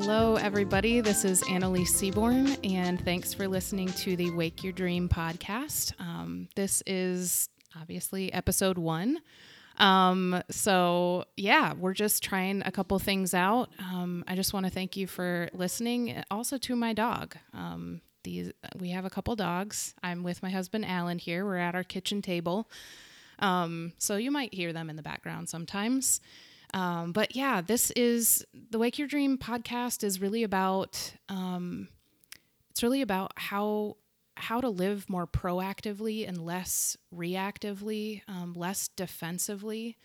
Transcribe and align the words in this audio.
Hello, 0.00 0.36
everybody. 0.36 1.00
This 1.00 1.24
is 1.24 1.42
Annaliese 1.42 1.88
Seaborn, 1.88 2.56
and 2.62 3.04
thanks 3.04 3.34
for 3.34 3.48
listening 3.48 3.88
to 3.94 4.14
the 4.14 4.30
Wake 4.30 4.62
Your 4.62 4.72
Dream 4.72 5.08
podcast. 5.08 5.92
Um, 6.00 6.48
this 6.54 6.84
is 6.86 7.48
obviously 7.76 8.32
episode 8.32 8.78
one. 8.78 9.18
Um, 9.76 10.40
so, 10.50 11.24
yeah, 11.36 11.72
we're 11.72 11.94
just 11.94 12.22
trying 12.22 12.62
a 12.64 12.70
couple 12.70 12.96
things 13.00 13.34
out. 13.34 13.70
Um, 13.80 14.22
I 14.28 14.36
just 14.36 14.54
want 14.54 14.66
to 14.66 14.70
thank 14.70 14.96
you 14.96 15.08
for 15.08 15.50
listening, 15.52 16.22
also 16.30 16.58
to 16.58 16.76
my 16.76 16.92
dog. 16.92 17.34
Um, 17.52 18.00
these 18.22 18.52
we 18.78 18.90
have 18.90 19.04
a 19.04 19.10
couple 19.10 19.34
dogs. 19.34 19.96
I'm 20.00 20.22
with 20.22 20.44
my 20.44 20.50
husband 20.50 20.86
Alan 20.86 21.18
here. 21.18 21.44
We're 21.44 21.56
at 21.56 21.74
our 21.74 21.84
kitchen 21.84 22.22
table. 22.22 22.70
Um, 23.40 23.94
so 23.98 24.16
you 24.16 24.30
might 24.30 24.54
hear 24.54 24.72
them 24.72 24.90
in 24.90 24.96
the 24.96 25.02
background 25.02 25.48
sometimes. 25.48 26.20
Um, 26.74 27.12
but 27.12 27.34
yeah, 27.34 27.60
this 27.60 27.90
is 27.92 28.44
the 28.70 28.78
Wake 28.78 28.98
Your 28.98 29.08
Dream 29.08 29.38
podcast 29.38 30.04
is 30.04 30.20
really 30.20 30.42
about 30.42 31.14
um, 31.28 31.88
it's 32.70 32.82
really 32.82 33.02
about 33.02 33.32
how 33.36 33.96
how 34.36 34.60
to 34.60 34.68
live 34.68 35.08
more 35.08 35.26
proactively 35.26 36.28
and 36.28 36.44
less 36.44 36.96
reactively, 37.14 38.22
um, 38.28 38.54
less 38.54 38.88
defensively. 38.88 39.96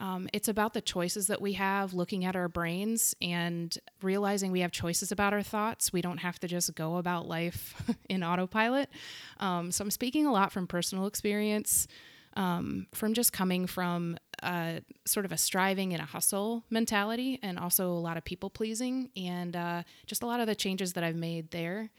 Um, 0.00 0.28
it's 0.32 0.48
about 0.48 0.72
the 0.72 0.80
choices 0.80 1.26
that 1.26 1.42
we 1.42 1.54
have, 1.54 1.92
looking 1.92 2.24
at 2.24 2.34
our 2.34 2.48
brains 2.48 3.14
and 3.20 3.76
realizing 4.02 4.50
we 4.50 4.60
have 4.60 4.72
choices 4.72 5.12
about 5.12 5.34
our 5.34 5.42
thoughts. 5.42 5.92
We 5.92 6.00
don't 6.00 6.18
have 6.18 6.38
to 6.40 6.48
just 6.48 6.74
go 6.74 6.96
about 6.96 7.28
life 7.28 7.74
in 8.08 8.22
autopilot. 8.22 8.88
Um, 9.38 9.70
so 9.70 9.84
I'm 9.84 9.90
speaking 9.90 10.26
a 10.26 10.32
lot 10.32 10.52
from 10.52 10.66
personal 10.66 11.06
experience 11.06 11.86
um, 12.34 12.86
from 12.94 13.14
just 13.14 13.32
coming 13.32 13.66
from 13.66 14.16
a, 14.42 14.82
sort 15.06 15.26
of 15.26 15.32
a 15.32 15.36
striving 15.36 15.92
and 15.92 16.02
a 16.02 16.06
hustle 16.06 16.64
mentality, 16.70 17.38
and 17.42 17.58
also 17.58 17.90
a 17.90 18.00
lot 18.00 18.16
of 18.16 18.24
people 18.24 18.50
pleasing, 18.50 19.10
and 19.16 19.56
uh, 19.56 19.82
just 20.06 20.22
a 20.22 20.26
lot 20.26 20.40
of 20.40 20.46
the 20.46 20.54
changes 20.54 20.94
that 20.94 21.04
I've 21.04 21.16
made 21.16 21.50
there. 21.50 21.90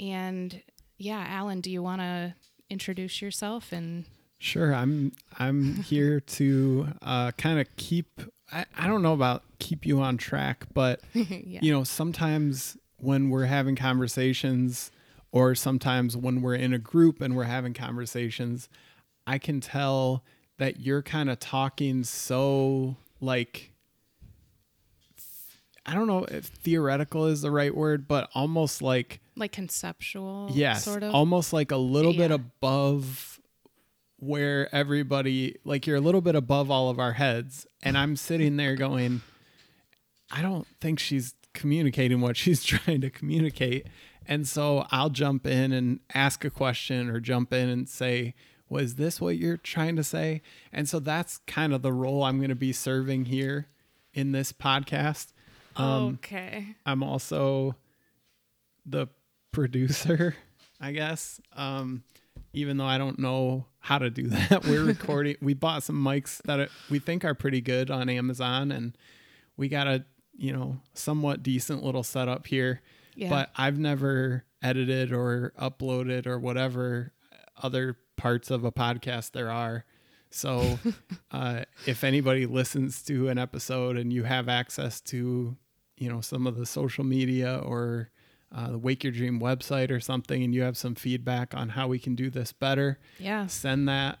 And 0.00 0.62
yeah, 0.98 1.24
Alan, 1.28 1.60
do 1.60 1.70
you 1.70 1.82
want 1.82 2.00
to 2.00 2.34
introduce 2.70 3.22
yourself 3.22 3.72
and? 3.72 4.04
Sure, 4.40 4.72
I'm 4.72 5.12
I'm 5.38 5.74
here 5.82 6.20
to 6.20 6.88
uh, 7.02 7.32
kind 7.32 7.60
of 7.60 7.66
keep. 7.76 8.20
I, 8.52 8.64
I 8.76 8.86
don't 8.86 9.02
know 9.02 9.12
about 9.12 9.42
keep 9.58 9.84
you 9.84 10.00
on 10.00 10.16
track, 10.16 10.66
but 10.72 11.00
yeah. 11.12 11.58
you 11.60 11.72
know 11.72 11.84
sometimes 11.84 12.76
when 12.98 13.30
we're 13.30 13.46
having 13.46 13.76
conversations, 13.76 14.90
or 15.32 15.54
sometimes 15.54 16.16
when 16.16 16.42
we're 16.42 16.54
in 16.54 16.72
a 16.72 16.78
group 16.78 17.20
and 17.20 17.36
we're 17.36 17.44
having 17.44 17.74
conversations, 17.74 18.68
I 19.26 19.38
can 19.38 19.60
tell 19.60 20.24
that 20.58 20.80
you're 20.80 21.02
kind 21.02 21.30
of 21.30 21.40
talking 21.40 22.04
so 22.04 22.96
like 23.20 23.72
I 25.88 25.94
don't 25.94 26.06
know 26.06 26.24
if 26.24 26.44
theoretical 26.44 27.24
is 27.24 27.40
the 27.40 27.50
right 27.50 27.74
word, 27.74 28.06
but 28.06 28.28
almost 28.34 28.82
like 28.82 29.20
like 29.36 29.52
conceptual. 29.52 30.50
Yes, 30.52 30.84
sort 30.84 31.02
of. 31.02 31.14
Almost 31.14 31.54
like 31.54 31.70
a 31.70 31.78
little 31.78 32.12
yeah. 32.12 32.28
bit 32.28 32.30
above 32.32 33.40
where 34.18 34.72
everybody 34.74 35.56
like 35.64 35.86
you're 35.86 35.96
a 35.96 36.00
little 36.00 36.20
bit 36.20 36.34
above 36.34 36.70
all 36.70 36.90
of 36.90 36.98
our 36.98 37.14
heads, 37.14 37.66
and 37.82 37.96
I'm 37.96 38.16
sitting 38.16 38.58
there 38.58 38.76
going, 38.76 39.22
I 40.30 40.42
don't 40.42 40.66
think 40.78 40.98
she's 40.98 41.34
communicating 41.54 42.20
what 42.20 42.36
she's 42.36 42.62
trying 42.64 43.00
to 43.00 43.08
communicate, 43.08 43.86
and 44.26 44.46
so 44.46 44.86
I'll 44.90 45.10
jump 45.10 45.46
in 45.46 45.72
and 45.72 46.00
ask 46.12 46.44
a 46.44 46.50
question 46.50 47.08
or 47.08 47.18
jump 47.18 47.50
in 47.54 47.70
and 47.70 47.88
say, 47.88 48.34
was 48.68 48.96
this 48.96 49.20
what 49.20 49.36
you're 49.36 49.56
trying 49.56 49.96
to 49.96 50.04
say? 50.04 50.42
And 50.72 50.88
so 50.88 50.98
that's 50.98 51.38
kind 51.46 51.72
of 51.72 51.82
the 51.82 51.92
role 51.92 52.22
I'm 52.22 52.38
going 52.38 52.50
to 52.50 52.54
be 52.54 52.72
serving 52.72 53.26
here 53.26 53.68
in 54.12 54.32
this 54.32 54.52
podcast. 54.52 55.32
Um, 55.76 56.18
okay. 56.24 56.76
I'm 56.84 57.02
also 57.02 57.76
the 58.84 59.08
producer, 59.52 60.36
I 60.80 60.92
guess. 60.92 61.40
Um, 61.54 62.02
even 62.52 62.76
though 62.76 62.86
I 62.86 62.98
don't 62.98 63.18
know 63.18 63.66
how 63.78 63.98
to 63.98 64.10
do 64.10 64.22
that, 64.28 64.64
we're 64.66 64.84
recording. 64.84 65.36
we 65.40 65.54
bought 65.54 65.82
some 65.82 66.02
mics 66.02 66.42
that 66.42 66.68
we 66.90 66.98
think 66.98 67.24
are 67.24 67.34
pretty 67.34 67.60
good 67.60 67.90
on 67.90 68.08
Amazon, 68.08 68.72
and 68.72 68.96
we 69.56 69.68
got 69.68 69.86
a 69.86 70.04
you 70.36 70.52
know 70.52 70.80
somewhat 70.94 71.42
decent 71.42 71.82
little 71.82 72.02
setup 72.02 72.46
here. 72.46 72.80
Yeah. 73.14 73.30
But 73.30 73.50
I've 73.56 73.78
never 73.78 74.44
edited 74.62 75.12
or 75.12 75.52
uploaded 75.60 76.26
or 76.26 76.38
whatever 76.38 77.12
other 77.60 77.96
parts 78.18 78.50
of 78.50 78.64
a 78.64 78.72
podcast 78.72 79.32
there 79.32 79.50
are. 79.50 79.86
So, 80.30 80.78
uh, 81.30 81.62
if 81.86 82.04
anybody 82.04 82.44
listens 82.44 83.02
to 83.04 83.28
an 83.28 83.38
episode 83.38 83.96
and 83.96 84.12
you 84.12 84.24
have 84.24 84.48
access 84.48 85.00
to, 85.02 85.56
you 85.96 86.08
know, 86.10 86.20
some 86.20 86.46
of 86.46 86.56
the 86.56 86.66
social 86.66 87.04
media 87.04 87.58
or 87.64 88.10
uh, 88.54 88.72
the 88.72 88.78
Wake 88.78 89.04
Your 89.04 89.12
Dream 89.12 89.40
website 89.40 89.90
or 89.90 90.00
something, 90.00 90.42
and 90.42 90.54
you 90.54 90.62
have 90.62 90.76
some 90.76 90.94
feedback 90.94 91.54
on 91.54 91.70
how 91.70 91.88
we 91.88 91.98
can 91.98 92.14
do 92.14 92.28
this 92.28 92.52
better, 92.52 92.98
yeah, 93.18 93.46
send 93.46 93.88
that, 93.88 94.18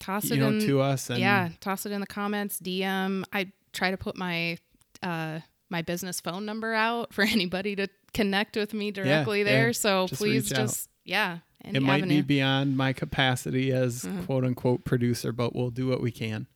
toss 0.00 0.30
it 0.30 0.38
know, 0.38 0.48
in, 0.48 0.60
to 0.60 0.80
us, 0.80 1.10
and 1.10 1.20
yeah, 1.20 1.50
toss 1.60 1.86
it 1.86 1.92
in 1.92 2.00
the 2.00 2.06
comments, 2.06 2.58
DM. 2.60 3.24
I 3.32 3.52
try 3.72 3.90
to 3.90 3.96
put 3.96 4.16
my 4.16 4.58
uh, 5.02 5.40
my 5.70 5.82
business 5.82 6.20
phone 6.20 6.46
number 6.46 6.74
out 6.74 7.12
for 7.12 7.22
anybody 7.22 7.76
to 7.76 7.88
connect 8.12 8.56
with 8.56 8.74
me 8.74 8.90
directly 8.90 9.40
yeah, 9.40 9.44
there. 9.44 9.66
Yeah. 9.68 9.72
So 9.72 10.06
just 10.06 10.20
please, 10.20 10.48
just 10.48 10.88
yeah, 11.04 11.38
it 11.72 11.82
might 11.82 11.98
avenue. 12.02 12.16
be 12.16 12.22
beyond 12.22 12.76
my 12.76 12.92
capacity 12.92 13.72
as 13.72 14.02
mm-hmm. 14.02 14.24
quote 14.24 14.44
unquote 14.44 14.84
producer, 14.84 15.32
but 15.32 15.54
we'll 15.54 15.70
do 15.70 15.88
what 15.88 16.00
we 16.00 16.10
can. 16.10 16.46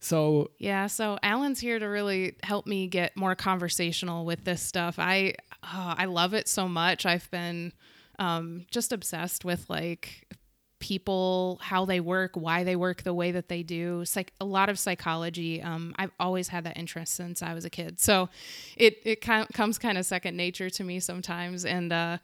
So 0.00 0.50
yeah, 0.58 0.86
so 0.86 1.18
Alan's 1.22 1.60
here 1.60 1.78
to 1.78 1.86
really 1.86 2.36
help 2.42 2.66
me 2.66 2.86
get 2.86 3.16
more 3.16 3.34
conversational 3.34 4.24
with 4.24 4.44
this 4.44 4.62
stuff. 4.62 4.98
I 4.98 5.34
oh, 5.62 5.94
I 5.96 6.04
love 6.04 6.34
it 6.34 6.48
so 6.48 6.68
much. 6.68 7.04
I've 7.04 7.28
been 7.30 7.72
um, 8.18 8.66
just 8.70 8.92
obsessed 8.92 9.44
with 9.44 9.68
like 9.68 10.32
people, 10.78 11.58
how 11.60 11.84
they 11.84 11.98
work, 11.98 12.32
why 12.34 12.62
they 12.62 12.76
work 12.76 13.02
the 13.02 13.12
way 13.12 13.32
that 13.32 13.48
they 13.48 13.64
do. 13.64 14.04
Psych- 14.04 14.32
a 14.40 14.44
lot 14.44 14.68
of 14.68 14.78
psychology. 14.78 15.60
Um, 15.60 15.92
I've 15.98 16.12
always 16.20 16.46
had 16.48 16.62
that 16.64 16.76
interest 16.76 17.14
since 17.14 17.42
I 17.42 17.52
was 17.54 17.64
a 17.64 17.70
kid, 17.70 17.98
so 17.98 18.28
it 18.76 18.98
it 19.04 19.20
kind 19.20 19.42
of 19.48 19.54
comes 19.54 19.78
kind 19.78 19.98
of 19.98 20.06
second 20.06 20.36
nature 20.36 20.70
to 20.70 20.84
me 20.84 21.00
sometimes, 21.00 21.64
and. 21.64 21.92
Uh, 21.92 22.18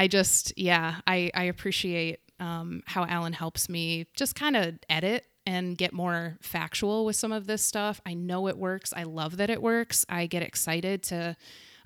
I 0.00 0.08
just, 0.08 0.54
yeah, 0.56 1.02
I, 1.06 1.30
I 1.34 1.42
appreciate 1.42 2.20
um, 2.38 2.82
how 2.86 3.04
Alan 3.04 3.34
helps 3.34 3.68
me 3.68 4.06
just 4.16 4.34
kind 4.34 4.56
of 4.56 4.78
edit 4.88 5.26
and 5.44 5.76
get 5.76 5.92
more 5.92 6.38
factual 6.40 7.04
with 7.04 7.16
some 7.16 7.32
of 7.32 7.46
this 7.46 7.62
stuff. 7.62 8.00
I 8.06 8.14
know 8.14 8.48
it 8.48 8.56
works. 8.56 8.94
I 8.96 9.02
love 9.02 9.36
that 9.36 9.50
it 9.50 9.60
works. 9.60 10.06
I 10.08 10.24
get 10.24 10.42
excited 10.42 11.02
to, 11.02 11.36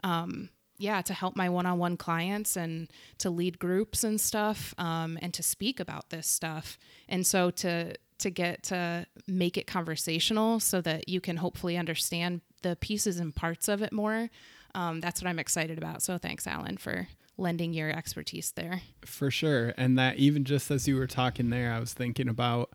um, 0.05 0.51
yeah, 0.79 1.03
to 1.03 1.13
help 1.13 1.35
my 1.35 1.49
one 1.49 1.67
on 1.67 1.79
one 1.79 1.97
clients 1.97 2.57
and 2.57 2.89
to 3.19 3.31
lead 3.31 3.59
groups 3.59 4.05
and 4.05 4.21
stuff 4.21 4.75
um, 4.79 5.19
and 5.21 5.35
to 5.35 5.43
speak 5.43 5.81
about 5.81 6.11
this 6.11 6.29
stuff. 6.29 6.79
And 7.09 7.27
so 7.27 7.51
to, 7.51 7.97
to 8.19 8.31
get 8.31 8.63
to 8.65 9.07
make 9.27 9.57
it 9.57 9.67
conversational 9.67 10.61
so 10.61 10.81
that 10.83 11.09
you 11.09 11.21
can 11.21 11.39
hopefully 11.39 11.77
understand 11.77 12.43
the 12.63 12.77
pieces 12.77 13.19
and 13.19 13.35
parts 13.35 13.67
of 13.67 13.83
it 13.83 13.93
more. 13.93 14.31
Um, 14.73 15.01
that's 15.01 15.21
what 15.21 15.29
I'm 15.29 15.41
excited 15.41 15.79
about. 15.79 16.01
So 16.01 16.17
thanks, 16.17 16.47
Alan, 16.47 16.77
for 16.77 17.09
lending 17.37 17.73
your 17.73 17.91
expertise 17.91 18.53
there. 18.53 18.83
For 19.05 19.31
sure. 19.31 19.75
And 19.77 19.99
that 19.99 20.17
even 20.17 20.45
just 20.45 20.71
as 20.71 20.87
you 20.87 20.97
were 20.97 21.07
talking 21.07 21.51
there, 21.51 21.73
I 21.73 21.81
was 21.81 21.93
thinking 21.93 22.29
about, 22.29 22.71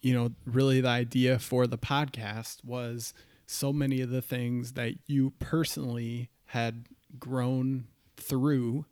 you 0.00 0.14
know, 0.14 0.30
really 0.46 0.80
the 0.80 0.88
idea 0.88 1.38
for 1.38 1.66
the 1.66 1.78
podcast 1.78 2.64
was 2.64 3.12
so 3.46 3.72
many 3.72 4.00
of 4.00 4.10
the 4.10 4.22
things 4.22 4.72
that 4.72 4.94
you 5.06 5.32
personally 5.38 6.30
had 6.46 6.86
grown 7.18 7.86
through 8.16 8.86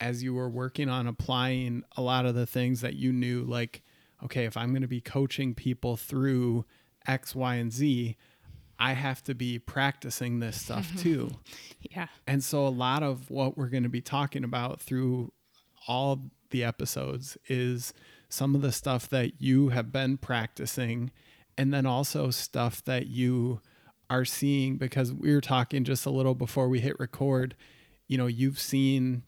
as 0.00 0.22
you 0.22 0.34
were 0.34 0.48
working 0.48 0.88
on 0.88 1.06
applying 1.06 1.82
a 1.96 2.02
lot 2.02 2.26
of 2.26 2.34
the 2.34 2.46
things 2.46 2.80
that 2.80 2.94
you 2.94 3.12
knew 3.12 3.42
like 3.42 3.82
okay 4.22 4.44
if 4.44 4.56
i'm 4.56 4.70
going 4.70 4.82
to 4.82 4.88
be 4.88 5.00
coaching 5.00 5.54
people 5.54 5.96
through 5.96 6.64
x 7.06 7.34
y 7.34 7.54
and 7.54 7.72
z 7.72 8.16
I 8.84 8.92
have 8.92 9.24
to 9.24 9.34
be 9.34 9.58
practicing 9.58 10.40
this 10.40 10.60
stuff 10.60 10.94
too. 11.00 11.30
yeah. 11.80 12.08
And 12.26 12.44
so 12.44 12.66
a 12.66 12.68
lot 12.68 13.02
of 13.02 13.30
what 13.30 13.56
we're 13.56 13.70
going 13.70 13.84
to 13.84 13.88
be 13.88 14.02
talking 14.02 14.44
about 14.44 14.78
through 14.78 15.32
all 15.88 16.20
the 16.50 16.64
episodes 16.64 17.38
is 17.48 17.94
some 18.28 18.54
of 18.54 18.60
the 18.60 18.72
stuff 18.72 19.08
that 19.08 19.40
you 19.40 19.70
have 19.70 19.90
been 19.90 20.18
practicing 20.18 21.10
and 21.56 21.72
then 21.72 21.86
also 21.86 22.30
stuff 22.30 22.84
that 22.84 23.06
you 23.06 23.62
are 24.10 24.26
seeing 24.26 24.76
because 24.76 25.14
we 25.14 25.34
were 25.34 25.40
talking 25.40 25.82
just 25.84 26.04
a 26.04 26.10
little 26.10 26.34
before 26.34 26.68
we 26.68 26.80
hit 26.80 27.00
record, 27.00 27.56
you 28.06 28.18
know, 28.18 28.26
you've 28.26 28.60
seen 28.60 29.22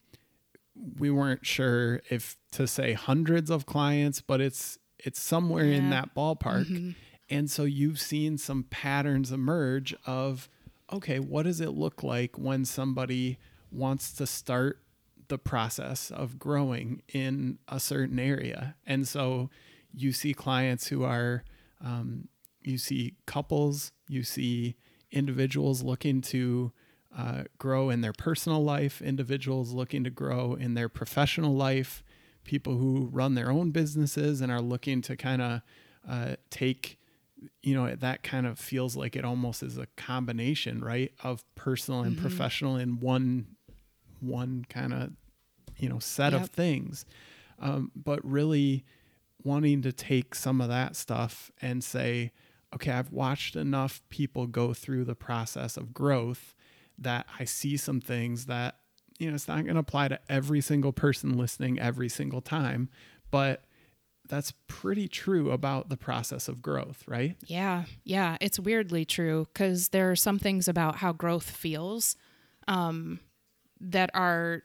we 0.99 1.11
weren't 1.11 1.47
sure 1.47 2.03
if 2.11 2.37
to 2.53 2.67
say 2.67 2.93
hundreds 2.93 3.49
of 3.49 3.65
clients, 3.65 4.21
but 4.21 4.43
it's 4.43 4.77
it's 4.99 5.19
somewhere 5.19 5.65
yeah. 5.65 5.77
in 5.77 5.89
that 5.89 6.15
ballpark. 6.15 6.67
Mm-hmm 6.67 6.91
and 7.29 7.51
so 7.51 7.65
you've 7.65 8.01
seen 8.01 8.39
some 8.39 8.65
patterns 8.65 9.33
emerge 9.33 9.95
of, 10.07 10.49
okay, 10.93 11.19
what 11.19 11.45
does 11.45 11.61
it 11.61 11.71
look 11.71 12.03
like 12.03 12.39
when 12.39 12.65
somebody 12.65 13.39
wants 13.73 14.13
to 14.15 14.27
start 14.27 14.81
the 15.29 15.39
process 15.39 16.11
of 16.11 16.39
growing 16.39 17.03
in 17.13 17.59
a 17.69 17.81
certain 17.81 18.19
area? 18.19 18.77
And 18.87 19.09
so 19.09 19.51
you 19.93 20.13
see 20.13 20.35
clients 20.35 20.87
who 20.87 21.03
are, 21.03 21.43
um, 21.85 22.29
you 22.63 22.79
see 22.79 23.15
couples, 23.27 23.91
you 24.09 24.23
see 24.23 24.77
individuals 25.11 25.83
looking 25.83 26.21
to 26.21 26.73
uh, 27.17 27.45
grow 27.59 27.91
in 27.91 28.03
their 28.03 28.13
personal 28.13 28.63
life, 28.63 29.03
individuals 29.03 29.73
looking 29.73 30.05
to 30.05 30.11
grow 30.11 30.55
in 30.55 30.75
their 30.75 30.89
professional 30.89 31.55
life, 31.55 32.05
people 32.45 32.77
who 32.77 33.09
run 33.11 33.35
their 33.35 33.51
own 33.51 33.71
businesses 33.71 34.41
and 34.41 34.53
are 34.53 34.61
looking 34.61 35.01
to 35.03 35.17
kind 35.17 35.43
of 35.43 35.63
uh, 36.09 36.37
take 36.51 36.99
you 37.63 37.75
know 37.75 37.95
that 37.95 38.23
kind 38.23 38.47
of 38.47 38.59
feels 38.59 38.97
like 38.97 39.15
it 39.17 39.25
almost 39.25 39.63
is 39.63 39.77
a 39.79 39.87
combination 39.97 40.81
right 40.83 41.13
of 41.23 41.45
personal 41.55 42.01
and 42.03 42.17
Mhm. 42.17 42.21
professional 42.21 42.77
in 42.77 42.99
one 42.99 43.47
one 44.21 44.65
kind 44.69 44.93
of 44.95 45.11
you 45.77 45.89
know 45.89 45.99
set 45.99 46.33
Yep. 46.33 46.43
of 46.43 46.51
things 46.51 47.05
um, 47.59 47.91
but 47.95 48.25
really 48.25 48.85
wanting 49.45 49.83
to 49.83 49.93
take 49.93 50.35
some 50.35 50.61
of 50.61 50.69
that 50.69 50.97
stuff 50.97 51.51
and 51.61 51.85
say 51.85 52.33
okay 52.75 52.91
i've 52.91 53.13
watched 53.13 53.55
enough 53.57 54.03
people 54.09 54.47
go 54.47 54.73
through 54.73 55.05
the 55.05 55.15
process 55.15 55.77
of 55.77 55.93
growth 55.93 56.55
that 56.99 57.27
i 57.39 57.45
see 57.45 57.77
some 57.77 58.01
things 58.01 58.47
that 58.47 58.77
you 59.19 59.29
know 59.29 59.35
it's 59.35 59.47
not 59.49 59.63
going 59.65 59.75
to 59.75 59.81
apply 59.81 60.09
to 60.09 60.19
every 60.31 60.61
single 60.63 60.93
person 60.93 61.37
listening 61.37 61.79
every 61.79 62.09
single 62.09 62.41
time 62.41 62.89
but 63.31 63.65
that's 64.29 64.53
pretty 64.67 65.09
true 65.09 65.51
about 65.51 65.89
the 65.89 65.97
process 65.97 66.49
of 66.49 66.63
growth 66.63 67.05
right 67.07 67.37
Yeah, 67.47 67.85
yeah, 68.05 68.37
it's 68.41 68.59
weirdly 68.59 69.05
true 69.05 69.47
because 69.53 69.89
there 69.91 70.11
are 70.11 70.17
some 70.17 70.39
things 70.39 70.69
about 70.69 70.97
how 70.97 71.13
growth 71.13 71.51
feels 71.51 72.17
um, 72.69 73.21
that 73.81 74.11
are 74.15 74.63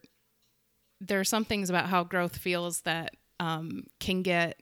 there 1.00 1.20
are 1.20 1.26
some 1.26 1.46
things 1.46 1.70
about 1.70 1.88
how 1.88 2.04
growth 2.04 2.38
feels 2.38 2.82
that 2.82 3.16
um, 3.40 3.86
can 4.00 4.22
get 4.22 4.62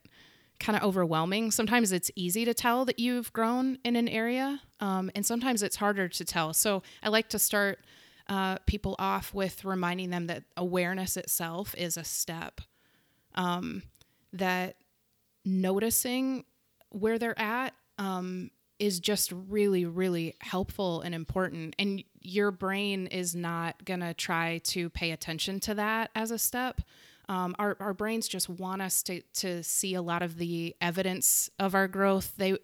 kind 0.60 0.78
of 0.78 0.84
overwhelming. 0.84 1.52
Sometimes 1.52 1.92
it's 1.92 2.12
easy 2.16 2.46
to 2.46 2.54
tell 2.54 2.86
that 2.86 3.00
you've 3.00 3.32
grown 3.34 3.78
in 3.84 3.96
an 3.96 4.08
area, 4.08 4.62
um, 4.80 5.12
and 5.16 5.26
sometimes 5.26 5.64
it's 5.64 5.76
harder 5.76 6.08
to 6.08 6.26
tell. 6.26 6.54
So 6.54 6.84
I 7.04 7.10
like 7.10 7.30
to 7.30 7.40
start 7.40 7.80
uh, 8.28 8.58
people 8.66 8.96
off 9.00 9.34
with 9.34 9.66
reminding 9.66 10.12
them 10.12 10.28
that 10.28 10.44
awareness 10.56 11.18
itself 11.18 11.76
is 11.78 11.98
a 11.98 12.04
step. 12.04 12.62
Um, 13.36 13.84
that 14.34 14.76
noticing 15.50 16.46
where 16.90 17.20
they're 17.20 17.40
at 17.40 17.74
um, 17.98 18.52
is 18.80 19.00
just 19.00 19.32
really, 19.32 19.86
really 19.86 20.36
helpful 20.40 21.02
and 21.02 21.14
important. 21.14 21.76
And 21.78 22.04
your 22.22 22.52
brain 22.52 23.08
is 23.08 23.36
not 23.36 23.84
going 23.84 24.00
to 24.00 24.14
try 24.14 24.60
to 24.66 24.90
pay 24.90 25.12
attention 25.12 25.60
to 25.62 25.74
that 25.76 26.12
as 26.16 26.32
a 26.32 26.38
step. 26.38 26.82
Um, 27.28 27.56
our, 27.60 27.78
our 27.80 27.94
brains 27.94 28.28
just 28.28 28.50
want 28.50 28.82
us 28.82 29.04
to, 29.04 29.22
to 29.36 29.64
see 29.64 29.94
a 29.94 30.02
lot 30.02 30.24
of 30.24 30.38
the 30.38 30.76
evidence 30.82 31.50
of 31.60 31.76
our 31.76 31.88
growth. 31.88 32.34
They, 32.38 32.58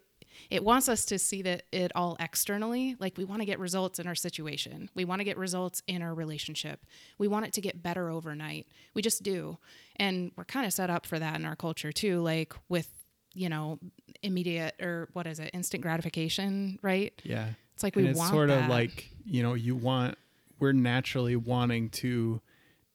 it 0.50 0.62
wants 0.64 0.88
us 0.88 1.04
to 1.06 1.18
see 1.18 1.42
that 1.42 1.62
it 1.72 1.92
all 1.94 2.16
externally. 2.20 2.96
Like 2.98 3.16
we 3.16 3.24
want 3.24 3.42
to 3.42 3.46
get 3.46 3.58
results 3.58 3.98
in 3.98 4.06
our 4.06 4.14
situation. 4.14 4.90
We 4.94 5.04
want 5.04 5.20
to 5.20 5.24
get 5.24 5.36
results 5.38 5.82
in 5.86 6.02
our 6.02 6.14
relationship. 6.14 6.84
We 7.18 7.28
want 7.28 7.46
it 7.46 7.52
to 7.54 7.60
get 7.60 7.82
better 7.82 8.10
overnight. 8.10 8.66
We 8.94 9.02
just 9.02 9.22
do. 9.22 9.58
And 9.96 10.32
we're 10.36 10.44
kind 10.44 10.66
of 10.66 10.72
set 10.72 10.90
up 10.90 11.06
for 11.06 11.18
that 11.18 11.36
in 11.36 11.44
our 11.44 11.56
culture 11.56 11.92
too, 11.92 12.20
like 12.22 12.54
with, 12.68 12.88
you 13.34 13.48
know, 13.48 13.78
immediate 14.22 14.74
or 14.80 15.08
what 15.12 15.26
is 15.26 15.38
it, 15.40 15.50
instant 15.52 15.82
gratification, 15.82 16.78
right? 16.82 17.12
yeah 17.24 17.50
It's 17.74 17.82
like 17.82 17.96
we 17.96 18.02
and 18.02 18.10
it's 18.10 18.18
want 18.18 18.30
sort 18.30 18.48
that. 18.48 18.64
of 18.64 18.70
like 18.70 19.10
you 19.24 19.42
know 19.42 19.54
you 19.54 19.74
want 19.74 20.16
we're 20.58 20.72
naturally 20.72 21.36
wanting 21.36 21.90
to 21.90 22.40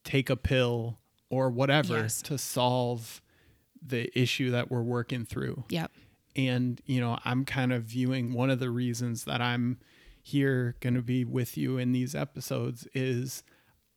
take 0.04 0.30
a 0.30 0.36
pill 0.36 0.98
or 1.30 1.50
whatever 1.50 1.98
Yes. 2.02 2.22
to 2.24 2.38
solve 2.38 3.22
the 3.82 4.10
issue 4.20 4.50
that 4.52 4.72
we're 4.72 4.82
working 4.82 5.26
through 5.26 5.64
Yep. 5.70 5.92
And 6.36 6.82
you 6.86 7.00
know 7.00 7.18
i'm 7.26 7.46
kind 7.46 7.74
of 7.74 7.84
viewing 7.84 8.34
one 8.34 8.50
of 8.50 8.60
the 8.60 8.70
reasons 8.70 9.26
that 9.26 9.42
i'm 9.42 9.78
here 10.24 10.76
going 10.80 10.94
to 10.94 11.02
be 11.02 11.26
with 11.26 11.58
you 11.58 11.78
in 11.78 11.92
these 11.92 12.14
episodes 12.14 12.88
is 12.94 13.44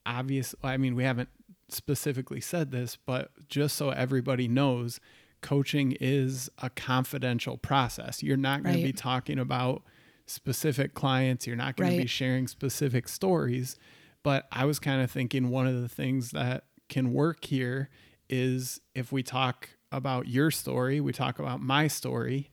obvious 0.07 0.55
i 0.63 0.77
mean 0.77 0.95
we 0.95 1.05
haven't 1.05 1.29
specifically 1.69 2.41
said 2.41 2.71
this 2.71 2.97
but 2.97 3.31
just 3.49 3.77
so 3.77 3.91
everybody 3.91 4.49
knows 4.49 5.01
coaching 5.45 5.95
is 6.01 6.49
a 6.63 6.71
confidential 6.71 7.59
process. 7.59 8.23
You're 8.23 8.39
not 8.39 8.63
going 8.63 8.77
to 8.77 8.83
be 8.83 8.95
talking 8.95 9.39
about 9.39 9.83
specific 10.25 10.95
clients. 10.95 11.47
You're 11.47 11.55
not 11.55 11.77
going 11.77 11.91
to 11.91 11.99
be 11.99 12.07
sharing 12.07 12.49
specific 12.49 13.07
stories. 13.09 13.77
But 14.23 14.49
i 14.51 14.65
was 14.65 14.79
kind 14.79 15.03
of 15.03 15.11
thinking 15.11 15.51
one 15.51 15.67
of 15.67 15.83
the 15.83 15.89
things 15.89 16.31
that 16.31 16.65
can 16.89 17.13
work 17.13 17.45
here 17.45 17.91
is 18.31 18.81
if 18.95 19.13
we 19.13 19.23
talk 19.23 19.69
about 19.97 20.29
your 20.29 20.51
story, 20.51 21.01
we 21.01 21.13
talk 21.13 21.39
about 21.39 21.61
my 21.61 21.89
story. 21.89 22.51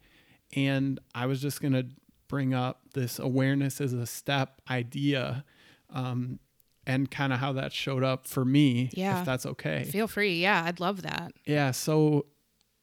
And 0.55 0.99
I 1.15 1.25
was 1.25 1.41
just 1.41 1.61
going 1.61 1.73
to 1.73 1.85
bring 2.27 2.53
up 2.53 2.81
this 2.93 3.19
awareness 3.19 3.79
as 3.81 3.93
a 3.93 4.05
step 4.05 4.61
idea 4.69 5.43
um, 5.89 6.39
and 6.88 7.09
kind 7.11 7.31
of 7.33 7.39
how 7.39 7.53
that 7.53 7.71
showed 7.73 8.03
up 8.03 8.25
for 8.27 8.43
me, 8.45 8.89
Yeah. 8.93 9.19
if 9.19 9.25
that's 9.25 9.45
okay. 9.45 9.83
Feel 9.83 10.07
free. 10.07 10.41
Yeah, 10.41 10.63
I'd 10.65 10.79
love 10.79 11.01
that. 11.03 11.33
Yeah. 11.45 11.71
So 11.71 12.25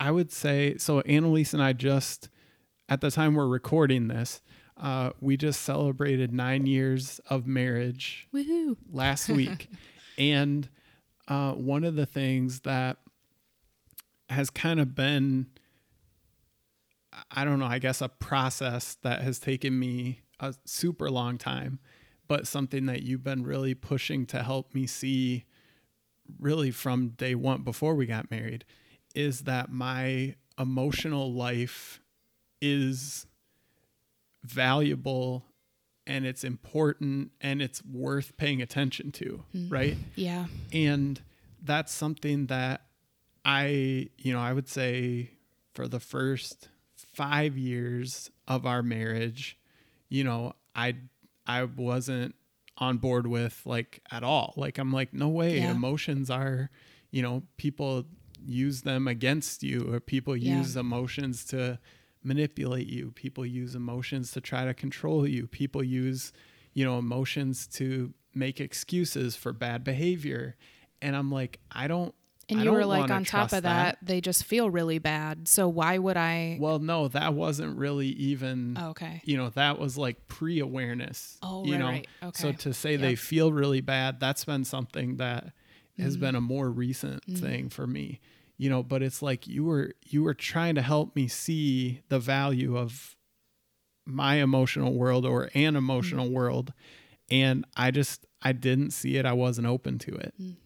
I 0.00 0.10
would 0.10 0.30
say, 0.32 0.76
so 0.78 1.02
Annaliese 1.02 1.52
and 1.54 1.62
I 1.62 1.72
just, 1.72 2.28
at 2.88 3.00
the 3.00 3.10
time 3.10 3.34
we're 3.34 3.48
recording 3.48 4.08
this, 4.08 4.40
uh, 4.76 5.10
we 5.20 5.36
just 5.36 5.62
celebrated 5.62 6.32
nine 6.32 6.64
years 6.66 7.20
of 7.28 7.46
marriage 7.46 8.28
Woohoo. 8.32 8.76
last 8.92 9.28
week. 9.28 9.68
and 10.18 10.68
uh, 11.26 11.52
one 11.52 11.84
of 11.84 11.96
the 11.96 12.06
things 12.06 12.60
that 12.60 12.98
has 14.28 14.50
kind 14.50 14.80
of 14.80 14.94
been, 14.94 15.46
I 17.30 17.44
don't 17.44 17.58
know, 17.58 17.66
I 17.66 17.78
guess 17.78 18.00
a 18.00 18.08
process 18.08 18.96
that 19.02 19.22
has 19.22 19.38
taken 19.38 19.78
me 19.78 20.20
a 20.40 20.54
super 20.64 21.10
long 21.10 21.38
time, 21.38 21.78
but 22.26 22.46
something 22.46 22.86
that 22.86 23.02
you've 23.02 23.24
been 23.24 23.42
really 23.42 23.74
pushing 23.74 24.26
to 24.26 24.42
help 24.42 24.74
me 24.74 24.86
see 24.86 25.44
really 26.38 26.70
from 26.70 27.10
day 27.10 27.34
one 27.34 27.62
before 27.62 27.94
we 27.94 28.06
got 28.06 28.30
married 28.30 28.64
is 29.14 29.40
that 29.42 29.70
my 29.70 30.34
emotional 30.58 31.32
life 31.32 32.00
is 32.60 33.26
valuable 34.44 35.44
and 36.06 36.26
it's 36.26 36.44
important 36.44 37.30
and 37.40 37.60
it's 37.62 37.84
worth 37.84 38.36
paying 38.36 38.62
attention 38.62 39.12
to, 39.12 39.44
mm-hmm. 39.54 39.72
right? 39.72 39.96
Yeah. 40.16 40.46
And 40.72 41.20
that's 41.62 41.92
something 41.92 42.46
that 42.46 42.82
I, 43.48 44.10
you 44.18 44.34
know, 44.34 44.40
I 44.40 44.52
would 44.52 44.68
say 44.68 45.30
for 45.72 45.88
the 45.88 46.00
first 46.00 46.68
5 47.14 47.56
years 47.56 48.30
of 48.46 48.66
our 48.66 48.82
marriage, 48.82 49.58
you 50.10 50.22
know, 50.22 50.52
I 50.76 50.96
I 51.46 51.64
wasn't 51.64 52.34
on 52.76 52.98
board 52.98 53.26
with 53.26 53.62
like 53.64 54.02
at 54.10 54.22
all. 54.22 54.52
Like 54.56 54.76
I'm 54.76 54.92
like 54.92 55.14
no 55.14 55.28
way 55.28 55.60
Yeah. 55.60 55.70
emotions 55.70 56.28
are, 56.28 56.70
you 57.10 57.22
know, 57.22 57.42
people 57.56 58.04
use 58.44 58.82
them 58.82 59.08
against 59.08 59.62
you 59.62 59.92
or 59.94 59.98
people 59.98 60.36
Yeah. 60.36 60.58
use 60.58 60.76
emotions 60.76 61.46
to 61.46 61.78
manipulate 62.22 62.86
you. 62.88 63.12
People 63.12 63.46
use 63.46 63.74
emotions 63.74 64.30
to 64.32 64.42
try 64.42 64.66
to 64.66 64.74
control 64.74 65.26
you. 65.26 65.46
People 65.46 65.82
use, 65.82 66.34
you 66.74 66.84
know, 66.84 66.98
emotions 66.98 67.66
to 67.66 68.12
make 68.34 68.60
excuses 68.60 69.36
for 69.36 69.54
bad 69.54 69.84
behavior. 69.84 70.54
And 71.00 71.16
I'm 71.16 71.30
like, 71.32 71.60
I 71.72 71.88
don't 71.88 72.14
And 72.50 72.60
I 72.60 72.62
you 72.64 72.72
were 72.72 72.86
like, 72.86 73.10
on 73.10 73.24
top 73.24 73.52
of 73.52 73.64
that, 73.64 73.98
they 74.02 74.20
just 74.20 74.44
feel 74.44 74.70
really 74.70 74.98
bad. 74.98 75.48
So 75.48 75.68
why 75.68 75.98
would 75.98 76.16
I? 76.16 76.56
Well, 76.60 76.78
no, 76.78 77.08
that 77.08 77.34
wasn't 77.34 77.76
really 77.78 78.08
even 78.08 78.76
Oh, 78.80 78.88
okay. 78.90 79.20
you 79.24 79.36
know, 79.36 79.50
that 79.50 79.78
was 79.78 79.98
like 79.98 80.28
pre-awareness. 80.28 81.38
Oh, 81.42 81.64
you 81.64 81.72
right, 81.72 81.78
know? 81.78 81.86
right. 82.22 82.36
So 82.36 82.52
to 82.52 82.72
say 82.72 82.96
they 82.96 83.14
feel 83.16 83.52
really 83.52 83.80
bad, 83.82 84.18
that's 84.20 84.44
been 84.44 84.64
something 84.64 85.16
that 85.16 85.52
has 85.98 86.16
Mm. 86.16 86.20
been 86.20 86.34
a 86.36 86.40
more 86.40 86.70
recent 86.70 87.26
Mm-hmm. 87.26 87.36
thing 87.44 87.68
for 87.68 87.86
me. 87.86 88.20
You 88.56 88.70
know, 88.70 88.82
but 88.82 89.02
it's 89.02 89.22
like 89.22 89.46
you 89.46 89.64
were 89.64 89.92
you 90.06 90.22
were 90.22 90.34
trying 90.34 90.74
to 90.76 90.82
help 90.82 91.14
me 91.14 91.28
see 91.28 92.00
the 92.08 92.18
value 92.18 92.76
of 92.76 93.14
my 94.06 94.36
emotional 94.36 94.94
world 94.94 95.26
or 95.26 95.44
an 95.54 95.74
Mm. 95.74 95.76
emotional 95.76 96.28
world 96.30 96.72
and 97.30 97.66
I 97.76 97.90
just 97.90 98.24
I 98.40 98.52
didn't 98.52 98.92
see 98.92 99.16
it. 99.16 99.26
I 99.26 99.32
wasn't 99.34 99.66
open 99.66 99.98
to 99.98 100.14
it. 100.14 100.32
Mm. 100.40 100.56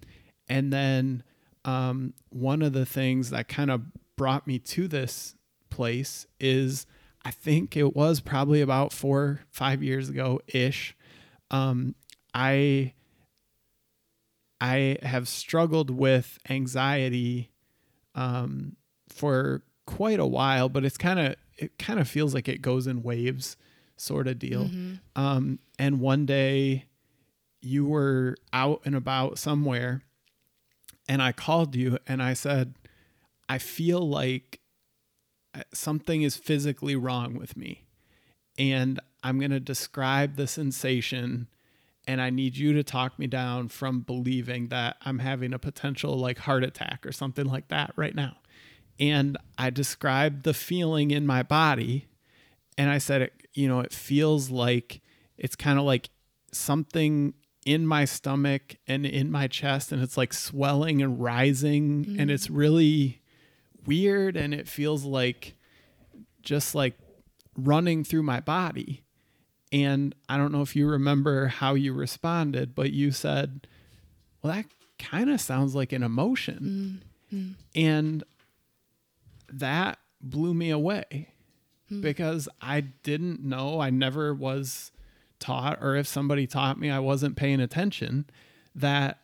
And 0.48 0.72
then 0.72 1.22
um, 1.64 2.14
one 2.30 2.62
of 2.62 2.72
the 2.72 2.86
things 2.86 3.30
that 3.30 3.48
kind 3.48 3.70
of 3.70 3.82
brought 4.16 4.46
me 4.46 4.58
to 4.58 4.88
this 4.88 5.34
place 5.70 6.26
is 6.40 6.86
I 7.24 7.30
think 7.30 7.76
it 7.76 7.94
was 7.94 8.20
probably 8.20 8.60
about 8.60 8.92
four, 8.92 9.40
five 9.50 9.82
years 9.82 10.08
ago 10.08 10.40
ish. 10.48 10.96
Um, 11.50 11.94
I 12.34 12.94
I 14.60 14.96
have 15.02 15.28
struggled 15.28 15.90
with 15.90 16.38
anxiety 16.48 17.50
um, 18.14 18.76
for 19.08 19.62
quite 19.86 20.20
a 20.20 20.26
while, 20.26 20.68
but 20.68 20.84
it's 20.84 20.96
kind 20.98 21.18
of 21.18 21.36
it 21.56 21.78
kind 21.78 21.98
of 22.00 22.08
feels 22.08 22.34
like 22.34 22.48
it 22.48 22.62
goes 22.62 22.86
in 22.86 23.02
waves, 23.02 23.56
sort 23.96 24.26
of 24.26 24.38
deal. 24.38 24.66
Mhm. 24.68 25.00
Um, 25.16 25.58
and 25.78 26.00
one 26.00 26.26
day 26.26 26.86
you 27.60 27.86
were 27.86 28.36
out 28.52 28.80
and 28.84 28.94
about 28.96 29.38
somewhere, 29.38 30.02
and 31.08 31.22
I 31.22 31.32
called 31.32 31.74
you 31.74 31.98
and 32.06 32.22
I 32.22 32.34
said, 32.34 32.74
I 33.48 33.58
feel 33.58 34.08
like 34.08 34.60
uh, 35.54 35.62
something 35.74 36.22
is 36.22 36.36
physically 36.36 36.96
wrong 36.96 37.34
with 37.34 37.56
me. 37.56 37.84
And 38.58 39.00
I'm 39.22 39.38
going 39.38 39.50
to 39.50 39.60
describe 39.60 40.36
the 40.36 40.46
sensation 40.46 41.48
and 42.06 42.20
I 42.20 42.30
need 42.30 42.56
you 42.56 42.72
to 42.72 42.82
talk 42.82 43.18
me 43.18 43.26
down 43.26 43.68
from 43.68 44.00
believing 44.00 44.68
that 44.68 44.96
I'm 45.02 45.20
having 45.20 45.52
a 45.52 45.58
potential 45.58 46.18
like 46.18 46.38
heart 46.38 46.64
attack 46.64 47.06
or 47.06 47.12
something 47.12 47.46
like 47.46 47.68
that 47.68 47.92
right 47.96 48.14
now. 48.14 48.38
And 48.98 49.36
I 49.56 49.70
described 49.70 50.42
the 50.42 50.54
feeling 50.54 51.10
in 51.10 51.26
my 51.26 51.42
body 51.42 52.08
and 52.76 52.90
I 52.90 52.98
said 52.98 53.22
it, 53.22 53.32
you 53.54 53.68
know, 53.68 53.80
it 53.80 53.92
feels 53.92 54.50
like 54.50 55.00
it's 55.38 55.56
kind 55.56 55.78
of 55.78 55.84
like 55.84 56.10
something 56.52 57.34
in 57.64 57.86
my 57.86 58.04
stomach 58.04 58.76
and 58.86 59.06
in 59.06 59.30
my 59.30 59.46
chest 59.46 59.92
and 59.92 60.02
it's 60.02 60.16
like 60.16 60.32
swelling 60.32 61.00
and 61.00 61.22
rising 61.22 62.04
mm. 62.04 62.18
and 62.18 62.30
it's 62.30 62.50
really 62.50 63.20
weird 63.86 64.36
and 64.36 64.52
it 64.52 64.68
feels 64.68 65.04
like 65.04 65.54
just 66.42 66.74
like 66.74 66.98
running 67.56 68.04
through 68.04 68.22
my 68.22 68.40
body. 68.40 69.04
And 69.70 70.14
I 70.28 70.36
don't 70.36 70.52
know 70.52 70.62
if 70.62 70.76
you 70.76 70.86
remember 70.86 71.46
how 71.46 71.74
you 71.74 71.92
responded, 71.92 72.74
but 72.74 72.92
you 72.92 73.10
said, 73.10 73.66
Well, 74.42 74.52
that 74.52 74.66
kind 74.98 75.30
of 75.30 75.40
sounds 75.40 75.74
like 75.74 75.92
an 75.92 76.02
emotion. 76.02 77.02
Mm-hmm. 77.32 77.52
And 77.74 78.24
that 79.50 79.98
blew 80.20 80.52
me 80.52 80.70
away 80.70 81.28
mm-hmm. 81.90 82.02
because 82.02 82.48
I 82.60 82.80
didn't 82.80 83.42
know. 83.42 83.80
I 83.80 83.90
never 83.90 84.34
was 84.34 84.92
taught, 85.42 85.78
or 85.82 85.96
if 85.96 86.06
somebody 86.06 86.46
taught 86.46 86.78
me, 86.78 86.88
I 86.88 87.00
wasn't 87.00 87.36
paying 87.36 87.60
attention 87.60 88.24
that 88.74 89.18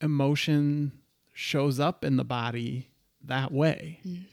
emotion 0.00 0.92
shows 1.32 1.80
up 1.80 2.04
in 2.04 2.16
the 2.16 2.24
body 2.24 2.90
that 3.24 3.50
way. 3.50 3.98
Mm. 4.06 4.24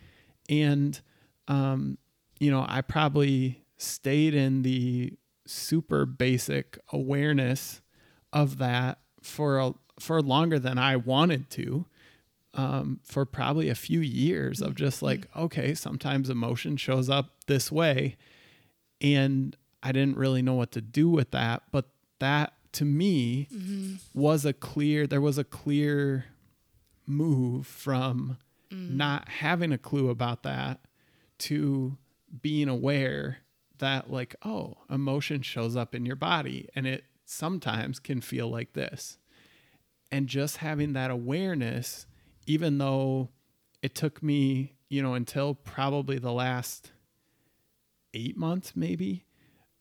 And, 0.49 1.01
um, 1.47 1.97
you 2.39 2.51
know, 2.51 2.65
I 2.67 2.81
probably 2.81 3.63
stayed 3.77 4.33
in 4.35 4.63
the 4.63 5.13
super 5.47 6.05
basic 6.05 6.77
awareness 6.91 7.81
of 8.33 8.57
that 8.57 8.99
for 9.21 9.59
a, 9.59 9.73
for 9.99 10.21
longer 10.21 10.59
than 10.59 10.77
I 10.77 10.95
wanted 10.97 11.49
to. 11.51 11.85
Um, 12.55 12.99
for 13.03 13.25
probably 13.25 13.69
a 13.69 13.75
few 13.75 13.99
years 13.99 14.59
of 14.59 14.73
just 14.73 15.03
like, 15.03 15.29
mm-hmm. 15.29 15.41
okay, 15.41 15.75
sometimes 15.75 16.31
emotion 16.31 16.77
shows 16.77 17.07
up 17.07 17.29
this 17.45 17.71
way. 17.71 18.17
And 19.01 19.55
I 19.81 19.91
didn't 19.91 20.17
really 20.17 20.41
know 20.41 20.55
what 20.55 20.71
to 20.73 20.81
do 20.81 21.09
with 21.09 21.31
that. 21.31 21.63
But 21.71 21.85
that 22.19 22.53
to 22.73 22.85
me 22.85 23.47
mm-hmm. 23.53 23.95
was 24.13 24.45
a 24.45 24.53
clear, 24.53 25.07
there 25.07 25.21
was 25.21 25.37
a 25.37 25.43
clear 25.43 26.25
move 27.05 27.65
from 27.65 28.37
mm. 28.71 28.91
not 28.91 29.27
having 29.27 29.71
a 29.71 29.77
clue 29.77 30.09
about 30.09 30.43
that 30.43 30.79
to 31.39 31.97
being 32.41 32.69
aware 32.69 33.39
that 33.79 34.11
like 34.11 34.35
oh 34.43 34.77
emotion 34.89 35.41
shows 35.41 35.75
up 35.75 35.95
in 35.95 36.05
your 36.05 36.15
body 36.15 36.69
and 36.75 36.85
it 36.85 37.05
sometimes 37.25 37.99
can 37.99 38.21
feel 38.21 38.49
like 38.49 38.73
this 38.73 39.17
and 40.11 40.27
just 40.27 40.57
having 40.57 40.93
that 40.93 41.09
awareness 41.09 42.05
even 42.45 42.77
though 42.77 43.29
it 43.81 43.95
took 43.95 44.21
me 44.21 44.73
you 44.89 45.01
know 45.01 45.13
until 45.13 45.55
probably 45.55 46.19
the 46.19 46.31
last 46.31 46.91
8 48.13 48.37
months 48.37 48.73
maybe 48.75 49.25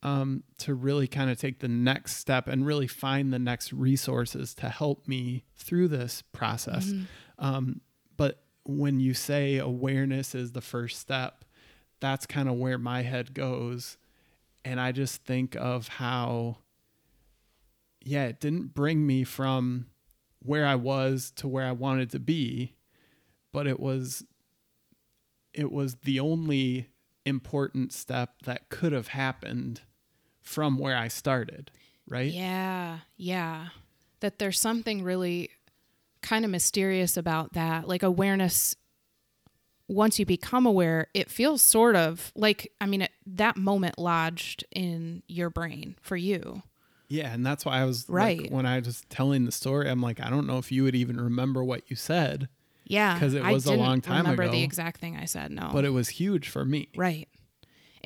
um, 0.02 0.44
to 0.58 0.74
really 0.74 1.08
kind 1.08 1.30
of 1.30 1.38
take 1.38 1.60
the 1.60 1.68
next 1.68 2.16
step 2.16 2.46
and 2.46 2.64
really 2.64 2.86
find 2.86 3.32
the 3.32 3.38
next 3.38 3.72
resources 3.72 4.54
to 4.54 4.68
help 4.68 5.08
me 5.08 5.44
through 5.56 5.88
this 5.88 6.22
process. 6.32 6.86
Mm-hmm. 6.86 7.04
Um, 7.44 7.80
but 8.16 8.42
when 8.64 9.00
you 9.00 9.14
say 9.14 9.56
awareness 9.58 10.34
is 10.34 10.52
the 10.52 10.60
first 10.60 11.00
step, 11.00 11.44
that's 12.00 12.26
kind 12.26 12.48
of 12.48 12.54
where 12.56 12.78
my 12.78 13.02
head 13.02 13.34
goes. 13.34 13.96
And 14.64 14.80
I 14.80 14.92
just 14.92 15.24
think 15.24 15.56
of 15.56 15.88
how, 15.88 16.58
yeah, 18.04 18.24
it 18.26 18.40
didn't 18.40 18.74
bring 18.74 19.06
me 19.06 19.24
from 19.24 19.86
where 20.40 20.66
I 20.66 20.76
was 20.76 21.32
to 21.36 21.48
where 21.48 21.66
I 21.66 21.72
wanted 21.72 22.10
to 22.10 22.20
be, 22.20 22.74
but 23.52 23.66
it 23.66 23.80
was 23.80 24.24
it 25.54 25.72
was 25.72 25.96
the 25.96 26.20
only 26.20 26.88
important 27.24 27.92
step 27.92 28.42
that 28.44 28.68
could 28.68 28.92
have 28.92 29.08
happened 29.08 29.80
from 30.48 30.78
where 30.78 30.96
I 30.96 31.08
started, 31.08 31.70
right? 32.08 32.32
Yeah, 32.32 32.98
yeah. 33.16 33.68
That 34.20 34.38
there's 34.38 34.58
something 34.58 35.04
really 35.04 35.50
kind 36.22 36.44
of 36.44 36.50
mysterious 36.50 37.16
about 37.16 37.52
that. 37.52 37.86
Like 37.86 38.02
awareness 38.02 38.74
once 39.88 40.18
you 40.18 40.26
become 40.26 40.66
aware, 40.66 41.08
it 41.14 41.30
feels 41.30 41.62
sort 41.62 41.96
of 41.96 42.30
like, 42.34 42.70
I 42.80 42.86
mean, 42.86 43.02
it, 43.02 43.10
that 43.26 43.56
moment 43.56 43.98
lodged 43.98 44.64
in 44.70 45.22
your 45.28 45.50
brain 45.50 45.96
for 46.02 46.16
you. 46.16 46.62
Yeah. 47.08 47.32
And 47.32 47.44
that's 47.44 47.64
why 47.64 47.80
I 47.80 47.84
was 47.84 48.04
right. 48.08 48.42
Like, 48.42 48.50
when 48.50 48.66
I 48.66 48.80
was 48.80 49.02
telling 49.08 49.46
the 49.46 49.52
story, 49.52 49.88
I'm 49.88 50.02
like, 50.02 50.20
I 50.20 50.28
don't 50.28 50.46
know 50.46 50.58
if 50.58 50.70
you 50.70 50.82
would 50.84 50.94
even 50.94 51.18
remember 51.18 51.64
what 51.64 51.88
you 51.90 51.96
said. 51.96 52.48
Yeah. 52.84 53.14
Because 53.14 53.32
it 53.34 53.42
was 53.42 53.66
a 53.66 53.74
long 53.74 54.02
time 54.02 54.18
remember 54.18 54.42
ago. 54.44 54.52
the 54.52 54.62
exact 54.62 55.00
thing 55.00 55.16
I 55.16 55.24
said. 55.24 55.50
No. 55.50 55.70
But 55.72 55.86
it 55.86 55.90
was 55.90 56.08
huge 56.08 56.48
for 56.48 56.64
me. 56.64 56.88
Right. 56.94 57.28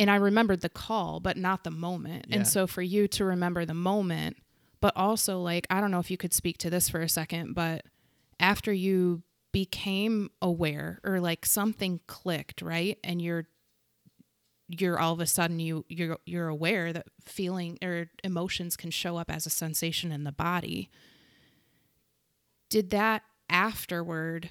And 0.02 0.10
I 0.10 0.16
remembered 0.16 0.60
the 0.60 0.68
call, 0.68 1.20
but 1.20 1.36
not 1.36 1.64
the 1.64 1.70
moment. 1.70 2.26
Yeah. 2.28 2.36
And 2.36 2.48
so 2.48 2.66
for 2.66 2.82
you 2.82 3.06
to 3.08 3.24
remember 3.24 3.64
the 3.64 3.74
moment, 3.74 4.36
but 4.80 4.92
also 4.96 5.40
like, 5.40 5.66
I 5.70 5.80
don't 5.80 5.92
know 5.92 6.00
if 6.00 6.10
you 6.10 6.16
could 6.16 6.34
speak 6.34 6.58
to 6.58 6.70
this 6.70 6.88
for 6.88 7.00
a 7.00 7.08
second, 7.08 7.54
but 7.54 7.84
after 8.40 8.72
you 8.72 9.22
became 9.52 10.30
aware 10.40 11.00
or 11.04 11.20
like 11.20 11.46
something 11.46 12.00
clicked, 12.06 12.62
right? 12.62 12.98
And 13.04 13.22
you're 13.22 13.46
you're 14.68 14.98
all 14.98 15.12
of 15.12 15.20
a 15.20 15.26
sudden 15.26 15.60
you 15.60 15.84
you're 15.88 16.16
you're 16.24 16.48
aware 16.48 16.92
that 16.92 17.06
feeling 17.24 17.78
or 17.82 18.10
emotions 18.24 18.76
can 18.76 18.90
show 18.90 19.18
up 19.18 19.30
as 19.30 19.46
a 19.46 19.50
sensation 19.50 20.10
in 20.10 20.24
the 20.24 20.32
body. 20.32 20.90
Did 22.70 22.90
that 22.90 23.22
afterward 23.48 24.50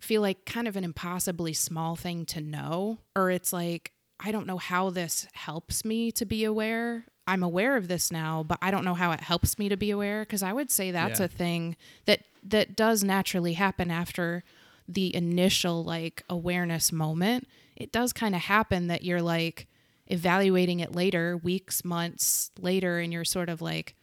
feel 0.00 0.22
like 0.22 0.46
kind 0.46 0.66
of 0.66 0.76
an 0.76 0.84
impossibly 0.84 1.52
small 1.52 1.94
thing 1.94 2.24
to 2.24 2.40
know 2.40 2.98
or 3.14 3.30
it's 3.30 3.52
like 3.52 3.92
I 4.20 4.32
don't 4.32 4.46
know 4.46 4.58
how 4.58 4.90
this 4.90 5.26
helps 5.32 5.84
me 5.84 6.10
to 6.12 6.24
be 6.24 6.44
aware 6.44 7.06
I'm 7.28 7.42
aware 7.42 7.76
of 7.76 7.88
this 7.88 8.10
now, 8.10 8.42
but 8.42 8.58
I 8.62 8.70
don't 8.70 8.86
know 8.86 8.94
how 8.94 9.12
it 9.12 9.20
helps 9.20 9.58
me 9.58 9.68
to 9.68 9.76
be 9.76 9.90
aware 9.90 10.22
because 10.22 10.42
I 10.42 10.54
would 10.54 10.70
say 10.70 10.90
that's 10.90 11.20
yeah. 11.20 11.26
a 11.26 11.28
thing 11.28 11.76
that 12.06 12.22
that 12.42 12.74
does 12.74 13.04
naturally 13.04 13.52
happen 13.52 13.90
after 13.90 14.42
the 14.88 15.14
initial 15.14 15.84
like 15.84 16.24
awareness 16.30 16.90
moment. 16.90 17.46
It 17.76 17.92
does 17.92 18.14
kind 18.14 18.34
of 18.34 18.40
happen 18.40 18.86
that 18.86 19.04
you're 19.04 19.20
like 19.20 19.66
evaluating 20.06 20.80
it 20.80 20.94
later, 20.94 21.36
weeks, 21.36 21.84
months 21.84 22.50
later 22.58 22.98
and 22.98 23.12
you're 23.12 23.26
sort 23.26 23.50
of 23.50 23.60
like, 23.60 23.94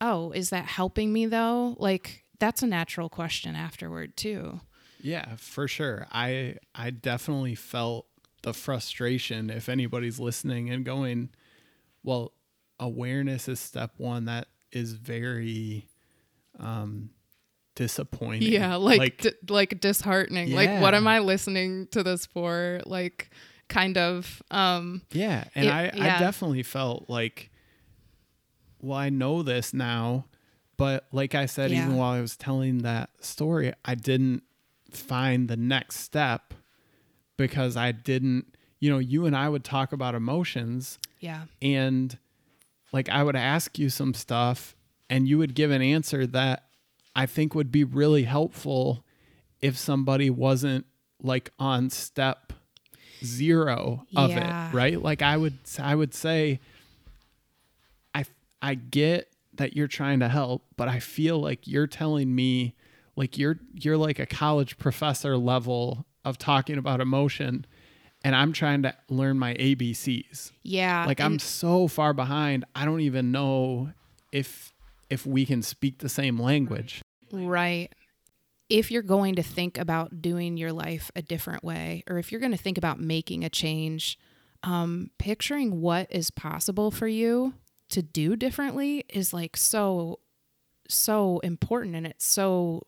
"Oh, 0.00 0.30
is 0.30 0.50
that 0.50 0.66
helping 0.66 1.12
me 1.12 1.26
though?" 1.26 1.74
Like 1.80 2.22
that's 2.38 2.62
a 2.62 2.68
natural 2.68 3.08
question 3.08 3.56
afterward 3.56 4.16
too. 4.16 4.60
Yeah, 5.00 5.34
for 5.36 5.66
sure. 5.66 6.06
I 6.12 6.58
I 6.76 6.90
definitely 6.90 7.56
felt 7.56 8.06
the 8.48 8.54
frustration 8.54 9.50
if 9.50 9.68
anybody's 9.68 10.18
listening 10.18 10.70
and 10.70 10.82
going, 10.82 11.28
well, 12.02 12.32
awareness 12.80 13.46
is 13.46 13.60
step 13.60 13.92
one 13.98 14.24
that 14.24 14.48
is 14.72 14.94
very 14.94 15.86
um 16.58 17.10
disappointing 17.74 18.50
yeah 18.50 18.74
like 18.76 18.98
like, 18.98 19.18
d- 19.18 19.32
like 19.48 19.80
disheartening 19.80 20.48
yeah. 20.48 20.56
like 20.56 20.80
what 20.80 20.94
am 20.94 21.06
i 21.06 21.18
listening 21.18 21.86
to 21.88 22.02
this 22.02 22.26
for 22.26 22.80
like 22.86 23.30
kind 23.68 23.96
of 23.96 24.42
um 24.50 25.02
yeah 25.12 25.44
and 25.54 25.66
it, 25.66 25.72
i 25.72 25.84
yeah. 25.94 26.16
i 26.16 26.18
definitely 26.18 26.62
felt 26.62 27.08
like 27.08 27.50
well 28.80 28.98
i 28.98 29.08
know 29.08 29.42
this 29.42 29.72
now 29.72 30.24
but 30.76 31.06
like 31.12 31.34
i 31.34 31.46
said 31.46 31.70
yeah. 31.70 31.82
even 31.82 31.96
while 31.96 32.12
i 32.12 32.20
was 32.20 32.36
telling 32.36 32.78
that 32.78 33.10
story 33.20 33.72
i 33.84 33.94
didn't 33.94 34.42
find 34.90 35.48
the 35.48 35.56
next 35.56 36.00
step 36.00 36.54
because 37.38 37.74
i 37.74 37.90
didn't 37.90 38.54
you 38.78 38.90
know 38.90 38.98
you 38.98 39.24
and 39.24 39.34
i 39.34 39.48
would 39.48 39.64
talk 39.64 39.92
about 39.92 40.14
emotions 40.14 40.98
yeah 41.20 41.44
and 41.62 42.18
like 42.92 43.08
I 43.08 43.22
would 43.22 43.36
ask 43.36 43.78
you 43.78 43.88
some 43.88 44.14
stuff 44.14 44.74
and 45.10 45.28
you 45.28 45.38
would 45.38 45.54
give 45.54 45.70
an 45.70 45.82
answer 45.82 46.26
that 46.28 46.64
I 47.14 47.26
think 47.26 47.54
would 47.54 47.72
be 47.72 47.84
really 47.84 48.24
helpful 48.24 49.04
if 49.60 49.76
somebody 49.76 50.30
wasn't 50.30 50.86
like 51.22 51.50
on 51.58 51.90
step 51.90 52.52
zero 53.24 54.06
of 54.14 54.30
yeah. 54.30 54.70
it, 54.70 54.74
right? 54.74 55.02
Like 55.02 55.22
I 55.22 55.36
would 55.36 55.58
I 55.78 55.94
would 55.94 56.14
say 56.14 56.60
I 58.14 58.24
I 58.62 58.74
get 58.74 59.32
that 59.54 59.74
you're 59.76 59.88
trying 59.88 60.20
to 60.20 60.28
help, 60.28 60.64
but 60.76 60.88
I 60.88 61.00
feel 61.00 61.40
like 61.40 61.66
you're 61.66 61.88
telling 61.88 62.34
me 62.34 62.74
like 63.16 63.36
you're 63.36 63.58
you're 63.74 63.96
like 63.96 64.18
a 64.18 64.26
college 64.26 64.78
professor 64.78 65.36
level 65.36 66.06
of 66.24 66.38
talking 66.38 66.78
about 66.78 67.00
emotion 67.00 67.66
and 68.24 68.34
I'm 68.34 68.52
trying 68.52 68.82
to 68.82 68.94
learn 69.08 69.38
my 69.38 69.54
ABCs. 69.54 70.52
Yeah. 70.62 71.04
Like 71.06 71.20
I'm 71.20 71.38
so 71.38 71.88
far 71.88 72.12
behind. 72.12 72.64
I 72.74 72.84
don't 72.84 73.00
even 73.00 73.30
know 73.30 73.92
if 74.32 74.72
if 75.08 75.24
we 75.24 75.46
can 75.46 75.62
speak 75.62 75.98
the 75.98 76.08
same 76.08 76.38
language. 76.38 77.02
Right. 77.32 77.92
If 78.68 78.90
you're 78.90 79.02
going 79.02 79.36
to 79.36 79.42
think 79.42 79.78
about 79.78 80.20
doing 80.20 80.58
your 80.58 80.72
life 80.72 81.10
a 81.16 81.22
different 81.22 81.64
way 81.64 82.02
or 82.08 82.18
if 82.18 82.30
you're 82.30 82.40
going 82.40 82.52
to 82.52 82.58
think 82.58 82.76
about 82.76 83.00
making 83.00 83.44
a 83.44 83.48
change, 83.48 84.18
um 84.64 85.10
picturing 85.18 85.80
what 85.80 86.08
is 86.10 86.30
possible 86.32 86.90
for 86.90 87.06
you 87.06 87.54
to 87.90 88.02
do 88.02 88.34
differently 88.34 89.04
is 89.08 89.32
like 89.32 89.56
so 89.56 90.18
so 90.88 91.38
important 91.40 91.94
and 91.94 92.06
it's 92.06 92.26
so 92.26 92.82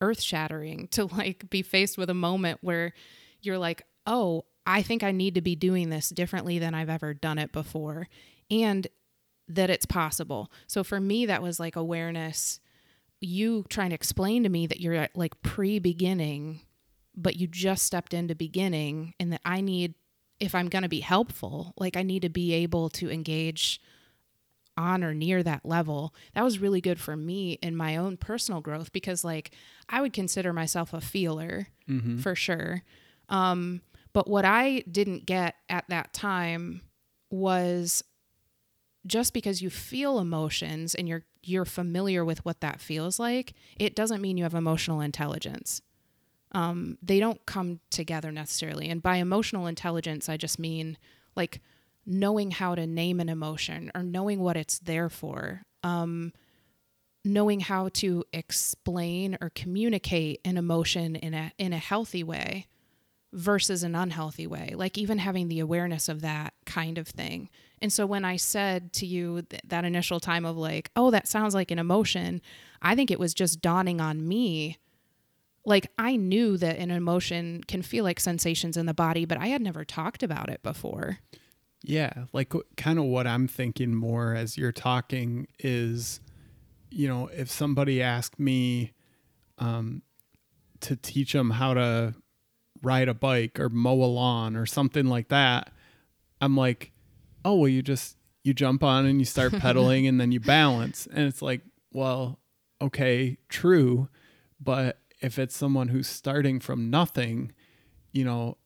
earth-shattering 0.00 0.88
to 0.88 1.06
like 1.16 1.48
be 1.50 1.62
faced 1.62 1.98
with 1.98 2.10
a 2.10 2.14
moment 2.14 2.58
where 2.62 2.92
you're 3.40 3.58
like, 3.58 3.82
"Oh, 4.06 4.44
I 4.66 4.82
think 4.82 5.02
I 5.02 5.12
need 5.12 5.34
to 5.34 5.40
be 5.40 5.56
doing 5.56 5.90
this 5.90 6.08
differently 6.08 6.58
than 6.58 6.74
I've 6.74 6.90
ever 6.90 7.14
done 7.14 7.38
it 7.38 7.52
before." 7.52 8.08
And 8.50 8.86
that 9.48 9.70
it's 9.70 9.86
possible. 9.86 10.50
So 10.66 10.84
for 10.84 11.00
me 11.00 11.26
that 11.26 11.42
was 11.42 11.58
like 11.58 11.76
awareness 11.76 12.60
you 13.20 13.64
trying 13.68 13.90
to 13.90 13.94
explain 13.94 14.42
to 14.44 14.48
me 14.48 14.66
that 14.66 14.80
you're 14.80 15.08
like 15.14 15.40
pre-beginning 15.42 16.60
but 17.16 17.36
you 17.36 17.46
just 17.48 17.84
stepped 17.84 18.14
into 18.14 18.34
beginning 18.34 19.12
and 19.18 19.32
that 19.32 19.40
I 19.44 19.60
need 19.60 19.94
if 20.38 20.54
I'm 20.54 20.68
going 20.68 20.82
to 20.82 20.88
be 20.88 21.00
helpful, 21.00 21.74
like 21.76 21.96
I 21.96 22.02
need 22.02 22.22
to 22.22 22.28
be 22.28 22.54
able 22.54 22.88
to 22.90 23.10
engage 23.10 23.80
on 24.78 25.02
or 25.04 25.12
near 25.12 25.42
that 25.42 25.66
level. 25.66 26.14
That 26.34 26.44
was 26.44 26.58
really 26.58 26.80
good 26.80 26.98
for 27.00 27.16
me 27.16 27.58
in 27.62 27.76
my 27.76 27.96
own 27.96 28.16
personal 28.16 28.60
growth 28.62 28.92
because 28.92 29.24
like 29.24 29.50
I 29.88 30.00
would 30.00 30.12
consider 30.14 30.52
myself 30.54 30.94
a 30.94 31.00
feeler 31.00 31.68
Mm-hmm. 31.88 32.18
for 32.18 32.34
sure. 32.34 32.82
Um, 33.30 33.80
but 34.12 34.28
what 34.28 34.44
I 34.44 34.80
didn't 34.90 35.24
get 35.26 35.54
at 35.70 35.84
that 35.88 36.12
time 36.12 36.82
was 37.30 38.02
just 39.06 39.32
because 39.32 39.62
you 39.62 39.70
feel 39.70 40.18
emotions 40.18 40.94
and 40.94 41.08
you're 41.08 41.24
you're 41.42 41.64
familiar 41.64 42.24
with 42.26 42.44
what 42.44 42.60
that 42.60 42.78
feels 42.80 43.18
like, 43.18 43.54
it 43.78 43.94
doesn't 43.96 44.20
mean 44.20 44.36
you 44.36 44.42
have 44.44 44.54
emotional 44.54 45.00
intelligence. 45.00 45.80
Um, 46.52 46.98
they 47.02 47.20
don't 47.20 47.44
come 47.46 47.80
together 47.90 48.30
necessarily. 48.32 48.88
And 48.90 49.02
by 49.02 49.16
emotional 49.16 49.66
intelligence, 49.66 50.28
I 50.28 50.36
just 50.36 50.58
mean 50.58 50.98
like 51.36 51.62
knowing 52.08 52.50
how 52.50 52.74
to 52.74 52.86
name 52.86 53.20
an 53.20 53.28
emotion 53.28 53.90
or 53.94 54.02
knowing 54.02 54.40
what 54.40 54.56
it's 54.56 54.78
there 54.78 55.10
for. 55.10 55.62
Um, 55.82 56.32
knowing 57.24 57.60
how 57.60 57.88
to 57.88 58.24
explain 58.32 59.36
or 59.40 59.50
communicate 59.50 60.40
an 60.44 60.56
emotion 60.56 61.14
in 61.16 61.34
a 61.34 61.52
in 61.58 61.72
a 61.72 61.78
healthy 61.78 62.22
way 62.24 62.66
versus 63.32 63.82
an 63.82 63.94
unhealthy 63.94 64.46
way 64.46 64.72
like 64.74 64.96
even 64.96 65.18
having 65.18 65.48
the 65.48 65.60
awareness 65.60 66.08
of 66.08 66.22
that 66.22 66.54
kind 66.64 66.96
of 66.96 67.06
thing 67.06 67.50
and 67.82 67.92
so 67.92 68.06
when 68.06 68.24
i 68.24 68.36
said 68.36 68.92
to 68.92 69.04
you 69.04 69.42
th- 69.42 69.60
that 69.66 69.84
initial 69.84 70.20
time 70.20 70.46
of 70.46 70.56
like 70.56 70.90
oh 70.96 71.10
that 71.10 71.28
sounds 71.28 71.54
like 71.54 71.70
an 71.70 71.78
emotion 71.78 72.40
i 72.80 72.94
think 72.94 73.10
it 73.10 73.20
was 73.20 73.34
just 73.34 73.60
dawning 73.60 74.00
on 74.00 74.26
me 74.26 74.78
like 75.66 75.90
i 75.98 76.16
knew 76.16 76.56
that 76.56 76.78
an 76.78 76.90
emotion 76.90 77.62
can 77.68 77.82
feel 77.82 78.04
like 78.04 78.20
sensations 78.20 78.76
in 78.76 78.86
the 78.86 78.94
body 78.94 79.26
but 79.26 79.38
i 79.38 79.48
had 79.48 79.60
never 79.60 79.84
talked 79.84 80.22
about 80.22 80.48
it 80.48 80.62
before 80.62 81.18
Yeah, 81.82 82.24
like 82.32 82.52
kind 82.76 82.98
of 82.98 83.04
what 83.04 83.26
I'm 83.26 83.46
thinking 83.46 83.94
more 83.94 84.34
as 84.34 84.58
you're 84.58 84.72
talking 84.72 85.46
is, 85.58 86.20
you 86.90 87.08
know, 87.08 87.28
if 87.28 87.50
somebody 87.50 88.02
asked 88.02 88.38
me 88.38 88.92
um, 89.58 90.02
to 90.80 90.96
teach 90.96 91.32
them 91.32 91.50
how 91.50 91.74
to 91.74 92.14
ride 92.82 93.08
a 93.08 93.14
bike 93.14 93.58
or 93.60 93.68
mow 93.68 94.02
a 94.02 94.06
lawn 94.06 94.56
or 94.56 94.66
something 94.66 95.06
like 95.06 95.28
that, 95.28 95.72
I'm 96.40 96.56
like, 96.56 96.92
oh, 97.44 97.54
well, 97.54 97.68
you 97.68 97.82
just 97.82 98.16
you 98.44 98.54
jump 98.54 98.82
on 98.82 99.06
and 99.06 99.20
you 99.20 99.24
start 99.24 99.52
pedaling 99.58 100.06
and 100.06 100.20
then 100.20 100.32
you 100.32 100.40
balance, 100.40 101.06
and 101.06 101.26
it's 101.26 101.42
like, 101.42 101.62
well, 101.92 102.38
okay, 102.82 103.38
true, 103.48 104.08
but 104.60 104.98
if 105.20 105.38
it's 105.38 105.56
someone 105.56 105.88
who's 105.88 106.08
starting 106.08 106.60
from 106.60 106.90
nothing, 106.90 107.52
you 108.12 108.24
know, 108.24 108.57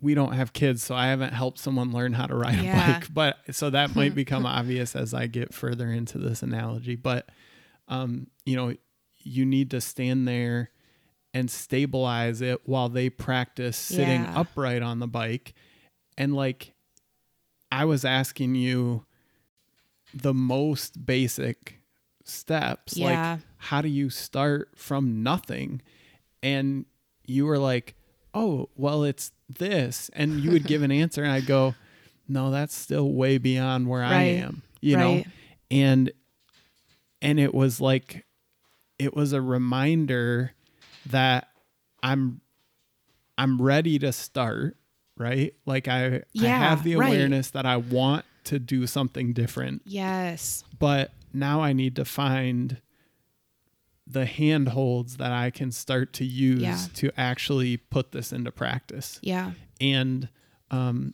we 0.00 0.14
don't 0.14 0.32
have 0.32 0.52
kids, 0.52 0.82
so 0.82 0.94
I 0.94 1.06
haven't 1.06 1.32
helped 1.32 1.58
someone 1.58 1.92
learn 1.92 2.12
how 2.12 2.26
to 2.26 2.34
ride 2.34 2.60
Yeah. 2.62 2.96
a 2.96 3.00
bike. 3.00 3.14
But 3.14 3.36
so 3.52 3.70
that 3.70 3.94
might 3.96 4.14
become 4.22 4.46
obvious 4.46 4.94
as 4.96 5.14
I 5.14 5.26
get 5.26 5.52
further 5.54 5.90
into 5.90 6.18
this 6.18 6.42
analogy. 6.42 6.96
But 6.96 7.28
um, 7.88 8.26
you 8.44 8.56
know, 8.56 8.74
you 9.18 9.44
need 9.46 9.70
to 9.72 9.80
stand 9.80 10.26
there 10.26 10.70
and 11.34 11.50
stabilize 11.50 12.40
it 12.40 12.60
while 12.66 12.88
they 12.88 13.10
practice 13.10 13.76
sitting 13.76 14.22
Yeah. 14.22 14.40
upright 14.40 14.82
on 14.82 14.98
the 15.00 15.06
bike. 15.06 15.54
And 16.16 16.34
like 16.34 16.72
I 17.70 17.84
was 17.84 18.04
asking 18.04 18.54
you 18.54 19.04
the 20.14 20.32
most 20.34 21.04
basic 21.04 21.80
steps. 22.24 22.96
Yeah. 22.96 23.32
Like 23.32 23.40
how 23.58 23.82
do 23.82 23.88
you 23.88 24.10
start 24.10 24.70
from 24.76 25.22
nothing? 25.22 25.82
And 26.42 26.86
you 27.26 27.44
were 27.46 27.58
like, 27.58 27.94
oh, 28.32 28.68
well, 28.76 29.02
it's 29.04 29.32
this. 29.48 30.10
And 30.12 30.40
you 30.40 30.50
would 30.52 30.66
give 30.66 30.82
an 30.82 30.90
answer, 30.92 31.22
and 31.22 31.32
I'd 31.32 31.46
go, 31.46 31.74
no, 32.28 32.50
that's 32.50 32.74
still 32.74 33.12
way 33.12 33.38
beyond 33.38 33.88
where 33.88 34.02
I 34.02 34.22
am, 34.22 34.62
you 34.80 34.96
know? 34.96 35.22
And, 35.70 36.12
and 37.22 37.40
it 37.40 37.54
was 37.54 37.80
like, 37.80 38.24
it 38.98 39.14
was 39.14 39.32
a 39.32 39.40
reminder 39.40 40.52
that 41.06 41.48
I'm, 42.02 42.40
I'm 43.38 43.60
ready 43.60 43.98
to 44.00 44.12
start, 44.12 44.76
right? 45.16 45.54
Like 45.66 45.88
I, 45.88 46.22
I 46.40 46.46
have 46.46 46.82
the 46.82 46.96
right. 46.96 47.08
awareness 47.08 47.50
that 47.50 47.66
I 47.66 47.76
want 47.76 48.24
to 48.46 48.58
do 48.60 48.86
something 48.86 49.32
different 49.32 49.82
yes 49.84 50.64
but 50.78 51.10
now 51.32 51.60
I 51.60 51.72
need 51.72 51.96
to 51.96 52.04
find 52.04 52.80
the 54.06 54.24
handholds 54.26 55.16
that 55.16 55.32
I 55.32 55.50
can 55.50 55.72
start 55.72 56.12
to 56.14 56.24
use 56.24 56.60
Yeah. 56.62 56.78
to 56.94 57.10
actually 57.18 57.76
put 57.76 58.12
this 58.12 58.32
into 58.32 58.52
practice. 58.52 59.18
yeah 59.22 59.52
And 59.80 60.28
um, 60.70 61.12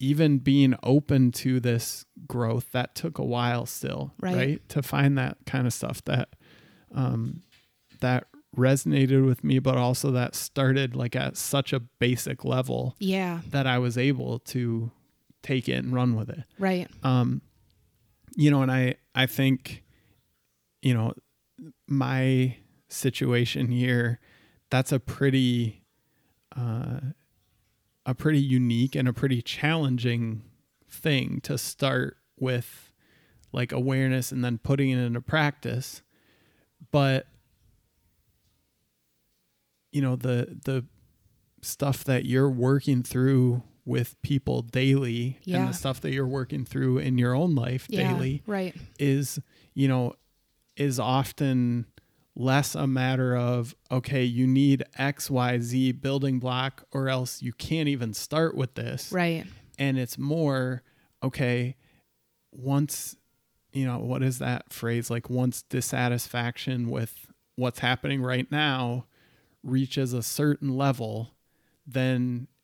even 0.00 0.38
being 0.38 0.74
open 0.82 1.32
to 1.32 1.58
this 1.60 2.04
growth, 2.26 2.70
that 2.72 2.94
took 2.94 3.18
a 3.18 3.24
while 3.24 3.66
still, 3.66 4.12
Right. 4.20 4.36
right? 4.36 4.68
To 4.70 4.82
find 4.82 5.18
that 5.18 5.38
kind 5.46 5.66
of 5.66 5.72
stuff 5.72 6.04
that 6.04 6.30
um, 6.94 7.42
that 8.00 8.28
resonated 8.56 9.26
with 9.26 9.42
me, 9.44 9.58
but 9.58 9.76
also 9.76 10.10
that 10.12 10.34
started 10.34 10.94
like 10.96 11.14
at 11.16 11.36
such 11.36 11.72
a 11.72 11.80
basic 11.80 12.44
level 12.44 12.94
yeah 12.98 13.40
that 13.50 13.66
I 13.66 13.78
was 13.78 13.98
able 13.98 14.38
to 14.40 14.90
take 15.42 15.68
it 15.68 15.74
and 15.84 15.92
run 15.92 16.16
with 16.16 16.30
it 16.30 16.42
right 16.58 16.88
um 17.04 17.40
you 18.34 18.50
know 18.50 18.60
and 18.62 18.72
i 18.72 18.96
i 19.14 19.24
think 19.24 19.84
you 20.82 20.92
know 20.92 21.12
my 21.86 22.56
situation 22.88 23.68
here 23.68 24.18
that's 24.70 24.92
a 24.92 25.00
pretty 25.00 25.82
uh 26.56 27.00
a 28.06 28.14
pretty 28.14 28.40
unique 28.40 28.94
and 28.94 29.06
a 29.06 29.12
pretty 29.12 29.42
challenging 29.42 30.42
thing 30.88 31.40
to 31.42 31.58
start 31.58 32.16
with 32.38 32.92
like 33.52 33.72
awareness 33.72 34.32
and 34.32 34.42
then 34.44 34.56
putting 34.58 34.88
it 34.90 34.98
into 34.98 35.20
practice 35.20 36.02
but 36.90 37.26
you 39.92 40.00
know 40.00 40.16
the 40.16 40.58
the 40.64 40.84
stuff 41.62 42.04
that 42.04 42.24
you're 42.24 42.50
working 42.50 43.02
through 43.02 43.62
with 43.84 44.20
people 44.22 44.62
daily 44.62 45.38
Yeah. 45.44 45.58
and 45.60 45.68
the 45.68 45.72
stuff 45.74 46.00
that 46.02 46.12
you're 46.12 46.26
working 46.26 46.64
through 46.64 46.98
in 46.98 47.18
your 47.18 47.34
own 47.34 47.54
life 47.54 47.86
yeah 47.88 48.12
daily 48.12 48.42
right 48.46 48.74
is 48.98 49.38
you 49.74 49.88
know 49.88 50.14
is 50.78 50.98
often 50.98 51.84
less 52.34 52.74
a 52.76 52.86
matter 52.86 53.36
of 53.36 53.74
okay 53.90 54.22
you 54.22 54.46
need 54.46 54.84
xyz 54.98 56.00
building 56.00 56.38
block 56.38 56.84
or 56.92 57.08
else 57.08 57.42
you 57.42 57.52
can't 57.52 57.88
even 57.88 58.14
start 58.14 58.54
with 58.56 58.74
this 58.74 59.10
right 59.10 59.44
and 59.78 59.98
it's 59.98 60.16
more 60.16 60.82
okay 61.22 61.74
once 62.52 63.16
you 63.72 63.84
know 63.84 63.98
what 63.98 64.22
is 64.22 64.38
that 64.38 64.72
phrase 64.72 65.10
like 65.10 65.28
once 65.28 65.62
dissatisfaction 65.62 66.88
with 66.90 67.26
what's 67.56 67.80
happening 67.80 68.22
right 68.22 68.50
now 68.52 69.04
reaches 69.64 70.12
a 70.12 70.22
certain 70.22 70.76
level 70.76 71.34
then 71.86 72.46
oh, 72.48 72.54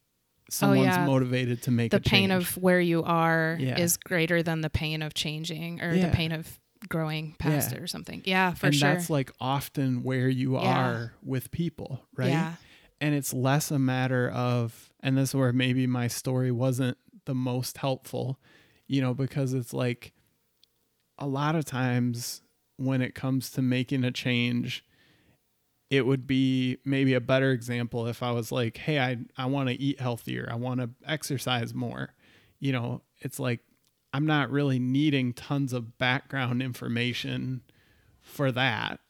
someone's 0.50 0.94
Oh, 0.96 1.00
yeah. 1.00 1.06
motivated 1.06 1.62
to 1.62 1.70
make 1.70 1.90
the 1.90 1.96
a 1.96 2.00
pain 2.00 2.30
change. 2.30 2.42
of 2.44 2.56
where 2.58 2.80
you 2.80 3.02
are 3.02 3.56
Yeah. 3.60 3.78
is 3.78 3.96
greater 3.96 4.42
than 4.42 4.60
the 4.60 4.70
pain 4.70 5.02
of 5.02 5.14
changing 5.14 5.82
or 5.82 5.92
Yeah. 5.94 6.06
the 6.06 6.12
pain 6.16 6.30
of 6.32 6.60
growing 6.88 7.34
past 7.38 7.70
Yeah. 7.72 7.78
it 7.78 7.82
or 7.82 7.86
something. 7.86 8.22
Yeah, 8.24 8.54
for 8.54 8.66
and 8.66 8.74
sure. 8.74 8.94
that's 8.94 9.10
like 9.10 9.30
often 9.40 10.02
where 10.02 10.28
you 10.28 10.54
Yeah. 10.54 10.60
are 10.88 11.14
with 11.22 11.50
people 11.50 12.02
right 12.16 12.28
Yeah. 12.28 12.54
and 13.00 13.14
it's 13.14 13.32
less 13.34 13.70
a 13.70 13.78
matter 13.78 14.30
of 14.30 14.92
and 15.00 15.16
this 15.18 15.30
is 15.30 15.34
where 15.34 15.52
maybe 15.52 15.86
my 15.86 16.08
story 16.08 16.50
wasn't 16.50 16.96
the 17.26 17.34
most 17.34 17.78
helpful 17.78 18.38
you 18.86 19.00
know 19.00 19.14
because 19.14 19.54
it's 19.54 19.72
like 19.72 20.12
a 21.18 21.26
lot 21.26 21.54
of 21.56 21.64
times 21.64 22.42
when 22.76 23.00
it 23.00 23.14
comes 23.14 23.50
to 23.52 23.62
making 23.62 24.04
a 24.04 24.10
change 24.10 24.84
it 25.90 26.06
would 26.06 26.26
be 26.26 26.78
maybe 26.84 27.14
a 27.14 27.20
better 27.20 27.50
example 27.52 28.06
if 28.06 28.22
i 28.22 28.30
was 28.30 28.50
like 28.52 28.76
hey 28.78 28.98
i 28.98 29.16
i 29.36 29.46
want 29.46 29.68
to 29.68 29.74
eat 29.80 30.00
healthier 30.00 30.48
i 30.50 30.54
want 30.54 30.80
to 30.80 30.90
exercise 31.06 31.72
more 31.74 32.12
you 32.58 32.72
know 32.72 33.00
it's 33.20 33.38
like 33.38 33.60
i'm 34.14 34.24
not 34.26 34.50
really 34.50 34.78
needing 34.78 35.32
tons 35.34 35.72
of 35.74 35.98
background 35.98 36.62
information 36.62 37.60
for 38.22 38.50
that 38.52 39.00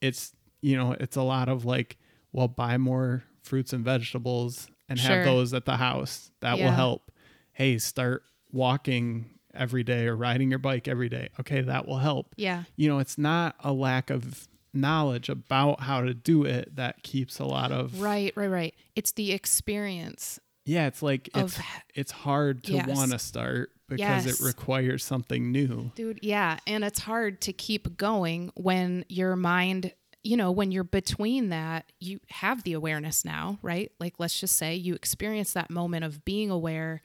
it's 0.00 0.32
you 0.62 0.76
know 0.76 0.92
it's 0.98 1.16
a 1.16 1.22
lot 1.22 1.48
of 1.48 1.64
like 1.64 1.98
well 2.32 2.48
buy 2.48 2.78
more 2.78 3.24
fruits 3.42 3.72
and 3.72 3.84
vegetables 3.84 4.68
and 4.88 4.98
Sure. 4.98 5.16
have 5.16 5.24
those 5.24 5.52
at 5.54 5.64
the 5.64 5.76
house 5.76 6.30
that 6.40 6.58
will 6.58 6.70
help 6.70 7.10
hey 7.52 7.78
start 7.78 8.22
walking 8.52 9.30
every 9.54 9.82
day 9.82 10.06
or 10.06 10.16
riding 10.16 10.50
your 10.50 10.58
bike 10.58 10.88
every 10.88 11.08
day. 11.08 11.28
Okay, 11.38 11.60
that 11.60 11.86
will 11.86 11.98
help. 11.98 12.34
Yeah. 12.36 12.64
You 12.74 12.88
know, 12.88 12.98
it's 12.98 13.16
not 13.16 13.54
a 13.60 13.72
lack 13.72 14.10
of 14.10 14.48
knowledge 14.72 15.28
about 15.28 15.80
how 15.80 16.00
to 16.00 16.12
do 16.12 16.44
it 16.44 16.74
that 16.74 17.04
keeps 17.04 17.38
a 17.38 17.44
lot 17.44 17.70
of 17.70 18.00
Right, 18.00 18.32
right, 18.36 18.48
right. 18.48 18.74
It's 18.96 19.12
the 19.12 19.30
experience. 19.32 20.40
Yeah, 20.64 20.88
it's 20.88 21.02
like 21.02 21.30
Of- 21.34 21.44
it's 21.56 21.60
it's 21.94 22.12
hard 22.12 22.64
to 22.64 22.72
Yes. 22.72 22.88
want 22.88 23.12
to 23.12 23.18
start 23.20 23.70
because 23.96 24.26
Yes. 24.26 24.40
it 24.40 24.44
requires 24.44 25.04
something 25.04 25.50
new. 25.52 25.90
Dude, 25.94 26.18
yeah. 26.22 26.58
And 26.66 26.84
it's 26.84 27.00
hard 27.00 27.40
to 27.42 27.52
keep 27.52 27.96
going 27.96 28.50
when 28.54 29.04
your 29.08 29.36
mind, 29.36 29.92
you 30.22 30.36
know, 30.36 30.50
when 30.52 30.70
you're 30.72 30.84
between 30.84 31.48
that, 31.50 31.90
you 32.00 32.20
have 32.30 32.62
the 32.64 32.72
awareness 32.72 33.24
now, 33.24 33.58
right? 33.62 33.90
Like, 34.00 34.14
let's 34.18 34.38
just 34.38 34.56
say 34.56 34.74
you 34.74 34.94
experience 34.94 35.52
that 35.52 35.70
moment 35.70 36.04
of 36.04 36.24
being 36.24 36.50
aware. 36.50 37.02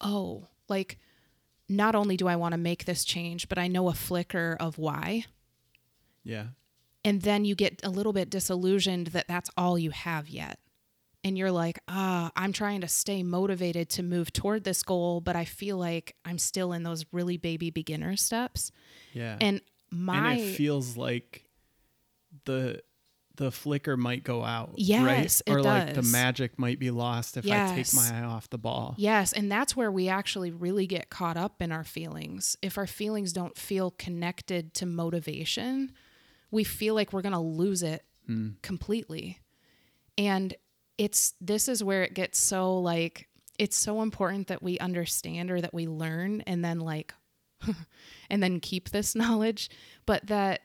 Oh, 0.00 0.48
like, 0.68 0.98
not 1.68 1.94
only 1.94 2.16
do 2.16 2.26
I 2.28 2.36
want 2.36 2.52
to 2.52 2.58
make 2.58 2.84
this 2.84 3.04
change, 3.04 3.48
but 3.48 3.58
I 3.58 3.68
know 3.68 3.88
a 3.88 3.94
flicker 3.94 4.56
of 4.58 4.78
why. 4.78 5.24
Yeah. 6.24 6.46
And 7.04 7.22
then 7.22 7.44
you 7.44 7.54
get 7.54 7.80
a 7.84 7.90
little 7.90 8.12
bit 8.12 8.30
disillusioned 8.30 9.08
that 9.08 9.28
that's 9.28 9.50
all 9.56 9.78
you 9.78 9.90
have 9.90 10.28
yet. 10.28 10.58
And 11.24 11.36
you're 11.36 11.50
like, 11.50 11.78
ah, 11.88 12.30
I'm 12.36 12.52
trying 12.52 12.80
to 12.82 12.88
stay 12.88 13.22
motivated 13.22 13.88
to 13.90 14.02
move 14.02 14.32
toward 14.32 14.64
this 14.64 14.82
goal, 14.82 15.20
but 15.20 15.36
I 15.36 15.44
feel 15.44 15.76
like 15.76 16.14
I'm 16.24 16.38
still 16.38 16.72
in 16.72 16.84
those 16.84 17.04
really 17.12 17.36
baby 17.36 17.70
beginner 17.70 18.16
steps. 18.16 18.70
Yeah. 19.12 19.36
And 19.40 19.60
my 19.90 20.32
and 20.34 20.40
it 20.40 20.54
feels 20.54 20.96
like 20.96 21.44
the 22.44 22.82
the 23.38 23.50
flicker 23.52 23.96
might 23.96 24.24
go 24.24 24.44
out. 24.44 24.72
Yes, 24.76 25.42
right? 25.46 25.54
or 25.54 25.62
like 25.62 25.94
the 25.94 26.02
magic 26.02 26.58
might 26.58 26.78
be 26.78 26.90
lost 26.90 27.36
if 27.36 27.46
I 27.50 27.74
take 27.74 27.94
my 27.94 28.20
eye 28.20 28.24
off 28.24 28.50
the 28.50 28.58
ball. 28.58 28.94
yes, 28.98 29.32
and 29.32 29.50
that's 29.50 29.76
where 29.76 29.92
we 29.92 30.08
actually 30.08 30.50
really 30.50 30.86
get 30.86 31.08
caught 31.08 31.36
up 31.36 31.62
in 31.62 31.70
our 31.72 31.84
feelings. 31.84 32.56
If 32.62 32.76
our 32.76 32.86
feelings 32.86 33.32
don't 33.32 33.56
feel 33.56 33.92
connected 33.92 34.74
to 34.74 34.86
motivation, 34.86 35.92
we 36.50 36.64
feel 36.64 36.94
like 36.94 37.12
we're 37.12 37.22
going 37.22 37.32
to 37.32 37.38
lose 37.38 37.82
it 37.82 38.04
completely. 38.60 39.38
And 40.18 40.54
it's 40.98 41.34
this 41.40 41.68
is 41.68 41.82
where 41.82 42.02
it 42.02 42.14
gets 42.14 42.38
so 42.38 42.78
like 42.78 43.28
it's 43.58 43.76
so 43.76 44.02
important 44.02 44.48
that 44.48 44.62
we 44.62 44.78
understand 44.78 45.50
or 45.50 45.60
that 45.60 45.74
we 45.74 45.86
learn 45.86 46.42
and 46.42 46.64
then 46.64 46.80
like 46.80 47.14
and 48.30 48.42
then 48.42 48.60
keep 48.60 48.90
this 48.90 49.14
knowledge, 49.14 49.70
but 50.06 50.26
that 50.26 50.62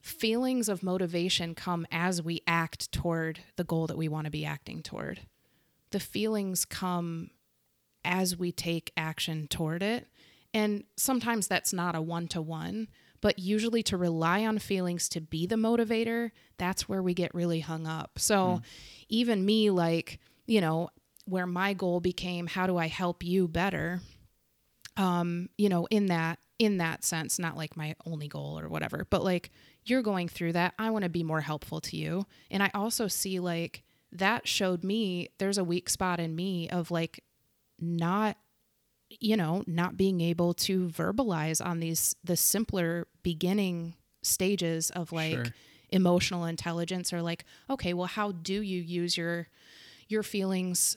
feelings 0.00 0.68
of 0.68 0.82
motivation 0.82 1.54
come 1.54 1.86
as 1.92 2.20
we 2.20 2.42
act 2.46 2.90
toward 2.90 3.40
the 3.56 3.64
goal 3.64 3.86
that 3.86 3.96
we 3.96 4.08
want 4.08 4.24
to 4.24 4.30
be 4.30 4.44
acting 4.44 4.82
toward. 4.82 5.20
The 5.90 6.00
feelings 6.00 6.64
come 6.64 7.30
as 8.04 8.36
we 8.36 8.50
take 8.50 8.92
action 8.96 9.46
toward 9.46 9.82
it. 9.82 10.08
And 10.52 10.84
sometimes 10.96 11.46
that's 11.46 11.72
not 11.72 11.94
a 11.94 12.02
one 12.02 12.26
to 12.28 12.42
one, 12.42 12.88
but 13.22 13.38
usually 13.38 13.82
to 13.84 13.96
rely 13.96 14.44
on 14.44 14.58
feelings 14.58 15.08
to 15.10 15.20
be 15.22 15.46
the 15.46 15.56
motivator, 15.56 16.32
that's 16.58 16.88
where 16.88 17.02
we 17.02 17.14
get 17.14 17.34
really 17.34 17.60
hung 17.60 17.86
up. 17.86 18.18
So 18.18 18.60
even 19.08 19.46
me, 19.46 19.70
like, 19.70 20.18
you 20.46 20.60
know, 20.60 20.90
where 21.24 21.46
my 21.46 21.72
goal 21.72 22.00
became, 22.00 22.46
how 22.48 22.66
do 22.66 22.76
I 22.76 22.88
help 22.88 23.24
you 23.24 23.48
better? 23.48 24.00
Um, 24.96 25.48
you 25.56 25.70
know, 25.70 25.86
in 25.90 26.06
that 26.06 26.38
in 26.58 26.78
that 26.78 27.02
sense, 27.04 27.38
not 27.38 27.56
like 27.56 27.76
my 27.76 27.94
only 28.04 28.28
goal 28.28 28.58
or 28.58 28.68
whatever, 28.68 29.06
but 29.08 29.24
like 29.24 29.50
you're 29.84 30.02
going 30.02 30.28
through 30.28 30.52
that. 30.52 30.74
I 30.78 30.90
want 30.90 31.04
to 31.04 31.08
be 31.08 31.24
more 31.24 31.40
helpful 31.40 31.80
to 31.80 31.96
you. 31.96 32.26
And 32.50 32.62
I 32.62 32.70
also 32.74 33.08
see 33.08 33.40
like 33.40 33.82
that 34.12 34.46
showed 34.46 34.84
me 34.84 35.30
there's 35.38 35.58
a 35.58 35.64
weak 35.64 35.88
spot 35.88 36.20
in 36.20 36.36
me 36.36 36.68
of 36.68 36.90
like 36.90 37.24
not 37.80 38.36
you 39.20 39.36
know 39.36 39.62
not 39.66 39.96
being 39.96 40.20
able 40.20 40.54
to 40.54 40.88
verbalize 40.88 41.64
on 41.64 41.80
these 41.80 42.14
the 42.24 42.36
simpler 42.36 43.06
beginning 43.22 43.94
stages 44.22 44.90
of 44.90 45.12
like 45.12 45.32
Sure. 45.32 45.44
emotional 45.90 46.44
intelligence 46.44 47.12
or 47.12 47.22
like 47.22 47.44
okay 47.68 47.92
well 47.94 48.06
how 48.06 48.32
do 48.32 48.62
you 48.62 48.80
use 48.80 49.16
your 49.16 49.48
your 50.08 50.22
feelings 50.22 50.96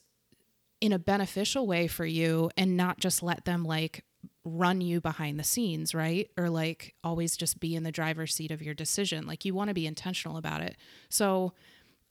in 0.82 0.92
a 0.94 1.00
beneficial 1.00 1.66
way 1.66 1.88
for 1.88 2.06
you 2.06 2.50
and 2.58 2.76
not 2.78 3.00
just 3.00 3.24
let 3.24 3.46
them 3.46 3.64
like 3.64 4.04
run 4.44 4.82
you 4.82 5.02
behind 5.02 5.40
the 5.40 5.44
scenes 5.44 5.96
right? 5.96 6.30
Or 6.38 6.50
like 6.50 6.94
always 7.04 7.36
just 7.38 7.60
be 7.60 7.76
in 7.76 7.84
the 7.84 7.92
driver's 7.92 8.34
seat 8.36 8.52
of 8.52 8.62
your 8.62 8.74
decision. 8.76 9.26
Like 9.26 9.46
you 9.46 9.54
want 9.54 9.70
to 9.70 9.74
be 9.74 9.88
intentional 9.88 10.38
about 10.38 10.62
it. 10.62 10.76
So 11.10 11.54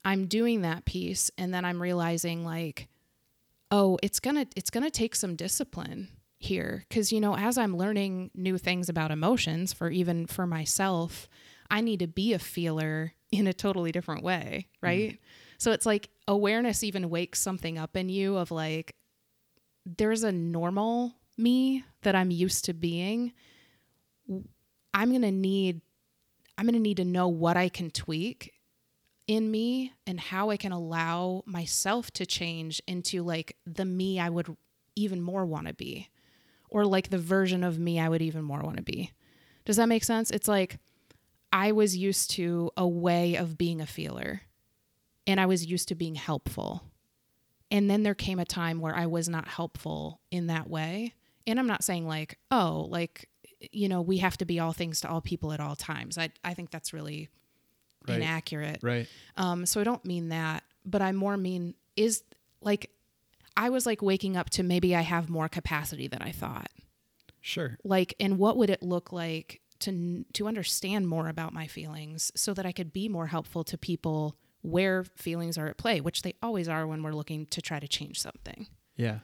i'm 0.06 0.26
doing 0.26 0.60
that 0.62 0.84
piece 0.84 1.30
and 1.38 1.54
then 1.54 1.64
i'm 1.64 1.80
realizing 1.80 2.44
like 2.44 2.88
oh 3.74 3.98
it's 4.02 4.20
gonna 4.20 4.46
it's 4.54 4.70
gonna 4.70 4.90
take 4.90 5.16
some 5.16 5.34
discipline 5.34 6.08
here. 6.38 6.84
Because 6.88 7.10
you 7.10 7.20
know 7.20 7.36
as 7.36 7.58
i'm 7.58 7.76
learning 7.76 8.30
new 8.34 8.56
things 8.56 8.88
about 8.88 9.10
emotions 9.10 9.72
for 9.72 9.90
even 9.90 10.26
for 10.26 10.46
myself 10.46 11.28
i 11.70 11.80
need 11.80 11.98
to 12.00 12.06
be 12.06 12.32
a 12.32 12.38
feeler 12.38 13.14
in 13.32 13.46
a 13.46 13.52
totally 13.52 13.90
different 13.90 14.22
way 14.22 14.68
mm-hmm. 14.68 14.86
right? 14.86 15.18
So 15.56 15.72
it's 15.72 15.86
like 15.86 16.10
awareness 16.28 16.84
even 16.84 17.10
wakes 17.10 17.40
something 17.40 17.78
up 17.78 17.96
in 17.96 18.08
you 18.08 18.36
of 18.36 18.50
like 18.50 18.94
there's 19.86 20.22
a 20.22 20.32
normal 20.32 21.14
me 21.36 21.84
that 22.02 22.14
i'm 22.14 22.30
used 22.30 22.66
to 22.66 22.74
being. 22.74 23.32
I'm 24.92 25.10
gonna 25.10 25.32
need 25.32 25.80
i'm 26.56 26.66
gonna 26.66 26.78
need 26.78 26.98
to 26.98 27.04
know 27.04 27.26
what 27.26 27.56
i 27.56 27.68
can 27.68 27.90
tweak 27.90 28.53
in 29.26 29.50
me 29.50 29.92
and 30.06 30.20
how 30.20 30.50
I 30.50 30.56
can 30.56 30.72
allow 30.72 31.42
myself 31.46 32.10
to 32.12 32.26
change 32.26 32.82
into 32.86 33.22
like 33.22 33.56
the 33.66 33.84
me 33.84 34.20
I 34.20 34.28
would 34.28 34.56
even 34.96 35.20
more 35.20 35.46
want 35.46 35.66
to 35.66 35.74
be 35.74 36.10
or 36.68 36.84
like 36.84 37.10
the 37.10 37.18
version 37.18 37.64
of 37.64 37.78
me 37.78 37.98
I 37.98 38.08
would 38.08 38.22
even 38.22 38.42
more 38.42 38.60
want 38.60 38.76
to 38.76 38.82
be. 38.82 39.12
Does 39.64 39.76
that 39.76 39.88
make 39.88 40.04
sense? 40.04 40.30
It's 40.30 40.48
like 40.48 40.78
I 41.52 41.72
was 41.72 41.96
used 41.96 42.30
to 42.32 42.70
a 42.76 42.86
way 42.86 43.36
of 43.36 43.56
being 43.56 43.80
a 43.80 43.86
feeler 43.86 44.42
and 45.26 45.40
I 45.40 45.46
was 45.46 45.64
used 45.64 45.88
to 45.88 45.94
being 45.94 46.16
helpful. 46.16 46.82
And 47.70 47.90
then 47.90 48.02
there 48.02 48.14
came 48.14 48.38
a 48.38 48.44
time 48.44 48.80
where 48.80 48.94
I 48.94 49.06
was 49.06 49.28
not 49.28 49.48
helpful 49.48 50.20
in 50.30 50.48
that 50.48 50.68
way. 50.68 51.14
And 51.46 51.58
I'm 51.58 51.66
not 51.66 51.84
saying 51.84 52.06
like, 52.06 52.38
oh, 52.50 52.86
like, 52.90 53.28
you 53.72 53.88
know, 53.88 54.02
we 54.02 54.18
have 54.18 54.36
to 54.38 54.44
be 54.44 54.60
all 54.60 54.72
things 54.72 55.00
to 55.00 55.08
all 55.08 55.20
people 55.20 55.52
at 55.52 55.60
all 55.60 55.76
times. 55.76 56.18
I, 56.18 56.30
I 56.44 56.54
think 56.54 56.70
that's 56.70 56.92
really 56.92 57.30
Right. 58.08 58.16
inaccurate. 58.18 58.80
Right. 58.82 59.08
Um, 59.36 59.66
so 59.66 59.80
I 59.80 59.84
don't 59.84 60.04
mean 60.04 60.28
that, 60.28 60.64
but 60.84 61.02
I 61.02 61.12
more 61.12 61.36
mean 61.36 61.74
is 61.96 62.22
like 62.60 62.90
I 63.56 63.70
was 63.70 63.86
like 63.86 64.02
waking 64.02 64.36
up 64.36 64.50
to 64.50 64.62
maybe 64.62 64.94
I 64.96 65.02
have 65.02 65.28
more 65.30 65.48
capacity 65.48 66.08
than 66.08 66.22
I 66.22 66.32
thought. 66.32 66.68
Sure. 67.40 67.78
Like, 67.84 68.14
and 68.18 68.38
what 68.38 68.56
would 68.56 68.70
it 68.70 68.82
look 68.82 69.12
like 69.12 69.60
to 69.80 70.24
to 70.32 70.46
understand 70.48 71.08
more 71.08 71.28
about 71.28 71.52
my 71.52 71.66
feelings 71.66 72.32
so 72.34 72.54
that 72.54 72.64
I 72.64 72.72
could 72.72 72.92
be 72.92 73.08
more 73.08 73.26
helpful 73.26 73.64
to 73.64 73.76
people 73.76 74.36
where 74.62 75.04
feelings 75.04 75.58
are 75.58 75.66
at 75.66 75.76
play, 75.76 76.00
which 76.00 76.22
they 76.22 76.34
always 76.42 76.68
are 76.68 76.86
when 76.86 77.02
we're 77.02 77.12
looking 77.12 77.44
to 77.46 77.60
try 77.60 77.78
to 77.78 77.86
change 77.88 78.18
something. 78.20 78.66
Yeah. 78.96 79.18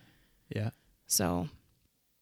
Yeah. 0.55 0.71
So 1.07 1.49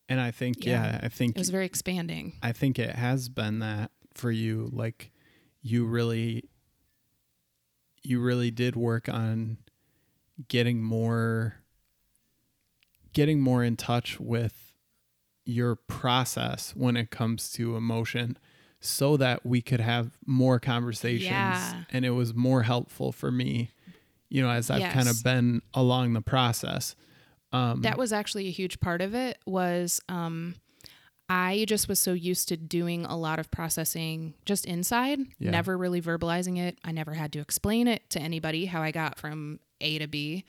And 0.08 0.20
I 0.20 0.30
think 0.30 0.64
yeah, 0.64 0.92
Yeah. 0.92 1.00
I 1.02 1.08
think 1.08 1.36
it 1.36 1.40
was 1.40 1.50
very 1.50 1.66
expanding. 1.66 2.34
I 2.42 2.52
think 2.52 2.78
it 2.78 2.94
has 2.94 3.28
been 3.28 3.58
that 3.58 3.90
for 4.14 4.30
you. 4.30 4.70
Like 4.72 5.10
you 5.62 5.84
really, 5.86 6.44
you 8.02 8.20
really 8.20 8.50
did 8.50 8.76
work 8.76 9.08
on 9.08 9.58
getting 10.48 10.82
more, 10.82 11.56
getting 13.12 13.40
more 13.40 13.64
in 13.64 13.76
touch 13.76 14.20
with 14.20 14.74
your 15.44 15.74
process 15.76 16.74
when 16.76 16.96
it 16.96 17.10
comes 17.10 17.50
to 17.52 17.76
emotion 17.76 18.36
so 18.80 19.16
that 19.16 19.44
we 19.44 19.60
could 19.60 19.80
have 19.80 20.18
more 20.26 20.60
conversations 20.60 21.24
Yeah. 21.24 21.82
and 21.90 22.04
it 22.04 22.10
was 22.10 22.34
more 22.34 22.62
helpful 22.62 23.10
for 23.12 23.32
me 23.32 23.70
you 24.28 24.42
know 24.42 24.50
as 24.50 24.70
i've 24.70 24.92
kind 24.92 25.08
of 25.08 25.20
been 25.24 25.62
along 25.74 26.12
the 26.12 26.20
process 26.20 26.94
um 27.50 27.80
that 27.80 27.96
was 27.98 28.12
actually 28.12 28.46
a 28.46 28.50
huge 28.50 28.78
part 28.78 29.00
of 29.00 29.14
it 29.14 29.38
was 29.46 30.00
um 30.10 30.54
I 31.28 31.66
just 31.68 31.88
was 31.88 31.98
so 32.00 32.12
used 32.14 32.48
to 32.48 32.56
doing 32.56 33.04
a 33.04 33.16
lot 33.16 33.38
of 33.38 33.50
processing 33.50 34.34
just 34.46 34.64
inside, 34.64 35.18
Yeah. 35.38 35.50
never 35.50 35.76
really 35.76 36.00
verbalizing 36.00 36.58
it. 36.58 36.78
I 36.82 36.92
never 36.92 37.14
had 37.14 37.32
to 37.34 37.38
explain 37.40 37.86
it 37.86 38.08
to 38.10 38.20
anybody 38.20 38.66
how 38.66 38.82
I 38.82 38.90
got 38.92 39.18
from 39.18 39.60
A 39.80 39.98
to 39.98 40.06
B. 40.06 40.44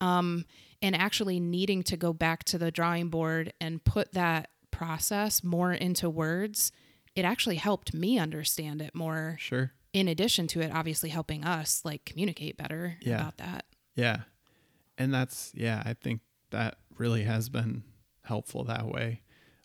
Um, 0.00 0.44
and 0.80 0.94
actually 0.96 1.40
needing 1.40 1.82
to 1.84 1.96
go 1.96 2.12
back 2.12 2.44
to 2.44 2.58
the 2.58 2.70
drawing 2.70 3.08
board 3.08 3.52
and 3.60 3.82
put 3.84 4.12
that 4.12 4.50
process 4.70 5.42
more 5.44 5.72
into 5.72 6.08
words, 6.08 6.72
it 7.14 7.24
actually 7.24 7.56
helped 7.56 7.92
me 7.92 8.18
understand 8.18 8.80
it 8.80 8.94
more. 8.94 9.36
sure 9.40 9.72
In 9.92 10.06
addition 10.06 10.46
to 10.46 10.60
it, 10.60 10.70
obviously 10.72 11.08
helping 11.10 11.44
us 11.44 11.84
like 11.84 12.04
communicate 12.04 12.56
better 12.56 12.96
Yeah. 13.00 13.16
about 13.20 13.38
that. 13.38 13.64
Yeah. 13.96 14.22
And 14.96 15.12
that's, 15.12 15.50
yeah, 15.56 15.82
I 15.84 15.94
think 15.94 16.20
that 16.50 16.78
really 16.96 17.24
has 17.24 17.48
been 17.48 17.82
helpful 18.22 18.62
that 18.64 18.86
way. 18.86 19.22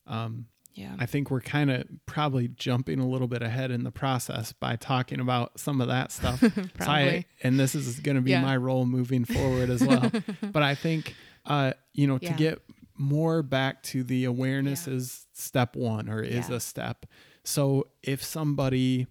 Um, 0.08 0.48
Yeah. 0.76 0.94
I 1.00 1.06
think 1.06 1.32
we're 1.32 1.40
kind 1.42 1.72
of 1.72 1.86
probably 2.06 2.50
jumping 2.50 3.00
a 3.00 3.08
little 3.08 3.28
bit 3.30 3.42
ahead 3.42 3.72
in 3.72 3.84
the 3.86 3.92
process 3.92 4.52
by 4.52 4.76
talking 4.76 5.20
about 5.22 5.58
some 5.60 5.80
of 5.82 5.88
that 5.88 6.12
stuff. 6.12 6.42
So 6.42 6.52
I, 6.62 6.66
Probably. 6.76 7.28
and 7.44 7.58
this 7.60 7.76
is 7.76 8.00
going 8.02 8.16
to 8.16 8.22
be 8.22 8.32
Yeah. 8.32 8.42
my 8.42 8.58
role 8.58 8.86
moving 8.86 9.24
forward 9.26 9.70
as 9.70 9.82
well. 9.84 10.12
but 10.52 10.62
I 10.64 10.76
think, 10.76 11.16
uh, 11.46 11.74
you 11.94 12.08
know, 12.08 12.18
to 12.18 12.34
get 12.34 12.62
more 12.98 13.42
back 13.42 13.84
to 13.84 14.04
the 14.04 14.26
awareness 14.26 14.86
Yeah. 14.88 14.96
is 14.96 15.26
step 15.34 15.76
one 15.78 16.10
or 16.10 16.22
is 16.22 16.50
Yeah. 16.50 16.56
a 16.58 16.60
step. 16.60 17.06
So 17.46 17.88
if 18.04 18.22
somebody 18.24 19.08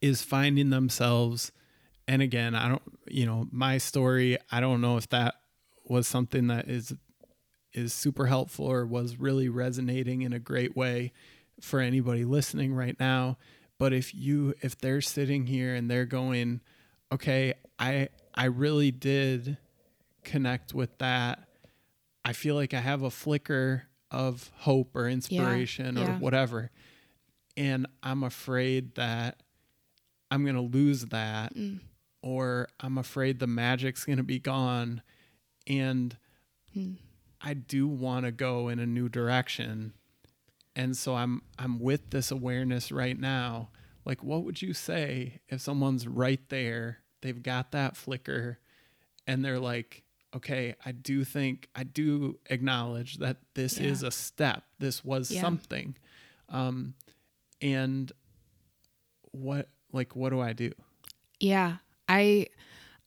is 0.00 0.22
finding 0.22 0.70
themselves, 0.70 1.52
and 2.08 2.22
again, 2.22 2.54
I 2.54 2.68
don't, 2.68 2.82
you 3.08 3.26
know, 3.26 3.48
my 3.50 3.78
story, 3.78 4.38
I 4.50 4.60
don't 4.60 4.80
know 4.80 4.96
if 4.96 5.08
that 5.10 5.34
was 5.84 6.06
something 6.06 6.46
that 6.48 6.68
is 6.68 6.94
is 7.72 7.92
super 7.94 8.26
helpful 8.26 8.66
or 8.66 8.84
was 8.86 9.16
really 9.18 9.48
resonating 9.48 10.22
in 10.22 10.32
a 10.32 10.38
great 10.38 10.76
way 10.76 11.12
for 11.60 11.80
anybody 11.80 12.24
listening 12.24 12.74
right 12.74 12.98
now 12.98 13.36
but 13.78 13.92
if 13.92 14.14
you 14.14 14.54
if 14.62 14.76
they're 14.78 15.00
sitting 15.00 15.46
here 15.46 15.74
and 15.74 15.90
they're 15.90 16.06
going 16.06 16.60
okay 17.12 17.54
i 17.78 18.08
i 18.34 18.44
really 18.46 18.90
did 18.90 19.56
connect 20.24 20.72
with 20.74 20.96
that 20.98 21.46
i 22.24 22.32
feel 22.32 22.54
like 22.54 22.72
i 22.74 22.80
have 22.80 23.02
a 23.02 23.10
flicker 23.10 23.84
of 24.10 24.50
hope 24.56 24.96
or 24.96 25.08
inspiration 25.08 25.96
or 25.98 26.02
yeah. 26.02 26.18
whatever 26.18 26.70
and 27.56 27.86
i'm 28.02 28.22
afraid 28.24 28.94
that 28.94 29.42
i'm 30.30 30.42
going 30.44 30.56
to 30.56 30.60
lose 30.76 31.06
that 31.06 31.54
Mm. 31.54 31.80
or 32.22 32.68
i'm 32.80 32.96
afraid 32.98 33.38
the 33.38 33.46
magic's 33.46 34.04
going 34.04 34.18
to 34.18 34.24
be 34.24 34.38
gone 34.38 35.02
and 35.66 36.16
Hmm. 36.72 36.92
I 37.40 37.54
do 37.54 37.88
want 37.88 38.26
to 38.26 38.32
go 38.32 38.68
in 38.68 38.78
a 38.78 38.86
new 38.86 39.08
direction. 39.08 39.94
And 40.76 40.96
so 40.96 41.14
I'm 41.14 41.42
I'm 41.58 41.78
with 41.80 42.10
this 42.10 42.30
awareness 42.30 42.92
right 42.92 43.18
now. 43.18 43.70
Like 44.04 44.22
what 44.22 44.44
would 44.44 44.62
you 44.62 44.72
say 44.74 45.40
if 45.48 45.60
someone's 45.60 46.06
right 46.06 46.40
there, 46.48 46.98
they've 47.22 47.42
got 47.42 47.72
that 47.72 47.96
flicker 47.96 48.58
and 49.26 49.44
they're 49.44 49.58
like, 49.58 50.02
"Okay, 50.34 50.74
I 50.84 50.92
do 50.92 51.24
think 51.24 51.68
I 51.74 51.84
do 51.84 52.38
acknowledge 52.46 53.18
that 53.18 53.38
this 53.54 53.78
Yeah. 53.78 53.88
is 53.88 54.02
a 54.02 54.10
step. 54.10 54.64
This 54.78 55.04
was 55.04 55.30
Yeah. 55.30 55.40
something." 55.40 55.96
Um 56.48 56.94
and 57.60 58.10
what 59.32 59.68
like 59.92 60.14
what 60.16 60.30
do 60.30 60.40
I 60.40 60.52
do? 60.52 60.72
Yeah. 61.40 61.78
I 62.08 62.46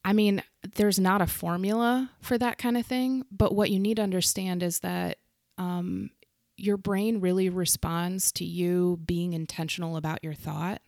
I 0.06 0.14
mean, 0.14 0.44
there's 0.76 1.00
not 1.00 1.22
a 1.22 1.28
formula 1.28 2.12
for 2.22 2.38
that 2.38 2.58
kind 2.58 2.78
of 2.78 2.86
thing, 2.86 3.26
but 3.32 3.56
what 3.56 3.72
you 3.72 3.80
need 3.80 3.98
to 3.98 4.04
understand 4.04 4.62
is 4.62 4.80
that 4.80 5.20
um, 5.58 6.10
your 6.58 6.78
brain 6.78 7.22
really 7.22 7.50
responds 7.50 8.32
to 8.34 8.46
you 8.46 9.00
being 9.06 9.34
intentional 9.34 9.96
about 9.96 10.24
your 10.24 10.34
thought. 10.34 10.82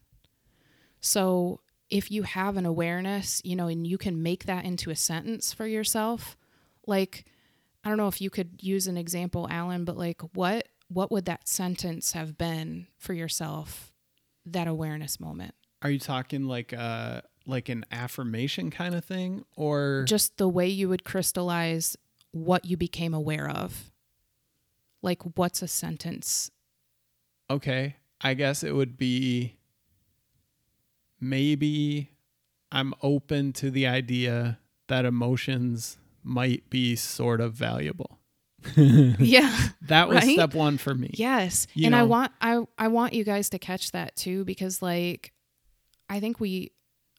So 0.99 1.61
if 1.89 2.11
you 2.11 2.23
have 2.23 2.57
an 2.57 2.65
awareness, 2.65 3.41
you 3.43 3.55
know, 3.55 3.67
and 3.67 3.85
you 3.85 3.97
can 3.97 4.21
make 4.21 4.45
that 4.45 4.65
into 4.65 4.89
a 4.89 4.95
sentence 4.95 5.53
for 5.53 5.67
yourself, 5.67 6.35
like 6.87 7.25
I 7.83 7.89
don't 7.89 7.97
know 7.97 8.07
if 8.07 8.19
you 8.19 8.29
could 8.29 8.61
use 8.61 8.87
an 8.87 8.97
example, 8.97 9.47
Alan, 9.49 9.85
but 9.85 9.97
like 9.97 10.21
what 10.33 10.67
what 10.87 11.11
would 11.11 11.25
that 11.25 11.47
sentence 11.47 12.13
have 12.13 12.37
been 12.37 12.87
for 12.97 13.13
yourself? 13.13 13.91
That 14.45 14.67
awareness 14.67 15.19
moment. 15.19 15.55
Are 15.81 15.89
you 15.89 15.99
talking 15.99 16.45
like 16.45 16.73
uh 16.73 17.21
like 17.45 17.69
an 17.69 17.85
affirmation 17.91 18.71
kind 18.71 18.95
of 18.95 19.05
thing 19.05 19.45
or 19.55 20.03
just 20.07 20.37
the 20.37 20.47
way 20.49 20.67
you 20.67 20.89
would 20.89 21.03
crystallize 21.03 21.95
what 22.31 22.65
you 22.65 22.75
became 22.77 23.13
aware 23.13 23.47
of. 23.49 23.91
Like, 25.01 25.21
what's 25.37 25.61
a 25.61 25.67
sentence? 25.67 26.51
okay, 27.49 27.95
I 28.21 28.33
guess 28.33 28.63
it 28.63 28.73
would 28.73 28.97
be 28.97 29.57
maybe 31.19 32.11
I'm 32.71 32.93
open 33.01 33.53
to 33.53 33.69
the 33.69 33.87
idea 33.87 34.59
that 34.87 35.05
emotions 35.05 35.97
might 36.23 36.69
be 36.69 36.95
sort 36.95 37.41
of 37.41 37.53
valuable. 37.53 38.19
yeah. 38.75 39.55
That 39.83 40.09
was 40.09 40.23
Right? 40.23 40.33
step 40.33 40.55
1 40.55 40.77
for 40.79 40.95
me. 40.95 41.11
Yes. 41.13 41.67
You 41.75 41.85
and 41.85 41.95
I 41.95 42.03
want 42.03 42.31
I 42.41 42.63
I 42.79 42.87
want 42.87 43.13
you 43.13 43.23
guys 43.23 43.49
to 43.51 43.59
catch 43.59 43.91
that 43.91 44.15
too 44.15 44.43
because 44.43 44.81
like 44.81 45.31
I 46.09 46.19
think 46.19 46.39
we 46.39 46.71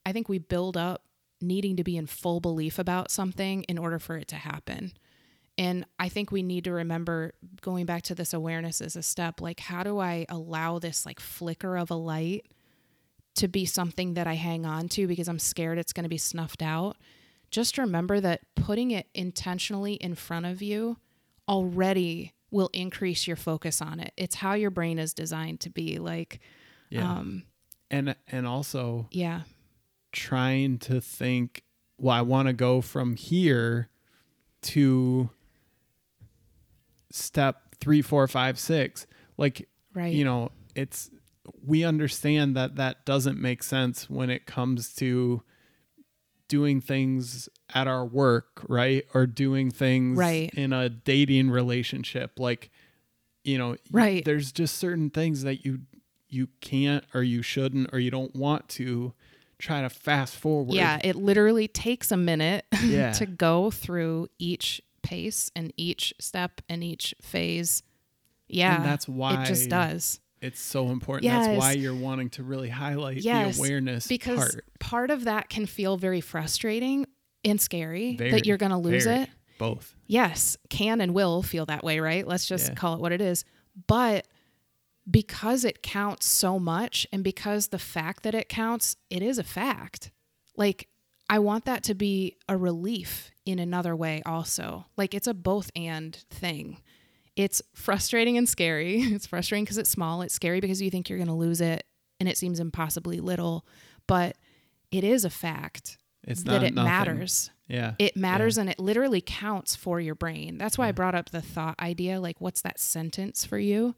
I 0.07 0.13
think 0.13 0.29
we 0.29 0.37
build 0.39 0.77
up 0.77 1.03
needing 1.41 1.75
to 1.75 1.83
be 1.83 1.97
in 1.97 2.07
full 2.07 2.39
belief 2.39 2.79
about 2.79 3.11
something 3.11 3.63
in 3.63 3.77
order 3.77 3.99
for 3.99 4.15
it 4.15 4.29
to 4.29 4.35
happen. 4.37 4.93
And 5.57 5.85
I 5.99 6.07
think 6.07 6.31
we 6.31 6.43
need 6.43 6.63
to 6.63 6.71
remember 6.71 7.33
going 7.61 7.85
back 7.85 8.03
to 8.03 8.15
this 8.15 8.33
awareness 8.33 8.79
as 8.79 8.95
a 8.95 9.03
step 9.03 9.41
like 9.41 9.59
how 9.59 9.83
do 9.83 9.99
I 9.99 10.25
allow 10.29 10.79
this 10.79 11.05
like 11.05 11.19
flicker 11.19 11.77
of 11.77 11.91
a 11.91 11.95
light 11.95 12.45
to 13.35 13.47
be 13.47 13.65
something 13.65 14.13
that 14.13 14.27
I 14.27 14.35
hang 14.35 14.65
on 14.65 14.87
to 14.89 15.07
because 15.07 15.27
I'm 15.27 15.39
scared 15.39 15.77
it's 15.77 15.93
going 15.93 16.05
to 16.05 16.09
be 16.09 16.17
snuffed 16.17 16.61
out. 16.63 16.95
Just 17.51 17.77
remember 17.77 18.19
that 18.21 18.41
putting 18.55 18.91
it 18.91 19.07
intentionally 19.13 19.93
in 19.95 20.15
front 20.15 20.45
of 20.45 20.61
you 20.61 20.97
already 21.49 22.33
will 22.49 22.69
increase 22.71 23.27
your 23.27 23.35
focus 23.35 23.81
on 23.81 23.99
it. 23.99 24.13
It's 24.15 24.35
how 24.35 24.53
your 24.53 24.71
brain 24.71 24.99
is 24.99 25.13
designed 25.13 25.59
to 25.61 25.69
be. 25.69 25.99
Like, 25.99 26.39
Yeah. 26.89 27.11
um, 27.11 27.43
and 27.91 28.15
and 28.31 28.45
also 28.47 29.07
yeah, 29.11 29.41
trying 30.17 30.79
to 30.79 30.99
think, 30.99 31.63
well, 31.99 32.15
I 32.15 32.21
want 32.21 32.47
to 32.47 32.53
go 32.53 32.81
from 32.81 33.15
here 33.15 33.89
to 34.63 35.29
step 37.11 37.75
three, 37.79 38.01
four, 38.01 38.27
five, 38.27 38.59
six. 38.59 39.05
Like, 39.37 39.67
right. 39.93 40.13
you 40.13 40.25
know, 40.25 40.51
it's, 40.75 41.09
we 41.65 41.83
understand 41.83 42.55
that 42.55 42.75
that 42.75 43.05
doesn't 43.05 43.39
make 43.39 43.63
sense 43.63 44.09
when 44.09 44.29
it 44.29 44.45
comes 44.45 44.93
to 44.95 45.43
doing 46.47 46.81
things 46.81 47.49
at 47.73 47.87
our 47.87 48.05
work, 48.05 48.63
right? 48.67 49.05
Or 49.13 49.25
doing 49.27 49.69
things 49.71 50.17
Right. 50.17 50.49
in 50.53 50.73
a 50.73 50.89
dating 50.89 51.49
relationship. 51.49 52.39
Like, 52.39 52.69
you 53.43 53.57
know, 53.57 53.77
Right. 53.91 54.23
there's 54.25 54.51
just 54.51 54.77
certain 54.77 55.09
things 55.09 55.43
that 55.43 55.63
you 55.65 55.81
you 56.29 56.49
can't 56.59 57.05
or 57.13 57.23
you 57.23 57.41
shouldn't 57.41 57.89
or 57.93 57.99
you 57.99 58.11
don't 58.11 58.35
want 58.35 58.67
to 58.67 59.13
try 59.59 59.81
to 59.81 59.89
fast 59.89 60.35
forward. 60.35 60.73
yeah, 60.75 60.99
it 61.03 61.15
literally 61.15 61.67
takes 61.67 62.11
a 62.11 62.17
minute 62.17 62.65
Yeah. 62.83 63.11
to 63.13 63.25
go 63.25 63.71
through 63.71 64.27
each 64.39 64.81
pace 65.03 65.49
and 65.55 65.73
each 65.77 66.13
step 66.19 66.61
and 66.69 66.83
each 66.83 67.15
phase. 67.21 67.83
Yeah. 68.47 68.75
And 68.77 68.85
that's 68.85 69.07
why 69.07 69.43
it 69.43 69.47
just 69.47 69.69
does. 69.69 70.19
it's 70.41 70.59
so 70.61 70.89
important. 70.89 71.31
That's 71.31 71.57
why 71.59 71.71
you're 71.73 71.95
wanting 71.95 72.29
to 72.31 72.43
really 72.43 72.69
highlight 72.69 73.17
Yes, 73.17 73.57
the 73.57 73.63
awareness 73.63 74.07
because 74.07 74.37
part. 74.53 74.65
part 74.79 75.11
of 75.11 75.23
that 75.25 75.49
can 75.49 75.65
feel 75.65 75.97
very 75.97 76.21
frustrating 76.21 77.05
and 77.43 77.59
scary 77.59 78.15
Very, 78.15 78.31
that 78.31 78.45
you're 78.45 78.57
going 78.57 78.71
to 78.71 78.77
lose 78.77 79.05
very. 79.05 79.21
it. 79.23 79.29
Both. 79.57 79.95
Yes, 80.05 80.55
can 80.69 81.01
and 81.01 81.13
will 81.13 81.41
feel 81.41 81.65
that 81.65 81.83
way, 81.83 81.99
right? 81.99 82.27
Let's 82.27 82.45
just 82.45 82.67
Yeah. 82.69 82.75
call 82.75 82.93
it 82.95 82.99
what 82.99 83.11
it 83.11 83.21
is. 83.21 83.43
But 83.87 84.27
because 85.09 85.63
it 85.63 85.81
counts 85.81 86.25
so 86.25 86.59
much 86.59 87.07
and 87.11 87.23
because 87.23 87.67
the 87.69 87.79
fact 87.79 88.23
that 88.23 88.35
it 88.35 88.49
counts, 88.49 88.95
it 89.09 89.21
is 89.21 89.37
a 89.37 89.43
fact. 89.43 90.11
Like, 90.55 90.87
I 91.29 91.39
want 91.39 91.65
that 91.65 91.83
to 91.83 91.93
be 91.95 92.37
a 92.47 92.57
relief 92.57 93.31
in 93.45 93.59
another 93.59 93.95
way, 93.95 94.21
also. 94.25 94.85
Like, 94.97 95.13
it's 95.13 95.27
a 95.27 95.33
both 95.33 95.71
and 95.75 96.15
thing. 96.29 96.81
It's 97.35 97.61
frustrating 97.73 98.37
and 98.37 98.47
scary. 98.49 99.01
It's 99.13 99.27
frustrating 99.27 99.63
because 99.65 99.77
it's 99.77 99.89
small. 99.89 100.21
It's 100.21 100.33
scary 100.33 100.59
because 100.59 100.81
you 100.81 100.89
think 100.89 101.09
you're 101.09 101.19
going 101.19 101.27
to 101.27 101.33
lose 101.33 101.61
it 101.61 101.85
and 102.19 102.27
it 102.27 102.37
seems 102.37 102.59
impossibly 102.59 103.19
little. 103.19 103.65
But 104.07 104.35
it 104.91 105.03
is 105.03 105.23
a 105.25 105.29
fact 105.29 105.97
It's 106.23 106.43
that 106.43 106.63
it 106.63 106.73
nothing. 106.73 106.89
matters 106.91 107.51
Yeah. 107.67 107.93
it 107.99 108.15
matters 108.17 108.57
and 108.57 108.69
it 108.69 108.79
literally 108.79 109.21
counts 109.21 109.75
for 109.75 109.99
your 109.99 110.15
brain 110.15 110.57
that's 110.57 110.77
why 110.77 110.87
i 110.87 110.93
brought 110.93 111.13
up 111.13 111.29
the 111.31 111.41
thought 111.41 111.75
idea 111.81 112.21
like 112.21 112.39
what's 112.39 112.61
that 112.61 112.79
sentence 112.79 113.43
for 113.43 113.59
you 113.59 113.95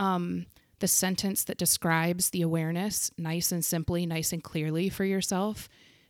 um, 0.00 0.46
the 0.80 0.88
sentence 0.88 1.44
that 1.44 1.58
describes 1.58 2.30
the 2.30 2.42
awareness 2.42 3.12
nice 3.16 3.52
and 3.52 3.64
simply 3.64 4.06
nice 4.06 4.32
and 4.32 4.42
clearly 4.42 4.88
for 4.88 5.04
yourself 5.04 5.68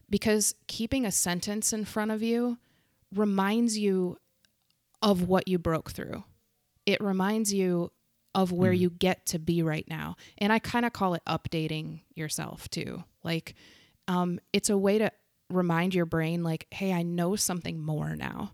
because 0.09 0.55
keeping 0.69 1.05
a 1.05 1.13
sentence 1.13 1.73
in 1.73 1.85
front 1.85 2.13
of 2.13 2.23
you 2.23 2.57
reminds 3.15 3.77
you 3.77 4.17
of 5.03 5.29
what 5.29 5.49
you 5.49 5.59
broke 5.59 5.91
through. 5.91 6.23
It 6.87 7.01
reminds 7.01 7.53
you 7.53 7.91
of 8.35 8.53
where 8.53 8.73
you 8.73 8.91
get 8.91 9.27
to 9.27 9.41
be 9.41 9.61
right 9.63 9.87
now. 9.89 10.17
And 10.39 10.53
i 10.53 10.61
kind 10.61 10.87
of 10.87 10.93
call 10.93 11.15
it 11.15 11.23
updating 11.29 12.03
yourself 12.15 12.71
too. 12.71 13.03
Like 13.25 13.55
um, 14.07 14.39
it's 14.53 14.71
a 14.71 14.79
way 14.79 14.99
to 14.99 15.11
remind 15.49 15.97
your 15.97 16.07
brain 16.07 16.45
like 16.45 16.69
hey 16.71 16.93
i 16.93 17.03
know 17.03 17.35
something 17.35 17.81
more 17.81 18.15
now. 18.15 18.53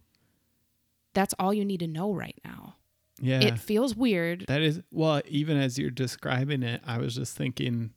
That's 1.12 1.35
all 1.38 1.53
you 1.53 1.64
need 1.64 1.81
to 1.81 1.87
know 1.87 2.14
right 2.14 2.38
now 2.42 2.77
Yeah. 3.20 3.40
it 3.40 3.59
feels 3.59 3.94
weird 3.96 4.44
That 4.48 4.61
is 4.62 4.83
well, 4.90 5.22
even 5.26 5.57
as 5.57 5.79
you're 5.79 5.90
describing 5.90 6.62
it, 6.62 6.83
I 6.87 6.98
was 6.98 7.14
just 7.14 7.37
thinking 7.37 7.92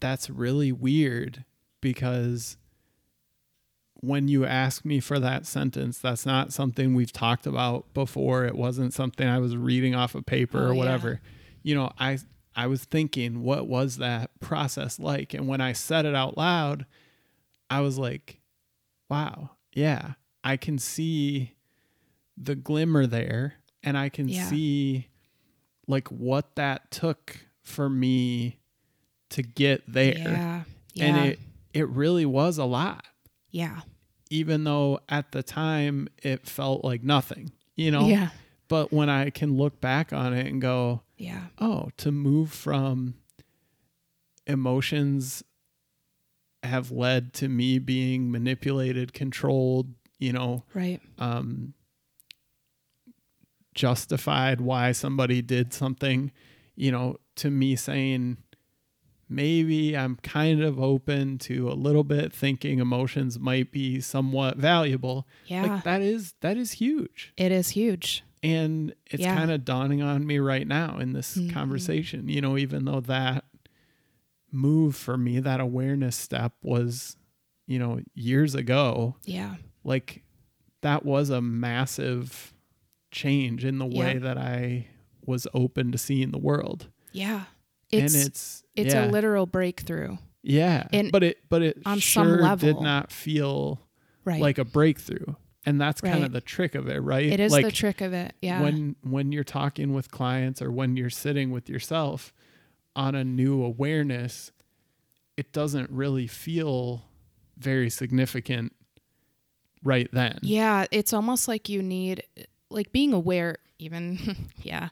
that's 0.00 0.28
really 0.30 0.72
weird 0.72 1.44
because 1.80 2.56
when 4.00 4.28
you 4.28 4.44
ask 4.44 4.84
me 4.84 5.00
for 5.00 5.18
that 5.18 5.46
sentence, 5.46 5.98
that's 5.98 6.26
not 6.26 6.52
something 6.52 6.94
we've 6.94 7.12
talked 7.12 7.46
about 7.46 7.92
before. 7.94 8.44
It 8.44 8.54
wasn't 8.54 8.92
something 8.92 9.26
I 9.26 9.38
was 9.38 9.56
reading 9.56 9.94
off 9.94 10.14
a 10.14 10.22
paper 10.22 10.58
Oh, 10.58 10.66
or 10.68 10.72
yeah. 10.72 10.78
whatever. 10.78 11.20
You 11.62 11.74
know, 11.74 11.92
I 11.98 12.18
I 12.56 12.66
was 12.66 12.84
thinking, 12.84 13.42
what 13.42 13.66
was 13.66 13.96
that 13.96 14.30
process 14.40 14.98
like? 14.98 15.34
And 15.34 15.48
when 15.48 15.60
I 15.60 15.72
said 15.72 16.04
it 16.04 16.14
out 16.14 16.36
loud, 16.36 16.86
I 17.70 17.80
was 17.80 17.98
like, 17.98 18.40
wow, 19.08 19.50
yeah, 19.72 20.12
I 20.44 20.56
can 20.56 20.78
see 20.78 21.54
the 22.36 22.54
glimmer 22.54 23.06
there 23.06 23.54
and 23.84 23.96
I 23.98 24.08
can 24.08 24.28
Yeah. 24.28 24.46
see 24.46 25.08
like 25.86 26.08
what 26.10 26.56
that 26.56 26.90
took 26.90 27.38
for 27.62 27.88
me 27.90 28.58
to 29.30 29.42
get 29.42 29.82
there. 29.86 30.14
Yeah. 30.18 30.64
Yeah. 30.94 31.04
And 31.04 31.26
it 31.28 31.38
it 31.72 31.88
really 31.88 32.24
was 32.26 32.58
a 32.58 32.64
lot. 32.64 33.04
yeah. 33.50 33.80
Even 34.30 34.64
though 34.64 35.00
at 35.08 35.30
the 35.32 35.42
time 35.42 36.08
it 36.22 36.46
felt 36.48 36.82
like 36.84 37.02
nothing, 37.04 37.52
you 37.76 37.90
know? 37.90 38.06
Yeah. 38.08 38.30
But 38.68 38.92
when 38.92 39.08
I 39.10 39.30
can 39.30 39.56
look 39.56 39.80
back 39.80 40.12
on 40.12 40.32
it 40.32 40.46
and 40.46 40.60
go, 40.62 41.02
Yeah. 41.18 41.46
oh, 41.58 41.90
to 41.98 42.10
move 42.10 42.50
from 42.52 43.14
emotions 44.46 45.42
have 46.62 46.90
led 46.90 47.32
to 47.34 47.48
me 47.48 47.78
being 47.78 48.30
manipulated, 48.30 49.12
controlled, 49.12 49.94
you 50.18 50.32
know, 50.32 50.64
Right. 50.72 51.00
um, 51.18 51.74
justified 53.74 54.60
why 54.60 54.92
somebody 54.92 55.42
did 55.42 55.72
something, 55.72 56.30
you 56.76 56.90
know, 56.92 57.16
to 57.36 57.50
me 57.50 57.76
saying, 57.76 58.36
maybe 59.28 59.96
I'm 59.96 60.16
kind 60.16 60.62
of 60.62 60.78
open 60.78 61.38
to 61.38 61.68
a 61.68 61.74
little 61.74 62.04
bit 62.04 62.32
thinking 62.32 62.78
emotions 62.78 63.38
might 63.38 63.72
be 63.72 64.00
somewhat 64.00 64.56
valuable. 64.58 65.26
Yeah. 65.46 65.62
Like 65.62 65.84
that 65.84 66.02
is 66.02 66.34
that 66.40 66.56
is 66.56 66.72
huge. 66.72 67.32
it 67.36 67.50
is 67.52 67.70
huge. 67.70 68.22
And 68.42 68.94
it's 69.06 69.22
Yeah. 69.22 69.34
kind 69.34 69.50
of 69.50 69.64
dawning 69.64 70.02
on 70.02 70.26
me 70.26 70.38
right 70.38 70.66
now 70.68 70.98
in 70.98 71.14
this 71.14 71.36
Mhm. 71.36 71.50
conversation, 71.50 72.28
you 72.28 72.40
know, 72.42 72.58
even 72.58 72.84
though 72.84 73.00
that 73.00 73.44
move 74.52 74.94
for 74.94 75.16
me, 75.16 75.40
that 75.40 75.60
awareness 75.60 76.14
step 76.16 76.52
was, 76.62 77.16
you 77.66 77.78
know, 77.78 78.00
years 78.14 78.54
ago, 78.54 79.16
Yeah. 79.24 79.56
like 79.82 80.22
that 80.82 81.04
was 81.04 81.30
a 81.30 81.40
massive 81.40 82.53
change 83.14 83.64
in 83.64 83.78
the 83.78 83.86
way 83.86 84.14
Yeah. 84.14 84.18
that 84.20 84.36
I 84.38 84.88
was 85.24 85.46
open 85.54 85.92
to 85.92 85.98
seeing 85.98 86.30
the 86.32 86.38
world. 86.38 86.88
Yeah. 87.12 87.44
It's 87.90 88.14
and 88.14 88.26
it's 88.26 88.64
it's 88.74 88.92
yeah, 88.94 89.06
a 89.06 89.10
literal 89.10 89.46
breakthrough. 89.46 90.16
yeah, 90.42 90.88
and 90.92 91.12
but 91.12 91.22
it 91.22 91.38
but 91.48 91.62
it 91.62 91.78
on 91.86 92.00
some 92.00 92.26
sure 92.38 92.56
did 92.56 92.80
not 92.80 93.12
feel 93.12 93.80
Right. 94.24 94.40
like 94.40 94.58
a 94.58 94.64
breakthrough. 94.64 95.34
And 95.66 95.80
that's 95.80 96.00
kind 96.02 96.24
of 96.24 96.32
the 96.32 96.40
trick 96.42 96.74
of 96.74 96.88
it, 96.88 96.98
right? 96.98 97.24
it 97.26 97.40
is 97.40 97.52
like 97.52 97.64
the 97.64 97.72
trick 97.72 98.00
of 98.02 98.12
it. 98.12 98.34
Yeah. 98.42 98.60
when 98.62 98.96
when 99.02 99.32
you're 99.32 99.44
talking 99.44 99.94
with 99.94 100.10
clients 100.10 100.60
or 100.60 100.70
when 100.72 100.96
you're 100.96 101.08
sitting 101.10 101.50
with 101.52 101.70
yourself 101.70 102.32
on 102.96 103.14
a 103.14 103.22
new 103.24 103.62
awareness, 103.62 104.50
it 105.36 105.52
doesn't 105.52 105.88
really 105.90 106.26
feel 106.26 107.04
very 107.56 107.88
significant 107.90 108.72
right 109.82 110.08
then. 110.12 110.38
Yeah, 110.42 110.86
it's 110.90 111.12
almost 111.12 111.46
like 111.48 111.68
you 111.68 111.82
need 111.82 112.24
like 112.74 112.92
being 112.92 113.12
aware 113.12 113.56
even 113.78 114.18
yeah. 114.62 114.88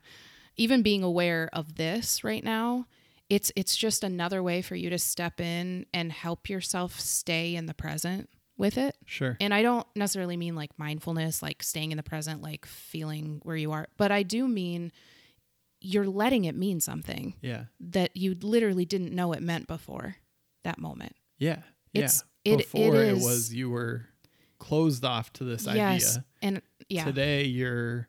Even 0.57 0.83
being 0.83 1.03
aware 1.03 1.49
of 1.53 1.77
this 1.77 2.23
right 2.25 2.45
now, 2.45 2.87
it's 3.31 3.51
it's 3.57 3.75
just 3.77 4.05
another 4.05 4.42
way 4.42 4.61
for 4.61 4.75
you 4.77 4.90
to 4.90 4.99
step 4.99 5.40
in 5.40 5.87
and 5.95 6.12
help 6.12 6.49
yourself 6.51 7.01
stay 7.01 7.55
in 7.57 7.66
the 7.66 7.73
present 7.75 8.29
with 8.59 8.77
it. 8.77 8.97
Sure. 9.07 9.37
And 9.40 9.55
I 9.55 9.62
don't 9.62 9.87
necessarily 9.97 10.37
mean 10.37 10.55
like 10.55 10.79
mindfulness, 10.79 11.42
like 11.42 11.62
staying 11.62 11.90
in 11.90 11.97
the 11.97 12.03
present, 12.03 12.42
like 12.42 12.66
feeling 12.66 13.40
where 13.45 13.57
you 13.57 13.73
are, 13.73 13.88
but 13.97 14.12
I 14.12 14.23
do 14.23 14.47
mean 14.47 14.92
you're 15.81 16.07
letting 16.07 16.45
it 16.45 16.55
mean 16.55 16.79
something 16.81 17.35
Yeah. 17.40 17.64
that 17.81 18.14
you 18.16 18.37
literally 18.40 18.85
didn't 18.85 19.12
know 19.14 19.33
it 19.33 19.42
meant 19.42 19.66
before 19.66 20.16
that 20.64 20.79
moment. 20.79 21.16
Yeah. 21.38 21.62
It's- 21.95 22.23
yeah. 22.45 22.53
it- 22.53 22.61
it 22.61 22.73
Before 22.73 22.95
it, 22.97 23.09
is- 23.16 23.25
was 23.25 23.55
you 23.55 23.71
were 23.71 24.07
closed 24.62 25.05
off 25.05 25.33
to 25.35 25.44
this 25.44 25.66
Yes. 25.66 26.16
idea. 26.16 26.25
And 26.40 26.62
yeah. 26.88 27.05
Today 27.05 27.44
you're 27.44 28.09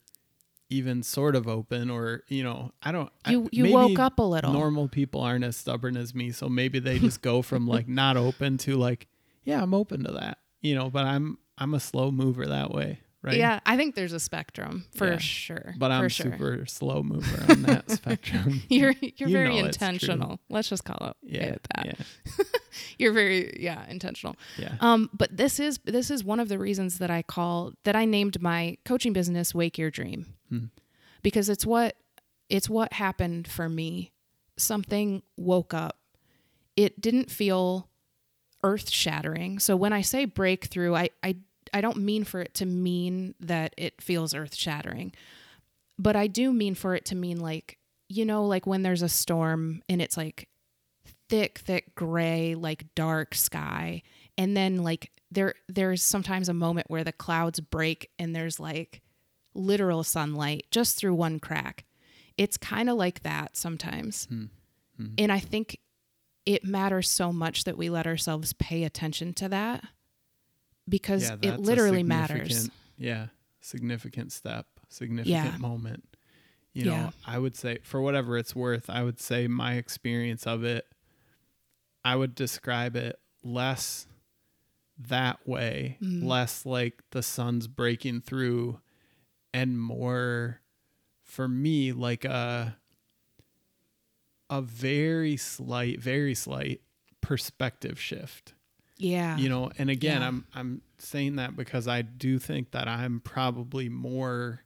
even 0.70 1.04
sort 1.04 1.36
of 1.36 1.48
open 1.48 1.90
or, 1.90 2.24
you 2.28 2.44
know, 2.44 2.72
I 2.82 2.92
don't 2.92 3.12
you 3.28 3.50
you 3.52 3.74
woke 3.74 4.00
up 4.00 4.20
a 4.20 4.24
little. 4.24 4.54
Normal 4.54 4.88
people 4.88 5.22
aren't 5.22 5.44
as 5.44 5.56
stubborn 5.58 5.98
as 5.98 6.14
me, 6.16 6.32
so 6.32 6.50
maybe 6.50 6.80
they 6.80 7.00
just 7.00 7.22
go 7.22 7.42
from 7.42 7.68
like 7.68 7.88
not 7.88 8.18
open 8.18 8.58
to 8.60 8.76
like, 8.78 9.08
yeah, 9.44 9.62
I'm 9.62 9.74
open 9.74 10.04
to 10.06 10.12
that. 10.14 10.38
You 10.62 10.76
know, 10.76 10.90
but 10.90 11.06
I'm 11.06 11.38
I'm 11.58 11.74
a 11.74 11.80
slow 11.80 12.12
mover 12.12 12.46
that 12.48 12.72
way, 12.72 13.00
right? 13.24 13.36
Yeah, 13.38 13.60
I 13.66 13.78
think 13.78 13.96
there's 13.96 14.14
a 14.14 14.20
spectrum 14.20 14.86
for 14.96 15.12
Yeah. 15.12 15.18
sure. 15.18 15.74
But 15.78 15.92
I'm 15.92 16.10
sure. 16.10 16.32
super 16.32 16.66
slow 16.68 17.02
mover 17.02 17.52
on 17.52 17.64
that 17.64 17.90
spectrum. 18.00 18.62
You're 18.70 18.94
you're 19.02 19.30
You 19.30 19.34
very 19.36 19.60
know 19.62 19.66
it's 19.68 19.78
true. 19.78 19.88
intentional. 19.88 20.40
Let's 20.50 20.70
just 20.70 20.84
call 20.84 21.08
it 21.10 21.16
Yeah. 21.24 21.56
that. 21.76 21.86
Yeah. 21.86 22.44
You're 23.00 23.14
very 23.14 23.60
yeah 23.62 23.86
intentional. 23.88 24.36
Yeah. 24.58 24.76
Um, 24.80 25.10
but 25.14 25.36
this 25.38 25.60
is 25.60 25.80
this 25.86 26.12
is 26.12 26.24
one 26.24 26.40
of 26.40 26.50
the 26.50 26.58
reasons 26.60 26.98
that 27.00 27.10
I 27.12 27.22
call 27.22 27.74
that 27.84 27.96
I 27.96 28.06
named 28.06 28.42
my 28.42 28.78
coaching 28.86 29.14
business 29.14 29.54
Wake 29.56 29.78
Your 29.78 29.90
Dream, 29.92 30.34
Hmm. 30.50 30.66
because 31.22 31.50
it's 31.50 31.66
what 31.66 31.96
it's 32.50 32.70
what 32.70 32.94
happened 32.94 33.48
for 33.48 33.70
me. 33.70 34.12
Something 34.58 35.24
woke 35.38 35.74
up. 35.74 35.98
It 36.76 37.00
didn't 37.02 37.32
feel 37.32 37.90
earth 38.64 38.90
shattering. 38.90 39.60
So 39.60 39.76
when 39.76 39.94
I 39.94 40.02
say 40.02 40.26
breakthrough, 40.26 40.96
I, 40.96 41.10
I 41.22 41.36
I 41.74 41.82
don't 41.82 41.98
mean 41.98 42.24
for 42.24 42.40
it 42.42 42.54
to 42.56 42.66
mean 42.66 43.36
that 43.40 43.74
it 43.78 44.02
feels 44.02 44.34
earth 44.34 44.56
shattering, 44.56 45.14
but 45.98 46.16
I 46.16 46.28
do 46.28 46.54
mean 46.54 46.76
for 46.76 46.96
it 46.96 47.06
to 47.06 47.16
mean 47.16 47.40
like 47.40 47.78
you 48.10 48.26
know 48.26 48.46
like 48.46 48.68
when 48.68 48.84
there's 48.84 49.02
a 49.02 49.10
storm 49.10 49.82
and 49.90 50.02
it's 50.02 50.18
like 50.18 50.48
thick 51.30 51.58
thick 51.60 51.96
gray 51.96 52.54
like 52.54 52.94
dark 52.96 53.34
sky 53.34 54.04
and 54.38 54.56
then 54.56 54.84
like 54.84 55.10
there 55.32 55.56
there's 55.68 56.04
sometimes 56.04 56.48
a 56.50 56.54
moment 56.54 56.90
where 56.90 57.04
the 57.04 57.12
clouds 57.14 57.60
break 57.60 58.10
and 58.20 58.36
there's 58.36 58.60
like 58.60 59.02
literal 59.56 60.04
sunlight 60.04 60.66
just 60.70 60.98
through 60.98 61.16
one 61.16 61.40
crack 61.40 61.86
it's 62.38 62.58
kind 62.58 62.90
of 62.90 62.98
like 62.98 63.24
that 63.24 63.56
sometimes 63.56 64.26
Hmm. 64.26 64.46
Hmm. 64.98 65.08
and 65.18 65.32
i 65.32 65.40
think 65.40 65.80
it 66.46 66.64
matters 66.66 67.10
so 67.10 67.32
much 67.32 67.64
that 67.64 67.78
we 67.78 67.90
let 67.90 68.06
ourselves 68.06 68.54
pay 68.54 68.84
attention 68.84 69.34
to 69.36 69.50
that 69.50 69.84
because 70.88 71.24
Yeah, 71.24 71.38
it 71.42 71.60
literally 71.60 72.04
matters 72.04 72.70
Yeah. 72.98 73.28
Significant 73.62 74.32
step, 74.32 74.68
significant 74.90 75.54
Yeah. 75.54 75.58
moment. 75.58 76.04
You 76.74 76.86
know, 76.86 76.92
Yeah. 76.92 77.12
I 77.26 77.40
would 77.40 77.56
say 77.56 77.80
for 77.84 78.02
whatever 78.02 78.38
it's 78.38 78.56
worth, 78.56 78.90
I 78.90 79.04
would 79.04 79.20
say 79.20 79.48
my 79.48 79.76
experience 79.76 80.46
of 80.48 80.64
it, 80.64 80.86
I 82.04 82.16
would 82.16 82.36
describe 82.36 82.96
it 82.96 83.20
less 83.44 84.08
that 84.98 85.48
way, 85.48 85.98
Mm. 86.02 86.24
less 86.24 86.66
like 86.66 87.02
the 87.12 87.24
sun's 87.24 87.68
breaking 87.68 88.22
through 88.22 88.80
and 89.54 89.80
more 89.80 90.62
for 91.22 91.48
me 91.48 91.92
like 91.94 92.26
a 92.26 92.78
a 94.50 94.62
very 94.62 95.36
slight, 95.38 96.00
very 96.00 96.36
slight 96.36 96.82
perspective 97.22 98.00
shift 98.00 98.54
yeah 99.04 99.38
you 99.38 99.50
know 99.50 99.70
and 99.78 99.90
again 99.90 100.22
Yeah. 100.22 100.28
i'm 100.28 100.46
i'm 100.56 100.82
saying 100.98 101.36
that 101.36 101.56
because 101.56 101.88
i 101.88 102.02
do 102.02 102.40
think 102.40 102.72
that 102.72 102.88
i'm 102.88 103.20
probably 103.20 103.90
more 103.90 104.62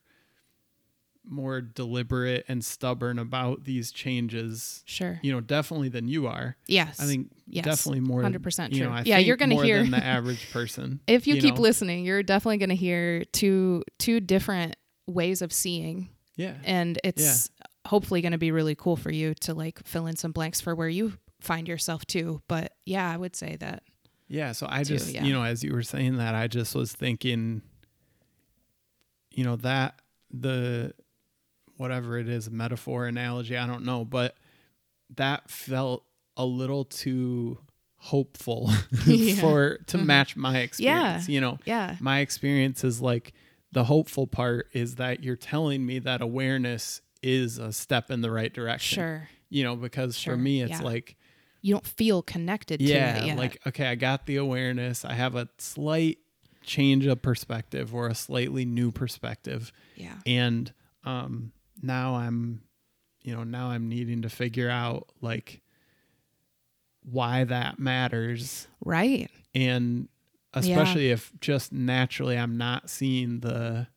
more 1.30 1.60
deliberate 1.60 2.46
and 2.48 2.64
stubborn 2.64 3.20
about 3.20 3.66
these 3.66 3.92
changes 3.92 4.82
sure 4.86 5.20
you 5.24 5.32
know 5.32 5.42
definitely 5.42 5.90
than 5.90 6.08
you 6.08 6.26
are 6.28 6.56
yes 6.68 7.00
i 7.02 7.06
think 7.06 7.30
Yes. 7.50 7.64
definitely 7.66 8.02
more 8.02 8.22
100% 8.24 8.74
you 8.74 8.84
know 8.84 8.90
true. 8.90 9.02
Yeah, 9.06 9.16
think 9.16 9.28
you're 9.28 9.38
gonna 9.38 9.62
hear- 9.64 9.82
than 9.82 9.92
the 9.92 9.98
average 10.04 10.52
person 10.52 11.00
if 11.08 11.28
you, 11.28 11.36
keep 11.42 11.56
know? 11.56 11.62
listening 11.62 12.06
you're 12.06 12.24
definitely 12.24 12.58
going 12.58 12.70
to 12.70 12.76
hear 12.76 13.24
two 13.26 13.84
two 14.00 14.20
different 14.20 14.76
ways 15.08 15.42
of 15.42 15.52
seeing 15.54 16.10
yeah 16.36 16.56
and 16.66 17.00
it's 17.06 17.50
hopefully 17.86 18.22
going 18.22 18.34
to 18.34 18.38
be 18.38 18.52
really 18.52 18.76
cool 18.76 18.98
for 18.98 19.12
you 19.12 19.34
to 19.36 19.54
like 19.54 19.80
fill 19.86 20.08
in 20.08 20.16
some 20.18 20.32
blanks 20.34 20.60
for 20.60 20.76
where 20.76 20.90
you 20.90 21.14
find 21.40 21.68
yourself 21.70 22.06
too 22.06 22.42
but 22.50 22.74
yeah 22.86 23.10
i 23.10 23.16
would 23.16 23.34
say 23.36 23.56
that 23.58 23.82
Yeah, 24.28 24.52
so 24.52 24.68
I 24.70 24.84
just, 24.84 25.14
yeah. 25.14 25.24
you 25.24 25.32
know, 25.34 25.44
as 25.44 25.64
you 25.64 25.72
were 25.74 25.84
saying 25.84 26.18
that, 26.18 26.36
I 26.36 26.48
just 26.48 26.76
was 26.76 26.92
thinking, 26.92 27.62
you 29.32 29.44
know, 29.44 29.56
that 29.58 30.00
the 30.32 30.94
whatever 31.78 32.18
it 32.18 32.28
is, 32.28 32.50
metaphor, 32.50 33.06
analogy, 33.06 33.56
I 33.56 33.68
don't 33.68 33.86
know, 33.86 34.04
but 34.04 34.36
that 35.16 35.50
felt 35.50 36.04
a 36.36 36.46
little 36.46 36.86
too 36.86 37.60
hopeful 37.98 38.70
Yeah. 39.06 39.36
for 39.42 39.78
to 39.88 39.98
Mhm. 39.98 40.06
match 40.06 40.36
my 40.36 40.58
experience. 40.60 41.30
Yeah. 41.30 41.34
You 41.34 41.42
know, 41.42 41.60
yeah 41.66 41.96
my 42.00 42.20
experience 42.20 42.84
is 42.84 43.02
like 43.02 43.34
the 43.72 43.84
hopeful 43.86 44.28
part 44.28 44.68
is 44.74 44.96
that 44.96 45.24
you're 45.24 45.36
telling 45.36 45.86
me 45.86 46.00
that 46.00 46.22
awareness 46.22 47.02
is 47.22 47.58
a 47.58 47.72
step 47.74 48.10
in 48.12 48.22
the 48.22 48.32
right 48.32 48.54
direction. 48.54 48.96
sure 48.96 49.30
You 49.50 49.64
know, 49.64 49.76
because 49.76 50.18
Sure, 50.18 50.34
for 50.34 50.38
me 50.38 50.62
it's 50.62 50.72
yeah. 50.72 50.82
like 50.82 51.16
you 51.62 51.74
don't 51.74 51.86
feel 51.86 52.22
connected 52.22 52.80
to 52.80 52.86
yeah, 52.86 53.18
it 53.18 53.26
yet. 53.28 53.38
like 53.38 53.60
okay, 53.68 53.88
I 53.88 53.96
got 53.96 54.26
the 54.26 54.38
awareness. 54.38 55.04
I 55.06 55.14
have 55.14 55.36
a 55.36 55.50
slight 55.58 56.20
change 56.64 57.06
of 57.06 57.22
perspective 57.22 57.94
or 57.96 58.08
a 58.08 58.16
slightly 58.16 58.66
new 58.66 58.92
perspective, 58.92 59.72
yeah 59.96 60.16
and 60.26 60.74
um, 61.04 61.52
now 61.82 62.16
I'm, 62.16 62.62
you 63.22 63.34
know, 63.36 63.44
now 63.44 63.70
I'm 63.70 63.88
needing 63.88 64.24
to 64.24 64.30
figure 64.30 64.70
out 64.70 65.08
like 65.22 65.62
why 67.04 67.44
that 67.46 67.80
matters, 67.80 68.68
right 68.84 69.30
and 69.56 70.10
especially 70.54 71.10
if 71.12 71.32
just 71.40 71.72
naturally 71.72 72.38
I'm 72.38 72.58
not 72.58 72.90
seeing 72.90 73.40
the 73.42 73.88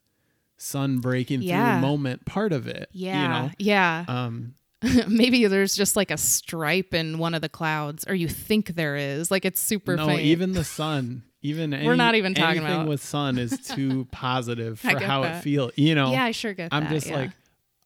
sun 0.56 0.98
breaking 0.98 1.42
Yeah. 1.42 1.80
through 1.80 1.88
moment 1.88 2.26
part 2.26 2.52
of 2.52 2.66
it. 2.66 2.88
Yeah. 2.92 3.22
You 3.22 3.28
know? 3.28 3.50
Yeah. 3.58 4.04
Um, 4.06 4.54
Maybe 5.08 5.46
there's 5.46 5.76
just 5.76 5.96
like 5.96 6.10
a 6.10 6.16
stripe 6.16 6.94
in 6.94 7.18
one 7.18 7.34
of 7.34 7.42
the 7.42 7.48
clouds, 7.48 8.04
or 8.08 8.14
you 8.14 8.28
think 8.28 8.74
there 8.74 8.96
is. 8.96 9.30
Like 9.30 9.44
it's 9.44 9.60
super 9.60 9.96
no, 9.96 10.06
faint. 10.06 10.22
even 10.22 10.52
the 10.52 10.64
sun, 10.80 11.22
even 11.42 11.74
any, 11.74 11.86
We're 11.86 11.96
not 11.96 12.14
even 12.14 12.34
talking 12.34 12.58
anything 12.62 12.74
about- 12.82 12.88
with 12.88 13.02
sun 13.02 13.38
is 13.38 13.58
too 13.74 14.06
positive 14.10 14.80
for 14.80 14.98
how 14.98 15.24
it 15.24 15.40
feels. 15.42 15.72
You 15.76 15.94
know, 15.94 16.12
yeah, 16.12 16.24
I 16.24 16.30
sure 16.30 16.54
get 16.54 16.70
I'm 16.72 16.84
that. 16.84 16.90
just 16.90 17.08
yeah. 17.08 17.16
like, 17.16 17.30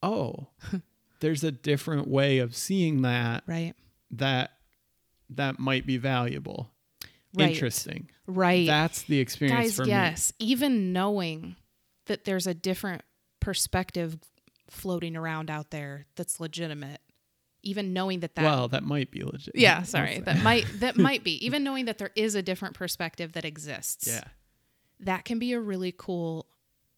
oh, 0.01 0.47
there's 1.19 1.43
a 1.43 1.51
different 1.51 2.07
way 2.07 2.39
of 2.39 2.55
seeing 2.55 3.01
that 3.01 3.43
right, 3.45 3.73
that 4.11 4.51
that 5.31 5.59
might 5.59 5.85
be 5.85 5.97
valuable. 5.97 6.69
Right. 7.37 7.51
Interesting. 7.51 8.09
right. 8.27 8.65
That's 8.65 9.01
the 9.03 9.19
experience 9.19 9.59
Guys, 9.59 9.75
for 9.75 9.83
me. 9.83 9.89
yes. 9.89 10.31
Even 10.39 10.93
knowing 10.93 11.57
that 12.05 12.23
there's 12.23 12.47
a 12.47 12.53
different 12.53 13.01
perspective 13.41 14.17
floating 14.69 15.15
around 15.15 15.49
out 15.49 15.69
there 15.71 16.05
that's 16.15 16.39
legitimate, 16.39 17.01
even 17.63 17.93
knowing 17.93 18.19
that 18.21 18.35
that 18.35 18.43
Well, 18.43 18.67
that 18.69 18.83
might 18.83 19.11
be 19.11 19.23
legit. 19.23 19.55
yeah, 19.55 19.83
sorry, 19.83 20.19
that 20.19 20.41
might 20.43 20.65
that 20.79 20.97
might 21.07 21.23
be 21.23 21.43
even 21.45 21.63
knowing 21.63 21.85
that 21.85 21.97
there 21.97 22.11
is 22.15 22.35
a 22.35 22.41
different 22.41 22.75
perspective 22.75 23.33
that 23.33 23.45
exists. 23.45 24.07
yeah. 24.07 24.23
that 24.99 25.25
can 25.25 25.39
be 25.39 25.53
a 25.53 25.59
really 25.59 25.93
cool 25.97 26.45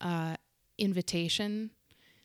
uh, 0.02 0.36
invitation 0.78 1.72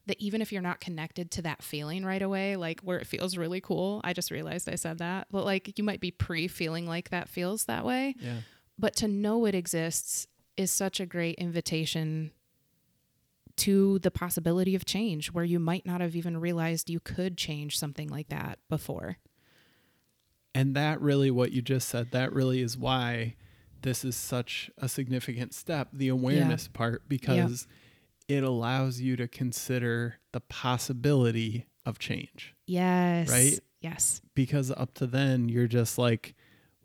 that 0.06 0.20
even 0.20 0.42
if 0.42 0.50
you're 0.52 0.60
not 0.62 0.80
connected 0.80 1.30
to 1.30 1.42
that 1.42 1.62
feeling 1.62 2.04
right 2.04 2.22
away, 2.22 2.56
like 2.56 2.80
where 2.80 2.98
it 2.98 3.06
feels 3.06 3.36
really 3.36 3.60
cool, 3.60 4.00
I 4.02 4.12
just 4.12 4.30
realized 4.32 4.68
I 4.68 4.74
said 4.74 4.98
that, 4.98 5.28
but 5.30 5.44
like 5.44 5.78
you 5.78 5.84
might 5.84 6.00
be 6.00 6.10
pre 6.10 6.48
feeling 6.48 6.86
like 6.86 7.10
that 7.10 7.28
feels 7.28 7.66
that 7.66 7.84
way. 7.84 8.16
Yeah. 8.18 8.38
But 8.78 8.96
to 8.96 9.08
know 9.08 9.44
it 9.46 9.54
exists 9.54 10.26
is 10.56 10.70
such 10.72 10.98
a 11.00 11.06
great 11.06 11.36
invitation 11.36 12.32
to 13.56 13.98
the 14.00 14.10
possibility 14.10 14.74
of 14.74 14.84
change 14.84 15.32
where 15.32 15.44
you 15.44 15.58
might 15.58 15.86
not 15.86 16.00
have 16.00 16.16
even 16.16 16.38
realized 16.38 16.90
you 16.90 17.00
could 17.00 17.36
change 17.36 17.78
something 17.78 18.08
like 18.08 18.28
that 18.28 18.58
before. 18.68 19.18
And 20.54 20.74
that 20.76 21.00
really, 21.00 21.30
what 21.30 21.52
you 21.52 21.62
just 21.62 21.88
said, 21.88 22.10
that 22.12 22.32
really 22.32 22.60
is 22.60 22.76
why 22.76 23.36
this 23.82 24.04
is 24.04 24.16
such 24.16 24.70
a 24.78 24.88
significant 24.88 25.54
step, 25.54 25.88
the 25.92 26.08
awareness 26.08 26.68
part, 26.68 27.08
because 27.08 27.66
it 28.28 28.44
allows 28.44 29.00
you 29.00 29.16
to 29.16 29.26
consider 29.26 30.16
the 30.32 30.40
possibility 30.40 31.66
of 31.84 31.98
change. 31.98 32.54
Yes. 32.66 33.30
Right? 33.30 33.58
Yes. 33.80 34.20
Because 34.34 34.70
up 34.70 34.94
to 34.94 35.06
then, 35.06 35.48
you're 35.48 35.66
just 35.66 35.98
like, 35.98 36.34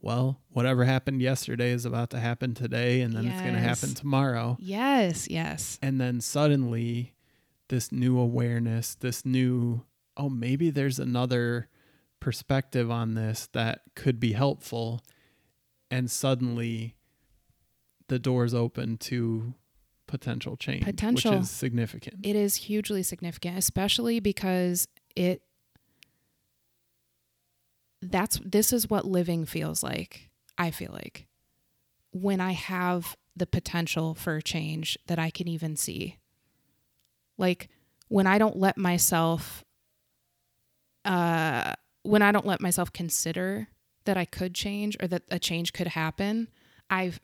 well, 0.02 0.40
whatever 0.50 0.86
happened 0.86 1.22
yesterday 1.22 1.72
is 1.72 1.86
about 1.86 2.10
to 2.12 2.20
happen 2.20 2.54
today, 2.54 3.02
and 3.02 3.14
then 3.14 3.26
it's 3.28 3.42
going 3.42 3.54
to 3.54 3.60
happen 3.60 3.94
tomorrow. 3.94 4.58
Yes. 4.60 5.28
Yes. 5.28 5.80
And 5.82 6.00
then 6.00 6.22
suddenly, 6.22 7.14
this 7.70 7.92
new 7.92 8.20
awareness, 8.20 8.96
this 8.96 9.26
new, 9.26 9.84
oh, 10.16 10.30
maybe 10.30 10.70
there's 10.70 11.00
another 11.00 11.68
perspective 12.20 12.90
on 12.90 13.16
this 13.16 13.50
that 13.54 13.82
could 13.96 14.20
be 14.20 14.34
helpful. 14.34 15.02
And 15.90 16.10
suddenly, 16.12 16.96
the 18.08 18.20
doors 18.20 18.54
open 18.54 18.98
to 18.98 19.54
potential 20.08 20.56
change, 20.56 20.86
Potential. 20.86 21.32
which 21.32 21.42
is 21.42 21.50
significant. 21.50 22.26
It 22.26 22.36
is 22.36 22.56
hugely 22.56 23.04
significant, 23.04 23.58
especially 23.58 24.20
because 24.20 24.88
it 25.16 25.42
that's 28.02 28.40
this 28.44 28.72
is 28.74 28.90
what 28.90 29.06
living 29.06 29.46
feels 29.46 29.84
like. 29.84 30.30
I 30.58 30.72
feel 30.72 30.92
like 30.92 31.28
when 32.12 32.40
I 32.42 32.52
have 32.54 33.16
the 33.36 33.46
potential 33.46 34.16
for 34.16 34.42
change 34.42 34.98
that 35.08 35.20
I 35.20 35.30
can 35.30 35.48
even 35.48 35.76
see. 35.76 36.18
Like 37.38 37.70
when 38.08 38.26
I 38.26 38.38
don't 38.40 38.58
let 38.58 38.78
myself 38.78 39.64
uh 41.06 41.74
when 42.04 42.22
I 42.22 42.32
don't 42.32 42.46
let 42.46 42.62
myself 42.62 42.92
consider 42.94 43.68
that 44.06 44.18
I 44.18 44.26
could 44.26 44.54
change 44.56 44.96
or 45.02 45.08
that 45.08 45.24
a 45.30 45.38
change 45.40 45.74
could 45.74 45.88
happen, 45.88 46.48
I've 46.90 47.20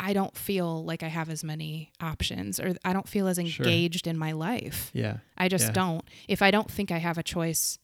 I 0.00 0.12
don't 0.12 0.36
feel 0.36 0.84
like 0.84 1.02
I 1.02 1.08
have 1.08 1.28
as 1.30 1.42
many 1.42 1.92
options 2.00 2.60
or 2.60 2.74
I 2.84 2.92
don't 2.92 3.08
feel 3.08 3.26
as 3.26 3.38
Sure. 3.38 3.66
engaged 3.66 4.06
in 4.06 4.16
my 4.18 4.32
life. 4.32 4.90
yeah. 4.92 5.18
I 5.36 5.48
just 5.48 5.66
Yeah. 5.68 5.72
don't. 5.72 6.04
If 6.28 6.42
I 6.42 6.50
don't 6.50 6.70
think 6.70 6.90
I 6.90 6.98
have 6.98 7.18
a 7.18 7.22
choice, 7.22 7.78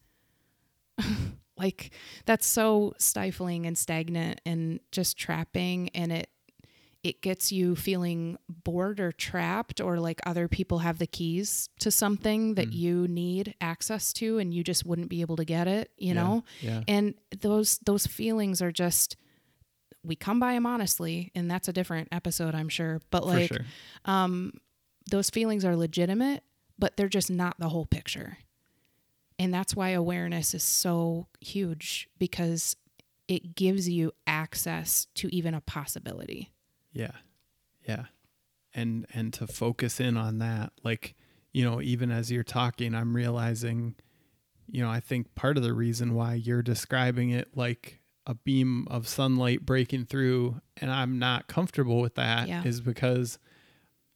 like 1.56 1.90
that's 2.26 2.46
so 2.46 2.94
stifling 2.98 3.66
and 3.66 3.76
stagnant 3.78 4.40
and 4.44 4.80
just 4.92 5.16
trapping 5.16 5.88
and 5.90 6.12
it 6.12 6.28
it 7.02 7.20
gets 7.20 7.52
you 7.52 7.76
feeling 7.76 8.38
bored 8.48 8.98
or 8.98 9.12
trapped 9.12 9.78
or 9.78 9.98
like 10.00 10.20
other 10.24 10.48
people 10.48 10.78
have 10.78 10.98
the 10.98 11.06
keys 11.06 11.68
to 11.78 11.90
something 11.90 12.54
that 12.54 12.70
Mm. 12.70 12.74
you 12.74 13.08
need 13.08 13.54
access 13.60 14.10
to 14.14 14.38
and 14.38 14.54
you 14.54 14.64
just 14.64 14.86
wouldn't 14.86 15.10
be 15.10 15.20
able 15.20 15.36
to 15.36 15.44
get 15.44 15.68
it, 15.68 15.90
you 15.98 16.08
Yeah. 16.08 16.12
know? 16.14 16.44
Yeah. 16.62 16.82
And 16.88 17.12
those 17.40 17.76
those 17.84 18.06
feelings 18.06 18.62
are 18.62 18.72
just 18.72 19.16
we 20.02 20.16
come 20.16 20.40
by 20.40 20.54
them 20.54 20.64
honestly 20.66 21.30
and 21.34 21.50
that's 21.50 21.68
a 21.68 21.72
different 21.74 22.08
episode 22.10 22.54
I'm 22.54 22.70
sure. 22.70 23.02
But 23.10 23.26
like 23.26 23.48
sure. 23.52 23.66
um, 24.06 24.54
those 25.10 25.28
feelings 25.28 25.64
are 25.66 25.76
legitimate, 25.76 26.42
but 26.78 26.96
they're 26.96 27.08
just 27.08 27.30
not 27.30 27.56
the 27.58 27.68
whole 27.68 27.84
picture. 27.86 28.38
And 29.38 29.52
that's 29.52 29.74
why 29.74 29.90
awareness 29.90 30.54
is 30.54 30.62
so 30.62 31.26
huge 31.40 32.08
because 32.18 32.76
it 33.26 33.54
gives 33.54 33.88
you 33.88 34.12
access 34.26 35.06
to 35.16 35.34
even 35.34 35.54
a 35.54 35.60
possibility. 35.60 36.52
Yeah. 36.92 37.12
Yeah. 37.88 38.04
And 38.74 39.06
and 39.12 39.32
to 39.34 39.46
focus 39.46 39.98
in 40.00 40.16
on 40.16 40.38
that, 40.38 40.72
like, 40.82 41.14
you 41.52 41.64
know, 41.64 41.80
even 41.80 42.10
as 42.10 42.30
you're 42.30 42.42
talking, 42.44 42.94
I'm 42.94 43.14
realizing, 43.14 43.94
you 44.70 44.82
know, 44.82 44.90
I 44.90 45.00
think 45.00 45.34
part 45.34 45.56
of 45.56 45.62
the 45.62 45.72
reason 45.72 46.14
why 46.14 46.34
you're 46.34 46.62
describing 46.62 47.30
it 47.30 47.56
like 47.56 48.00
a 48.26 48.34
beam 48.34 48.86
of 48.90 49.06
sunlight 49.06 49.66
breaking 49.66 50.06
through 50.06 50.60
and 50.78 50.90
I'm 50.90 51.18
not 51.18 51.46
comfortable 51.46 52.00
with 52.00 52.14
that 52.14 52.48
is 52.64 52.78
Yeah. 52.78 52.84
because 52.84 53.38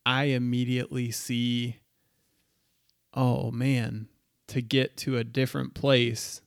I 0.06 0.24
immediately 0.24 1.10
see 1.10 1.76
oh 3.14 3.50
man, 3.50 4.08
to 4.48 4.60
get 4.62 4.96
to 4.98 5.16
a 5.16 5.24
different 5.24 5.74
place 5.74 6.40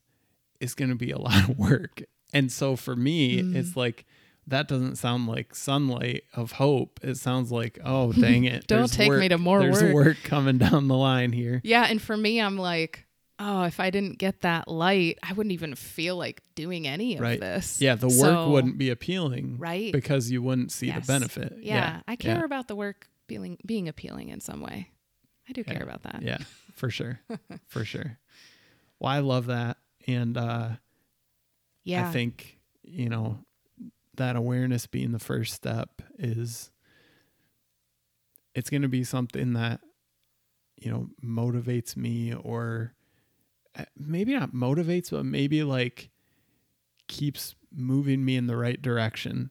is 0.59 0.73
going 0.75 0.89
to 0.89 0.95
be 0.95 1.11
a 1.11 1.17
lot 1.19 1.49
of 1.49 1.57
work. 1.57 2.03
And 2.33 2.51
so 2.51 2.75
for 2.75 2.95
me, 2.95 3.41
Mm. 3.41 3.55
it's 3.55 3.75
like 3.75 4.05
that 4.47 4.67
doesn't 4.67 4.95
sound 4.97 5.27
like 5.27 5.53
sunlight 5.55 6.23
of 6.33 6.53
hope. 6.53 6.99
It 7.03 7.15
sounds 7.17 7.51
like, 7.51 7.77
oh 7.85 8.11
dang 8.25 8.43
it. 8.45 8.67
Don't 8.67 8.79
there's 8.79 8.91
take 8.91 9.11
me 9.11 9.29
to 9.29 9.37
more 9.37 9.59
There's 9.59 9.81
work. 9.83 9.93
work 9.93 10.17
coming 10.23 10.57
down 10.57 10.87
the 10.87 10.95
line 10.97 11.31
here. 11.31 11.61
Yeah. 11.63 11.85
And 11.89 12.01
for 12.01 12.17
me, 12.17 12.41
I'm 12.41 12.57
like, 12.57 13.05
oh, 13.37 13.63
if 13.63 13.79
I 13.79 13.89
didn't 13.91 14.17
get 14.17 14.41
that 14.41 14.67
light, 14.67 15.19
I 15.23 15.33
wouldn't 15.33 15.53
even 15.53 15.73
feel 15.75 16.15
like 16.17 16.41
doing 16.55 16.87
any 16.87 17.15
of 17.15 17.21
Right. 17.21 17.39
this. 17.39 17.81
Yeah, 17.81 17.95
the 17.95 18.07
work 18.07 18.15
So- 18.17 18.49
wouldn't 18.49 18.77
be 18.77 18.89
appealing, 18.89 19.57
Right. 19.57 19.91
Because 19.91 20.29
you 20.31 20.41
wouldn't 20.41 20.71
see 20.71 20.87
Yes. 20.87 21.05
the 21.05 21.13
benefit. 21.13 21.57
Yeah. 21.61 22.01
I 22.07 22.15
care 22.15 22.37
yeah. 22.39 22.45
about 22.45 22.67
the 22.67 22.75
work 22.75 23.07
being, 23.27 23.57
being 23.65 23.87
appealing 23.87 24.29
in 24.29 24.41
some 24.41 24.61
way. 24.61 24.89
I 25.49 25.53
do 25.53 25.63
care 25.63 25.81
about 25.83 26.03
that. 26.03 26.21
Yeah, 26.21 26.37
for 26.75 26.89
sure, 26.89 27.19
for 27.67 27.83
sure. 27.85 28.17
Well, 28.99 29.11
I 29.11 29.19
love 29.19 29.47
that, 29.47 29.77
and 30.07 30.37
uh, 30.37 30.69
Yeah. 31.83 32.07
I 32.09 32.11
think 32.11 32.59
you 32.83 33.09
know 33.09 33.39
that 34.15 34.35
awareness 34.35 34.87
being 34.87 35.11
the 35.11 35.19
first 35.19 35.53
step 35.53 36.01
is 36.17 36.69
it's 38.53 38.69
going 38.69 38.81
to 38.81 38.89
be 38.89 39.03
something 39.03 39.53
that 39.53 39.79
you 40.77 40.91
know 40.91 41.09
motivates 41.23 41.95
me 41.95 42.33
or 42.33 42.93
uh, 43.77 43.85
maybe 43.97 44.33
not 44.33 44.53
motivates 44.53 45.11
but 45.11 45.25
maybe 45.25 45.63
like 45.63 46.09
keeps 47.07 47.55
moving 47.73 48.25
me 48.25 48.35
in 48.35 48.47
the 48.47 48.57
right 48.57 48.81
direction 48.81 49.49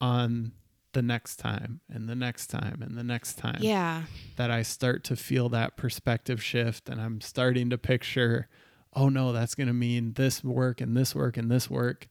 on 0.00 0.52
the 0.94 1.02
next 1.02 1.36
time 1.36 1.80
and 1.92 2.08
the 2.08 2.14
next 2.14 2.48
time 2.48 2.80
and 2.82 2.96
the 2.96 3.04
next 3.04 3.34
time 3.34 3.58
yeah. 3.60 4.04
that 4.36 4.50
I 4.50 4.62
start 4.62 5.04
to 5.04 5.16
feel 5.16 5.48
that 5.50 5.76
perspective 5.76 6.42
shift 6.42 6.88
and 6.88 7.00
I'm 7.00 7.20
starting 7.20 7.70
to 7.70 7.78
picture, 7.78 8.48
oh 8.94 9.08
no, 9.08 9.32
that's 9.32 9.54
going 9.54 9.66
to 9.66 9.74
mean 9.74 10.14
this 10.14 10.42
work 10.42 10.80
and 10.80 10.96
this 10.96 11.14
work 11.14 11.36
and 11.36 11.50
this 11.50 11.68
work. 11.68 12.08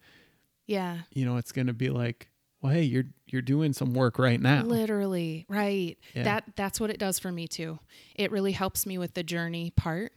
Yeah. 0.67 0.99
You 1.11 1.25
know, 1.25 1.37
it's 1.37 1.51
going 1.51 1.67
to 1.67 1.73
be 1.73 1.89
like, 1.89 2.29
well, 2.61 2.71
hey, 2.71 2.83
you're 2.83 3.05
you're 3.27 3.41
doing 3.41 3.73
some 3.73 3.93
work 3.93 4.17
right 4.17 4.39
now. 4.39 4.63
Literally, 4.63 5.45
right. 5.49 5.97
Yeah. 6.15 6.23
That 6.23 6.43
that's 6.55 6.79
what 6.79 6.89
it 6.89 6.97
does 6.97 7.19
for 7.19 7.29
me 7.29 7.45
too. 7.47 7.77
It 8.15 8.31
really 8.31 8.53
helps 8.53 8.85
me 8.85 8.97
with 8.97 9.15
the 9.15 9.23
journey 9.23 9.71
part. 9.71 10.13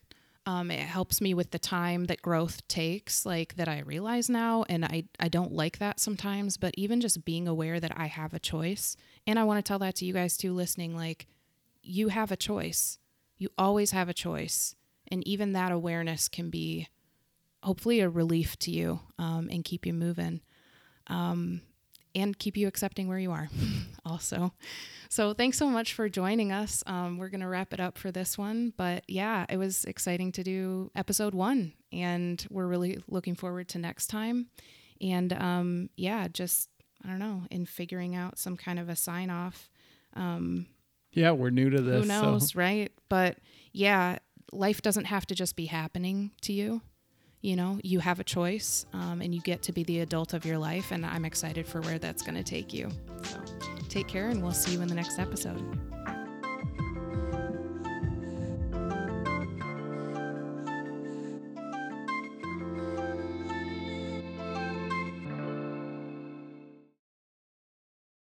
Um, 0.49 0.71
it 0.71 0.79
helps 0.79 1.21
me 1.21 1.35
with 1.35 1.51
the 1.51 1.59
time 1.59 2.05
that 2.05 2.23
growth 2.23 2.67
takes, 2.69 3.27
like 3.27 3.57
that 3.57 3.67
I 3.69 3.81
realize 3.81 4.31
now, 4.31 4.65
and 4.69 4.85
I 4.85 5.05
I 5.19 5.29
don't 5.29 5.53
like 5.53 5.79
that 5.79 5.99
sometimes. 5.99 6.57
But 6.57 6.75
even 6.77 7.01
just 7.01 7.25
being 7.25 7.49
aware 7.49 7.81
that 7.81 7.93
I 7.97 8.07
have 8.07 8.33
a 8.33 8.39
choice, 8.39 8.97
and 9.27 9.39
I 9.39 9.45
want 9.45 9.59
to 9.59 9.69
tell 9.69 9.81
that 9.81 9.97
to 9.97 10.05
you 10.05 10.13
guys 10.13 10.37
too, 10.37 10.53
listening. 10.53 10.95
Like, 10.95 11.27
you 11.83 12.09
have 12.09 12.31
a 12.31 12.37
choice. 12.37 12.99
You 13.39 13.49
always 13.59 13.91
have 13.91 14.09
a 14.09 14.15
choice, 14.15 14.77
and 15.09 15.27
even 15.27 15.53
that 15.53 15.73
awareness 15.73 16.29
can 16.29 16.49
be, 16.49 16.89
hopefully, 17.65 17.99
a 18.01 18.09
relief 18.09 18.57
to 18.61 18.71
you 18.71 19.01
um, 19.19 19.49
and 19.51 19.65
keep 19.65 19.85
you 19.85 19.93
moving. 19.93 20.43
Um, 21.09 21.61
and 22.17 22.37
keep 22.39 22.57
you 22.57 22.67
accepting 22.67 23.07
where 23.07 23.19
you 23.19 23.31
are 23.31 23.49
also. 24.05 24.53
So 25.09 25.35
thanks 25.35 25.59
so 25.59 25.69
much 25.69 25.93
for 25.93 26.09
joining 26.09 26.51
us. 26.51 26.83
Um, 26.87 27.19
we're 27.19 27.29
going 27.29 27.43
to 27.43 27.49
wrap 27.49 27.73
it 27.73 27.79
up 27.79 27.99
for 27.99 28.11
this 28.11 28.37
one. 28.37 28.73
But 28.77 29.05
yeah, 29.07 29.45
it 29.49 29.59
was 29.59 29.85
exciting 29.85 30.33
to 30.33 30.43
do 30.43 30.91
episode 30.97 31.35
one. 31.35 31.75
And 31.93 32.45
we're 32.51 32.67
really 32.67 32.99
looking 33.07 33.37
forward 33.37 33.69
to 33.69 33.79
next 33.79 34.09
time. 34.09 34.47
And 35.01 35.33
um, 35.35 35.91
yeah, 35.97 36.27
just, 36.29 36.71
I 37.05 37.09
don't 37.09 37.19
know, 37.19 37.43
in 37.51 37.67
figuring 37.67 38.17
out 38.17 38.39
some 38.39 38.57
kind 38.57 38.79
of 38.79 38.89
a 38.89 38.97
sign 38.97 39.31
off. 39.31 39.69
Um, 40.15 40.67
yeah, 41.13 41.33
we're 41.33 41.51
new 41.51 41.71
to 41.71 41.81
this. 41.81 42.03
who 42.03 42.09
knows, 42.09 42.53
so. 42.53 42.59
right? 42.59 42.91
But 43.09 43.39
yeah, 43.73 44.19
life 44.53 44.81
doesn't 44.81 45.05
have 45.05 45.27
to 45.27 45.35
just 45.35 45.55
be 45.55 45.67
happening 45.67 46.31
to 46.43 46.53
you. 46.53 46.81
You 47.47 47.55
know, 47.55 47.79
you 47.85 48.01
have 48.01 48.19
a 48.19 48.25
choice 48.25 48.87
um, 48.93 49.23
and 49.23 49.33
you 49.33 49.41
get 49.41 49.63
to 49.63 49.73
be 49.73 49.85
the 49.85 50.01
adult 50.01 50.35
of 50.35 50.45
your 50.45 50.59
life. 50.59 50.91
And 50.91 51.07
I'm 51.07 51.25
excited 51.25 51.65
for 51.65 51.81
where 51.83 51.97
that's 51.97 52.21
going 52.21 52.35
to 52.35 52.43
take 52.43 52.75
you. 52.75 52.91
So 53.23 53.39
take 53.89 54.09
care 54.09 54.31
and 54.31 54.43
we'll 54.43 54.51
see 54.51 54.73
you 54.73 54.83
in 54.83 54.89
the 54.89 54.97
next 54.97 55.21
episode. 55.21 55.96